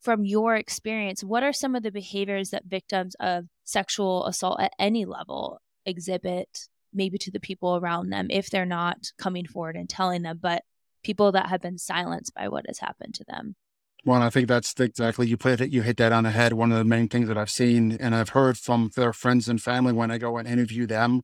from 0.00 0.24
your 0.24 0.56
experience, 0.56 1.22
what 1.22 1.44
are 1.44 1.52
some 1.52 1.74
of 1.74 1.82
the 1.82 1.92
behaviors 1.92 2.50
that 2.50 2.64
victims 2.66 3.14
of 3.20 3.46
sexual 3.64 4.26
assault 4.26 4.60
at 4.60 4.72
any 4.78 5.04
level 5.04 5.60
exhibit? 5.86 6.68
Maybe 6.92 7.16
to 7.18 7.30
the 7.30 7.40
people 7.40 7.76
around 7.76 8.10
them 8.10 8.26
if 8.28 8.50
they're 8.50 8.66
not 8.66 8.98
coming 9.16 9.46
forward 9.46 9.76
and 9.76 9.88
telling 9.88 10.22
them, 10.22 10.38
but 10.42 10.62
people 11.02 11.32
that 11.32 11.48
have 11.48 11.60
been 11.60 11.78
silenced 11.78 12.34
by 12.34 12.48
what 12.48 12.66
has 12.66 12.78
happened 12.78 13.14
to 13.14 13.24
them. 13.26 13.56
Well, 14.04 14.20
I 14.20 14.30
think 14.30 14.48
that's 14.48 14.74
exactly 14.80 15.28
you 15.28 15.36
put 15.36 15.60
it. 15.60 15.70
You 15.70 15.82
hit 15.82 15.96
that 15.98 16.12
on 16.12 16.24
the 16.24 16.30
head. 16.30 16.54
One 16.54 16.72
of 16.72 16.78
the 16.78 16.84
main 16.84 17.08
things 17.08 17.28
that 17.28 17.38
I've 17.38 17.50
seen 17.50 17.92
and 18.00 18.14
I've 18.14 18.30
heard 18.30 18.58
from 18.58 18.90
their 18.96 19.12
friends 19.12 19.48
and 19.48 19.62
family 19.62 19.92
when 19.92 20.10
I 20.10 20.18
go 20.18 20.38
and 20.38 20.48
interview 20.48 20.86
them, 20.86 21.22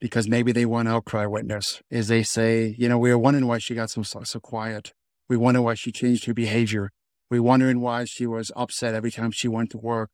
because 0.00 0.28
maybe 0.28 0.52
they 0.52 0.64
want 0.64 0.86
an 0.86 0.94
outcry 0.94 1.26
witness, 1.26 1.82
is 1.90 2.06
they 2.06 2.22
say, 2.22 2.76
you 2.78 2.88
know, 2.88 2.98
we 2.98 3.10
are 3.10 3.18
wondering 3.18 3.48
why 3.48 3.58
she 3.58 3.74
got 3.74 3.90
so 3.90 4.02
so 4.02 4.38
quiet. 4.38 4.92
We 5.28 5.36
wonder 5.36 5.60
why 5.60 5.74
she 5.74 5.90
changed 5.90 6.26
her 6.26 6.34
behavior. 6.34 6.90
We 7.30 7.40
wondering 7.40 7.80
why 7.80 8.04
she 8.04 8.26
was 8.26 8.52
upset 8.54 8.94
every 8.94 9.10
time 9.10 9.32
she 9.32 9.48
went 9.48 9.70
to 9.70 9.78
work, 9.78 10.10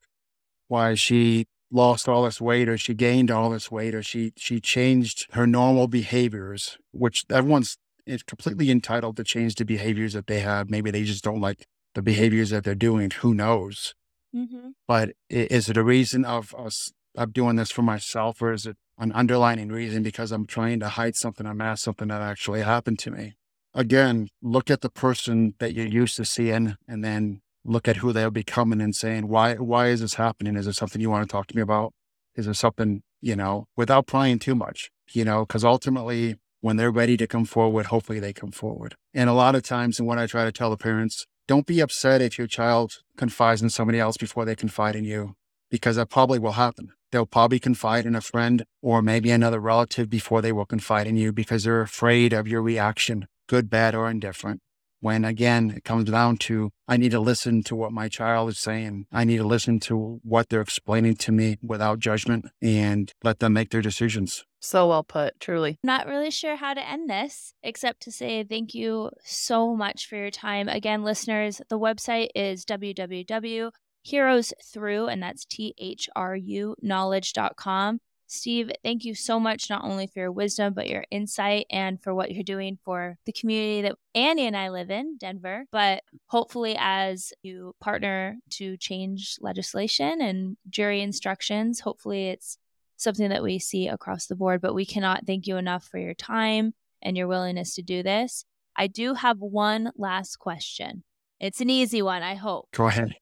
why 0.69 0.95
she 0.95 1.47
lost 1.71 2.09
all 2.09 2.25
this 2.25 2.41
weight 2.41 2.69
or 2.69 2.79
she 2.79 2.95
gained 2.95 3.31
all 3.31 3.51
this 3.51 3.71
weight 3.71 3.95
or 3.95 4.03
she 4.03 4.33
she 4.37 4.61
changed 4.61 5.27
her 5.33 5.47
normal 5.47 5.87
behaviors, 5.87 6.79
which 6.93 7.25
everyone's 7.31 7.77
is 8.07 8.23
completely 8.23 8.71
entitled 8.71 9.17
to 9.17 9.25
change 9.25 9.55
the 9.55 9.65
behaviors 9.65 10.13
that 10.13 10.27
they 10.27 10.41
have. 10.41 10.71
Maybe 10.71 10.91
they 10.91 11.05
just 11.05 11.25
don't 11.25 11.41
like 11.41 11.67
the 11.95 12.03
behaviors 12.03 12.51
that 12.51 12.65
they're 12.65 12.75
doing. 12.75 13.11
Who 13.11 13.35
knows? 13.35 13.95
Mm-hmm. 14.35 14.71
But 14.87 15.11
is 15.29 15.69
it 15.69 15.77
a 15.77 15.85
reason 15.85 16.25
of 16.25 16.55
us 16.55 16.93
of 17.17 17.33
doing 17.33 17.57
this 17.57 17.71
for 17.71 17.83
myself, 17.83 18.43
or 18.43 18.53
is 18.53 18.67
it 18.67 18.77
an 18.99 19.13
underlining 19.13 19.69
reason 19.69 20.03
because 20.03 20.33
I'm 20.33 20.47
trying 20.47 20.81
to 20.81 20.89
hide 20.91 21.17
something 21.17 21.47
or 21.47 21.55
mask 21.55 21.85
something 21.85 22.09
that 22.09 22.21
actually 22.21 22.63
happened 22.63 22.99
to 23.01 23.11
me? 23.11 23.37
Again, 23.75 24.29
look 24.43 24.71
at 24.71 24.81
the 24.81 24.91
person 24.91 25.55
that 25.59 25.75
you're 25.75 25.87
used 25.87 26.17
to 26.17 26.25
seeing, 26.25 26.77
and 26.87 27.05
then 27.05 27.41
look 27.65 27.89
at 27.89 27.97
who 27.97 28.13
they're 28.13 28.31
becoming 28.31 28.81
and 28.81 28.95
saying, 28.95 29.29
why 29.29 29.55
why 29.55 29.89
is 29.89 30.01
this 30.01 30.15
happening? 30.15 30.57
Is 30.57 30.67
it 30.67 30.75
something 30.75 31.01
you 31.01 31.11
want 31.11 31.29
to 31.29 31.33
talk 31.33 31.47
to 31.49 31.57
me 31.57 31.63
about? 31.63 31.95
Is 32.35 32.45
there 32.45 32.55
something 32.55 33.03
you 33.21 33.37
know, 33.37 33.67
without 33.77 34.07
prying 34.07 34.39
too 34.39 34.55
much, 34.55 34.91
you 35.13 35.25
know, 35.25 35.45
because 35.45 35.65
ultimately 35.65 36.37
when 36.67 36.77
they're 36.77 36.91
ready 36.91 37.17
to 37.17 37.29
come 37.29 37.45
forward, 37.45 37.87
hopefully 37.87 38.19
they 38.19 38.33
come 38.33 38.51
forward. 38.51 38.97
And 39.15 39.31
a 39.31 39.33
lot 39.33 39.55
of 39.55 39.63
times, 39.63 40.01
and 40.01 40.09
what 40.09 40.19
I 40.19 40.27
try 40.27 40.45
to 40.45 40.51
tell 40.51 40.69
the 40.69 40.77
parents, 40.77 41.25
don't 41.47 41.65
be 41.65 41.79
upset 41.79 42.21
if 42.21 42.39
your 42.39 42.49
child 42.49 42.95
confides 43.17 43.63
in 43.63 43.71
somebody 43.71 44.01
else 44.01 44.17
before 44.17 44.45
they 44.45 44.57
confide 44.57 44.97
in 44.97 45.05
you, 45.05 45.37
because 45.71 45.95
that 45.95 46.11
probably 46.11 46.41
will 46.41 46.59
happen. 46.65 46.89
They'll 47.13 47.25
probably 47.25 47.61
confide 47.61 48.05
in 48.05 48.17
a 48.17 48.21
friend 48.21 48.65
or 48.83 49.01
maybe 49.01 49.31
another 49.31 49.61
relative 49.61 50.11
before 50.11 50.43
they 50.43 50.51
will 50.51 50.67
confide 50.67 51.07
in 51.07 51.17
you 51.17 51.33
because 51.33 51.63
they're 51.63 51.83
afraid 51.83 52.33
of 52.33 52.49
your 52.49 52.63
reaction, 52.63 53.29
good, 53.47 53.71
bad, 53.71 53.95
or 53.95 54.11
indifferent 54.11 54.61
when 55.01 55.25
again 55.25 55.71
it 55.77 55.85
comes 55.85 56.11
down 56.11 56.37
to 56.37 56.71
I 56.89 56.97
need 56.97 57.11
to 57.13 57.21
listen 57.21 57.63
to 57.65 57.77
what 57.77 57.93
my 57.93 58.09
child 58.09 58.51
is 58.51 58.59
saying. 58.59 59.07
I 59.13 59.25
need 59.25 59.39
to 59.39 59.47
listen 59.47 59.81
to 59.81 60.21
what 60.23 60.49
they're 60.49 60.61
explaining 60.61 61.17
to 61.17 61.33
me 61.33 61.57
without 61.63 61.99
judgment 61.99 62.47
and 62.63 63.13
let 63.23 63.41
them 63.41 63.55
make 63.55 63.71
their 63.71 63.83
decisions. 63.83 64.45
So 64.61 64.89
well 64.89 65.05
put, 65.05 65.39
truly. 65.39 65.79
Not 65.83 66.07
really 66.07 66.31
sure 66.31 66.57
how 66.57 66.75
to 66.75 66.89
end 66.89 67.09
this 67.09 67.55
except 67.63 68.03
to 68.03 68.13
say 68.13 68.43
thank 68.43 68.75
you 68.75 69.11
so 69.25 69.77
much 69.77 70.09
for 70.09 70.17
your 70.17 70.31
time. 70.31 70.69
Again, 70.69 71.05
listeners, 71.05 71.61
the 71.69 71.79
website 71.79 72.29
is 72.35 72.65
www.heroes 72.65 74.53
through, 74.73 75.07
and 75.07 75.23
that's 75.23 75.45
T 75.45 75.75
H 75.79 76.09
R 76.17 76.35
U 76.37 76.75
knowledge.com. 76.83 78.01
Steve, 78.29 78.71
thank 78.83 79.05
you 79.05 79.15
so 79.15 79.39
much, 79.39 79.71
not 79.71 79.85
only 79.85 80.07
for 80.07 80.19
your 80.19 80.33
wisdom, 80.33 80.75
but 80.75 80.89
your 80.89 81.05
insight 81.11 81.67
and 81.71 82.03
for 82.03 82.13
what 82.13 82.33
you're 82.33 82.43
doing 82.43 82.77
for 82.85 83.19
the 83.25 83.33
community 83.33 83.83
that 83.83 83.97
Annie 84.15 84.47
and 84.47 84.57
I 84.57 84.71
live 84.71 84.91
in, 84.91 85.17
Denver. 85.19 85.67
But 85.71 86.03
hopefully, 86.27 86.77
as 86.79 87.33
you 87.43 87.75
partner 87.81 88.39
to 88.51 88.77
change 88.79 89.37
legislation 89.41 90.21
and 90.21 90.57
jury 90.69 91.03
instructions, 91.03 91.81
hopefully 91.81 92.29
it's 92.31 92.59
something 92.97 93.29
that 93.29 93.43
we 93.43 93.59
see 93.59 93.87
across 93.87 94.27
the 94.27 94.37
board. 94.37 94.61
But 94.61 94.75
we 94.75 94.87
cannot 94.87 95.27
thank 95.27 95.47
you 95.47 95.57
enough 95.57 95.85
for 95.85 95.99
your 95.99 96.15
time 96.15 96.75
and 97.03 97.17
your 97.17 97.29
willingness 97.29 97.77
to 97.77 97.83
do 97.83 98.03
this. 98.03 98.45
I 98.75 98.89
do 98.89 99.15
have 99.15 99.39
one 99.39 99.93
last 99.97 100.37
question. 100.37 101.05
It's 101.39 101.61
an 101.61 101.69
easy 101.69 102.01
one, 102.01 102.23
I 102.23 102.35
hope. 102.35 102.69
Go 102.73 102.87
ahead. 102.87 103.15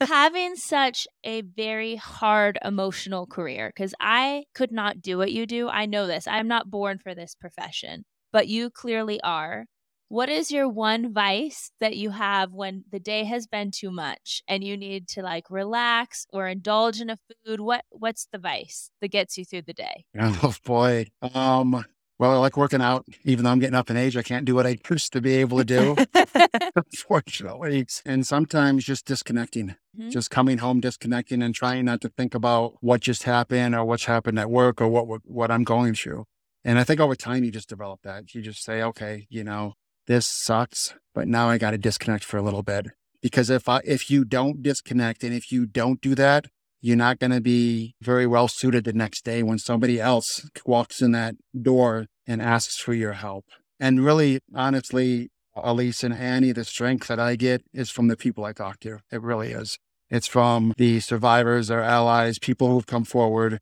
Having 0.00 0.56
such 0.56 1.06
a 1.24 1.42
very 1.42 1.96
hard 1.96 2.58
emotional 2.64 3.26
career, 3.26 3.70
because 3.74 3.94
I 4.00 4.44
could 4.54 4.72
not 4.72 5.02
do 5.02 5.18
what 5.18 5.32
you 5.32 5.46
do. 5.46 5.68
I 5.68 5.86
know 5.86 6.06
this. 6.06 6.26
I'm 6.26 6.48
not 6.48 6.70
born 6.70 6.98
for 6.98 7.14
this 7.14 7.34
profession, 7.34 8.04
but 8.32 8.48
you 8.48 8.70
clearly 8.70 9.20
are. 9.22 9.66
What 10.08 10.28
is 10.28 10.50
your 10.50 10.68
one 10.68 11.12
vice 11.12 11.70
that 11.78 11.96
you 11.96 12.10
have 12.10 12.52
when 12.52 12.82
the 12.90 12.98
day 12.98 13.22
has 13.24 13.46
been 13.46 13.70
too 13.70 13.92
much 13.92 14.42
and 14.48 14.64
you 14.64 14.76
need 14.76 15.06
to 15.10 15.22
like 15.22 15.44
relax 15.50 16.26
or 16.32 16.48
indulge 16.48 17.00
in 17.00 17.10
a 17.10 17.16
food? 17.46 17.60
What 17.60 17.84
what's 17.90 18.26
the 18.32 18.38
vice 18.38 18.90
that 19.00 19.12
gets 19.12 19.38
you 19.38 19.44
through 19.44 19.62
the 19.62 19.72
day? 19.72 20.06
Oh 20.18 20.54
boy. 20.64 21.06
Um 21.22 21.84
well, 22.20 22.32
I 22.32 22.36
like 22.36 22.58
working 22.58 22.82
out. 22.82 23.06
Even 23.24 23.44
though 23.44 23.50
I'm 23.50 23.60
getting 23.60 23.74
up 23.74 23.88
in 23.88 23.96
age, 23.96 24.14
I 24.14 24.22
can't 24.22 24.44
do 24.44 24.54
what 24.54 24.66
I 24.66 24.78
used 24.90 25.10
to 25.14 25.22
be 25.22 25.36
able 25.36 25.56
to 25.56 25.64
do, 25.64 25.96
unfortunately. 26.76 27.86
And 28.04 28.26
sometimes 28.26 28.84
just 28.84 29.06
disconnecting, 29.06 29.68
mm-hmm. 29.98 30.10
just 30.10 30.30
coming 30.30 30.58
home, 30.58 30.80
disconnecting, 30.80 31.40
and 31.40 31.54
trying 31.54 31.86
not 31.86 32.02
to 32.02 32.10
think 32.10 32.34
about 32.34 32.74
what 32.82 33.00
just 33.00 33.22
happened 33.22 33.74
or 33.74 33.86
what's 33.86 34.04
happened 34.04 34.38
at 34.38 34.50
work 34.50 34.82
or 34.82 34.88
what 34.88 35.22
what 35.24 35.50
I'm 35.50 35.64
going 35.64 35.94
through. 35.94 36.26
And 36.62 36.78
I 36.78 36.84
think 36.84 37.00
over 37.00 37.16
time, 37.16 37.42
you 37.42 37.50
just 37.50 37.70
develop 37.70 38.00
that. 38.02 38.34
You 38.34 38.42
just 38.42 38.62
say, 38.62 38.82
okay, 38.82 39.26
you 39.30 39.42
know, 39.42 39.72
this 40.06 40.26
sucks, 40.26 40.92
but 41.14 41.26
now 41.26 41.48
I 41.48 41.56
got 41.56 41.70
to 41.70 41.78
disconnect 41.78 42.24
for 42.24 42.36
a 42.36 42.42
little 42.42 42.62
bit. 42.62 42.88
Because 43.22 43.48
if 43.48 43.66
I 43.66 43.80
if 43.86 44.10
you 44.10 44.26
don't 44.26 44.62
disconnect 44.62 45.24
and 45.24 45.32
if 45.32 45.50
you 45.50 45.64
don't 45.64 46.02
do 46.02 46.14
that, 46.16 46.48
you're 46.80 46.96
not 46.96 47.18
going 47.18 47.32
to 47.32 47.40
be 47.40 47.94
very 48.00 48.26
well 48.26 48.48
suited 48.48 48.84
the 48.84 48.92
next 48.92 49.24
day 49.24 49.42
when 49.42 49.58
somebody 49.58 50.00
else 50.00 50.48
walks 50.64 51.02
in 51.02 51.12
that 51.12 51.34
door 51.60 52.06
and 52.26 52.40
asks 52.40 52.78
for 52.78 52.94
your 52.94 53.12
help. 53.12 53.44
And 53.78 54.04
really, 54.04 54.40
honestly, 54.54 55.30
Elyse 55.56 56.04
and 56.04 56.14
Annie, 56.14 56.52
the 56.52 56.64
strength 56.64 57.08
that 57.08 57.18
I 57.18 57.36
get 57.36 57.62
is 57.72 57.90
from 57.90 58.08
the 58.08 58.16
people 58.16 58.44
I 58.44 58.52
talk 58.52 58.80
to. 58.80 59.00
It 59.10 59.22
really 59.22 59.52
is. 59.52 59.78
It's 60.08 60.26
from 60.26 60.72
the 60.76 61.00
survivors, 61.00 61.68
their 61.68 61.82
allies, 61.82 62.38
people 62.38 62.68
who've 62.68 62.86
come 62.86 63.04
forward. 63.04 63.60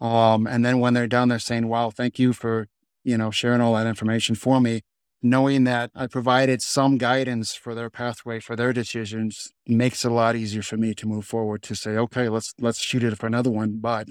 Um, 0.00 0.46
and 0.46 0.64
then 0.64 0.80
when 0.80 0.94
they're 0.94 1.06
done, 1.06 1.28
they're 1.28 1.38
saying, 1.38 1.68
wow, 1.68 1.90
thank 1.90 2.18
you 2.18 2.32
for, 2.32 2.68
you 3.04 3.18
know, 3.18 3.30
sharing 3.30 3.60
all 3.60 3.74
that 3.74 3.86
information 3.86 4.34
for 4.34 4.60
me. 4.60 4.80
Knowing 5.22 5.64
that 5.64 5.90
I 5.94 6.06
provided 6.06 6.62
some 6.62 6.96
guidance 6.96 7.54
for 7.54 7.74
their 7.74 7.90
pathway 7.90 8.40
for 8.40 8.56
their 8.56 8.72
decisions 8.72 9.52
makes 9.66 10.04
it 10.04 10.10
a 10.10 10.14
lot 10.14 10.34
easier 10.34 10.62
for 10.62 10.78
me 10.78 10.94
to 10.94 11.06
move 11.06 11.26
forward 11.26 11.62
to 11.64 11.74
say, 11.74 11.90
okay, 11.90 12.28
let's 12.30 12.54
let's 12.58 12.80
shoot 12.80 13.04
it 13.04 13.18
for 13.18 13.26
another 13.26 13.50
one. 13.50 13.80
But 13.80 14.08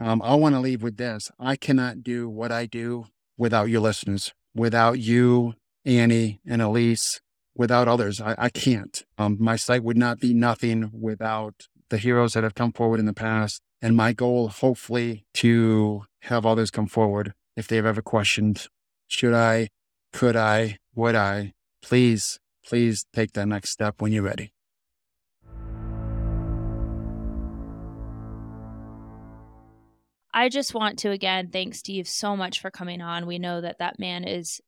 um, 0.00 0.22
I 0.22 0.36
want 0.36 0.54
to 0.54 0.60
leave 0.60 0.82
with 0.82 0.96
this: 0.96 1.30
I 1.40 1.56
cannot 1.56 2.04
do 2.04 2.28
what 2.28 2.52
I 2.52 2.66
do 2.66 3.06
without 3.36 3.68
your 3.68 3.80
listeners, 3.80 4.32
without 4.54 5.00
you, 5.00 5.54
Annie 5.84 6.40
and 6.46 6.62
Elyse, 6.62 7.20
without 7.56 7.88
others. 7.88 8.20
I, 8.20 8.36
I 8.38 8.48
can't. 8.48 9.04
Um, 9.18 9.38
my 9.40 9.56
site 9.56 9.82
would 9.82 9.98
not 9.98 10.20
be 10.20 10.34
nothing 10.34 10.90
without 10.92 11.66
the 11.90 11.98
heroes 11.98 12.34
that 12.34 12.44
have 12.44 12.54
come 12.54 12.72
forward 12.72 13.00
in 13.00 13.06
the 13.06 13.12
past. 13.12 13.60
And 13.82 13.96
my 13.96 14.12
goal, 14.12 14.48
hopefully, 14.48 15.24
to 15.34 16.04
have 16.22 16.46
others 16.46 16.70
come 16.70 16.86
forward 16.86 17.34
if 17.56 17.66
they've 17.66 17.84
ever 17.84 18.02
questioned, 18.02 18.66
should 19.08 19.34
I 19.34 19.68
could 20.12 20.36
I? 20.36 20.78
Would 20.94 21.14
I? 21.14 21.52
Please, 21.82 22.38
please 22.66 23.06
take 23.12 23.32
that 23.32 23.46
next 23.46 23.70
step 23.70 24.00
when 24.00 24.12
you're 24.12 24.22
ready. 24.22 24.52
I 30.32 30.48
just 30.48 30.72
want 30.72 31.00
to 31.00 31.10
again 31.10 31.48
thank 31.52 31.74
Steve 31.74 32.06
so 32.06 32.36
much 32.36 32.60
for 32.60 32.70
coming 32.70 33.00
on. 33.00 33.26
We 33.26 33.38
know 33.38 33.60
that 33.60 33.78
that 33.80 33.98
man 33.98 34.22
is, 34.22 34.60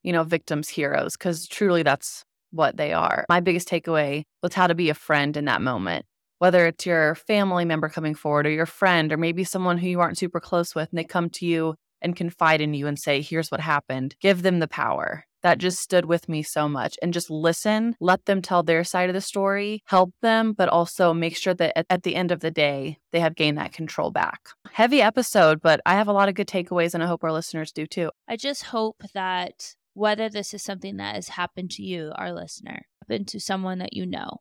you 0.02 0.12
know, 0.12 0.24
victims 0.24 0.68
heroes 0.68 1.16
because 1.16 1.46
truly 1.46 1.82
that's 1.82 2.24
what 2.50 2.76
they 2.76 2.92
are. 2.92 3.24
My 3.28 3.40
biggest 3.40 3.68
takeaway 3.68 4.24
was 4.42 4.54
how 4.54 4.66
to 4.66 4.74
be 4.74 4.90
a 4.90 4.94
friend 4.94 5.36
in 5.36 5.46
that 5.46 5.62
moment. 5.62 6.04
Whether 6.38 6.66
it's 6.66 6.86
your 6.86 7.14
family 7.14 7.64
member 7.64 7.88
coming 7.88 8.14
forward 8.14 8.46
or 8.46 8.50
your 8.50 8.66
friend 8.66 9.12
or 9.12 9.16
maybe 9.16 9.44
someone 9.44 9.78
who 9.78 9.88
you 9.88 10.00
aren't 10.00 10.18
super 10.18 10.40
close 10.40 10.74
with 10.74 10.88
and 10.90 10.98
they 10.98 11.04
come 11.04 11.30
to 11.30 11.46
you 11.46 11.74
and 12.02 12.16
confide 12.16 12.62
in 12.62 12.72
you 12.72 12.86
and 12.86 12.98
say, 12.98 13.20
here's 13.20 13.50
what 13.50 13.60
happened, 13.60 14.16
give 14.20 14.42
them 14.42 14.58
the 14.58 14.68
power 14.68 15.24
that 15.42 15.58
just 15.58 15.80
stood 15.80 16.04
with 16.04 16.28
me 16.28 16.42
so 16.42 16.68
much 16.68 16.96
and 17.02 17.12
just 17.12 17.30
listen, 17.30 17.96
let 18.00 18.24
them 18.26 18.42
tell 18.42 18.62
their 18.62 18.84
side 18.84 19.08
of 19.08 19.14
the 19.14 19.20
story, 19.20 19.82
help 19.86 20.12
them, 20.22 20.52
but 20.52 20.68
also 20.68 21.12
make 21.12 21.36
sure 21.36 21.54
that 21.54 21.76
at, 21.76 21.86
at, 21.90 22.02
the 22.02 22.16
end 22.16 22.30
of 22.30 22.40
the 22.40 22.50
day, 22.50 22.98
they 23.12 23.20
have 23.20 23.34
gained 23.34 23.58
that 23.58 23.72
control 23.72 24.10
back. 24.10 24.48
Heavy 24.72 25.02
episode, 25.02 25.60
but 25.60 25.80
I 25.84 25.94
have 25.94 26.08
a 26.08 26.12
lot 26.12 26.28
of 26.28 26.34
good 26.34 26.48
takeaways 26.48 26.94
and 26.94 27.02
I 27.02 27.06
hope 27.06 27.24
our 27.24 27.32
listeners 27.32 27.72
do 27.72 27.86
too. 27.86 28.10
I 28.28 28.36
just 28.36 28.64
hope 28.64 29.02
that 29.14 29.74
whether 29.94 30.28
this 30.28 30.54
is 30.54 30.62
something 30.62 30.96
that 30.96 31.14
has 31.14 31.28
happened 31.28 31.70
to 31.72 31.82
you, 31.82 32.12
our 32.14 32.32
listener, 32.32 32.86
happened 33.02 33.28
to 33.28 33.40
someone 33.40 33.78
that 33.78 33.92
you 33.92 34.06
know, 34.06 34.38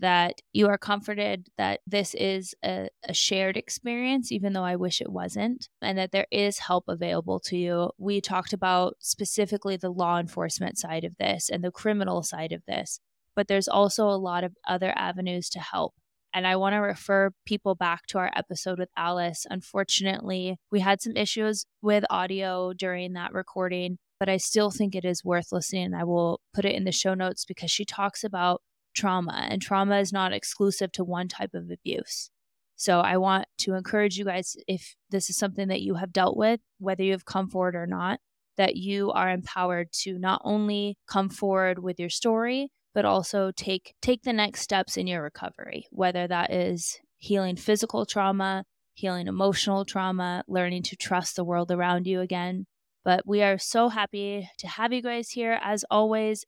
that 0.00 0.40
you 0.52 0.68
are 0.68 0.78
comforted 0.78 1.48
that 1.58 1.80
this 1.86 2.14
is 2.14 2.54
a, 2.64 2.88
a, 3.04 3.14
shared 3.14 3.56
experience, 3.56 4.30
even 4.30 4.52
though 4.52 4.64
I 4.64 4.76
wish 4.76 5.00
it 5.00 5.10
wasn't, 5.10 5.68
and 5.82 5.98
that 5.98 6.12
there 6.12 6.26
is 6.30 6.58
help 6.58 6.84
available 6.88 7.40
to 7.40 7.56
you. 7.56 7.90
We 7.98 8.20
talked 8.20 8.52
about 8.52 8.96
specifically 9.00 9.76
the 9.76 9.90
law 9.90 10.18
enforcement 10.18 10.78
side 10.78 11.04
of 11.04 11.16
this 11.18 11.48
and 11.48 11.64
the 11.64 11.72
criminal 11.72 12.22
side 12.22 12.52
of 12.52 12.62
this, 12.66 13.00
but 13.34 13.48
there's 13.48 13.68
also 13.68 14.08
a 14.08 14.18
lot 14.18 14.44
of 14.44 14.54
other 14.66 14.92
avenues 14.96 15.48
to 15.50 15.60
help. 15.60 15.94
And 16.34 16.46
I 16.46 16.56
want 16.56 16.74
to 16.74 16.78
refer 16.78 17.30
people 17.46 17.74
back 17.74 18.06
to 18.08 18.18
our 18.18 18.30
episode 18.36 18.78
with 18.78 18.90
Alice. 18.96 19.46
Unfortunately, 19.48 20.58
we 20.70 20.80
had 20.80 21.00
some 21.00 21.16
issues 21.16 21.64
with 21.82 22.04
audio 22.10 22.72
during 22.74 23.14
that 23.14 23.32
recording, 23.32 23.98
but 24.20 24.28
I 24.28 24.36
still 24.36 24.70
think 24.70 24.94
it 24.94 25.04
is 25.04 25.24
worth 25.24 25.52
listening. 25.52 25.94
I 25.94 26.04
will 26.04 26.40
put 26.52 26.64
it 26.64 26.74
in 26.74 26.84
the 26.84 26.92
show 26.92 27.14
notes 27.14 27.44
because 27.44 27.70
she 27.70 27.84
talks 27.84 28.22
about 28.22 28.60
trauma, 28.94 29.46
and 29.48 29.62
trauma 29.62 29.98
is 29.98 30.12
not 30.12 30.32
exclusive 30.32 30.92
to 30.92 31.04
one 31.04 31.28
type 31.28 31.54
of 31.54 31.70
abuse. 31.70 32.30
So 32.76 33.00
I 33.00 33.16
want 33.16 33.46
to 33.58 33.74
encourage 33.74 34.16
you 34.16 34.24
guys 34.24 34.56
if 34.68 34.94
this 35.10 35.30
is 35.30 35.36
something 35.36 35.68
that 35.68 35.82
you 35.82 35.94
have 35.94 36.12
dealt 36.12 36.36
with, 36.36 36.60
whether 36.78 37.02
you 37.02 37.12
have 37.12 37.24
come 37.24 37.48
forward 37.48 37.74
or 37.74 37.86
not, 37.86 38.20
that 38.56 38.76
you 38.76 39.10
are 39.12 39.30
empowered 39.30 39.90
to 39.92 40.18
not 40.18 40.40
only 40.44 40.96
come 41.08 41.28
forward 41.28 41.80
with 41.80 41.98
your 41.98 42.10
story, 42.10 42.70
but 42.94 43.04
also 43.04 43.52
take 43.56 43.94
take 44.00 44.22
the 44.22 44.32
next 44.32 44.60
steps 44.60 44.96
in 44.96 45.06
your 45.06 45.22
recovery, 45.22 45.86
whether 45.90 46.26
that 46.26 46.52
is 46.52 46.98
healing 47.18 47.56
physical 47.56 48.06
trauma, 48.06 48.64
healing 48.94 49.26
emotional 49.26 49.84
trauma, 49.84 50.42
learning 50.48 50.82
to 50.82 50.96
trust 50.96 51.36
the 51.36 51.44
world 51.44 51.70
around 51.70 52.06
you 52.06 52.20
again. 52.20 52.66
But 53.04 53.26
we 53.26 53.42
are 53.42 53.58
so 53.58 53.88
happy 53.88 54.48
to 54.58 54.68
have 54.68 54.92
you 54.92 55.02
guys 55.02 55.30
here 55.30 55.58
as 55.62 55.84
always. 55.90 56.44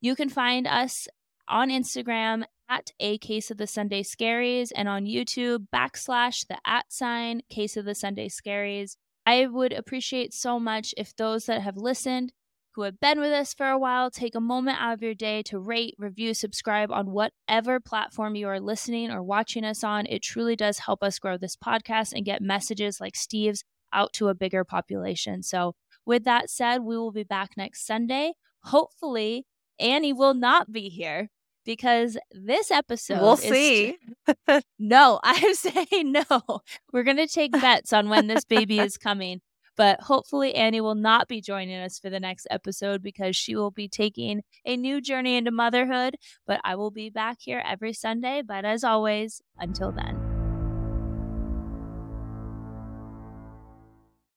You 0.00 0.16
can 0.16 0.28
find 0.28 0.66
us 0.66 1.08
on 1.48 1.70
Instagram 1.70 2.44
at 2.68 2.90
a 3.00 3.18
case 3.18 3.50
of 3.50 3.58
the 3.58 3.66
Sunday 3.66 4.02
scaries 4.02 4.72
and 4.74 4.88
on 4.88 5.04
YouTube 5.04 5.66
backslash 5.74 6.46
the 6.46 6.58
at 6.66 6.90
sign 6.92 7.42
case 7.50 7.76
of 7.76 7.84
the 7.84 7.94
Sunday 7.94 8.28
scaries. 8.28 8.96
I 9.26 9.46
would 9.46 9.72
appreciate 9.72 10.32
so 10.32 10.58
much 10.58 10.94
if 10.96 11.14
those 11.14 11.46
that 11.46 11.62
have 11.62 11.76
listened, 11.76 12.32
who 12.74 12.82
have 12.82 12.98
been 12.98 13.20
with 13.20 13.32
us 13.32 13.52
for 13.52 13.68
a 13.68 13.78
while, 13.78 14.10
take 14.10 14.34
a 14.34 14.40
moment 14.40 14.80
out 14.80 14.94
of 14.94 15.02
your 15.02 15.14
day 15.14 15.42
to 15.42 15.58
rate, 15.58 15.94
review, 15.98 16.32
subscribe 16.32 16.90
on 16.90 17.10
whatever 17.10 17.78
platform 17.78 18.34
you 18.34 18.48
are 18.48 18.60
listening 18.60 19.10
or 19.10 19.22
watching 19.22 19.64
us 19.64 19.84
on. 19.84 20.06
It 20.06 20.22
truly 20.22 20.56
does 20.56 20.78
help 20.78 21.02
us 21.02 21.18
grow 21.18 21.36
this 21.36 21.56
podcast 21.56 22.12
and 22.14 22.24
get 22.24 22.40
messages 22.40 23.00
like 23.00 23.14
Steve's 23.14 23.64
out 23.92 24.14
to 24.14 24.28
a 24.28 24.34
bigger 24.34 24.64
population. 24.64 25.42
So, 25.42 25.74
with 26.06 26.24
that 26.24 26.50
said, 26.50 26.78
we 26.78 26.96
will 26.96 27.12
be 27.12 27.22
back 27.22 27.50
next 27.56 27.86
Sunday. 27.86 28.32
Hopefully, 28.64 29.44
Annie 29.78 30.12
will 30.12 30.34
not 30.34 30.72
be 30.72 30.88
here 30.88 31.28
because 31.64 32.16
this 32.32 32.70
episode 32.70 33.20
we'll 33.20 33.36
see. 33.36 33.96
no 34.78 35.20
i'm 35.24 35.54
saying 35.54 36.12
no. 36.12 36.60
We're 36.92 37.04
going 37.04 37.16
to 37.18 37.26
take 37.26 37.52
bets 37.52 37.92
on 37.92 38.08
when 38.08 38.26
this 38.26 38.44
baby 38.44 38.78
is 38.78 38.96
coming 38.96 39.40
but 39.76 40.00
hopefully 40.02 40.54
annie 40.54 40.80
will 40.80 40.94
not 40.94 41.28
be 41.28 41.40
joining 41.40 41.78
us 41.78 41.98
for 41.98 42.10
the 42.10 42.20
next 42.20 42.46
episode 42.50 43.02
because 43.02 43.36
she 43.36 43.56
will 43.56 43.70
be 43.70 43.88
taking 43.88 44.42
a 44.64 44.76
new 44.76 45.00
journey 45.00 45.36
into 45.36 45.50
motherhood 45.50 46.16
but 46.46 46.60
i 46.64 46.74
will 46.74 46.90
be 46.90 47.10
back 47.10 47.38
here 47.40 47.62
every 47.66 47.92
sunday 47.92 48.42
but 48.46 48.64
as 48.64 48.84
always 48.84 49.40
until 49.58 49.90
then 49.92 50.21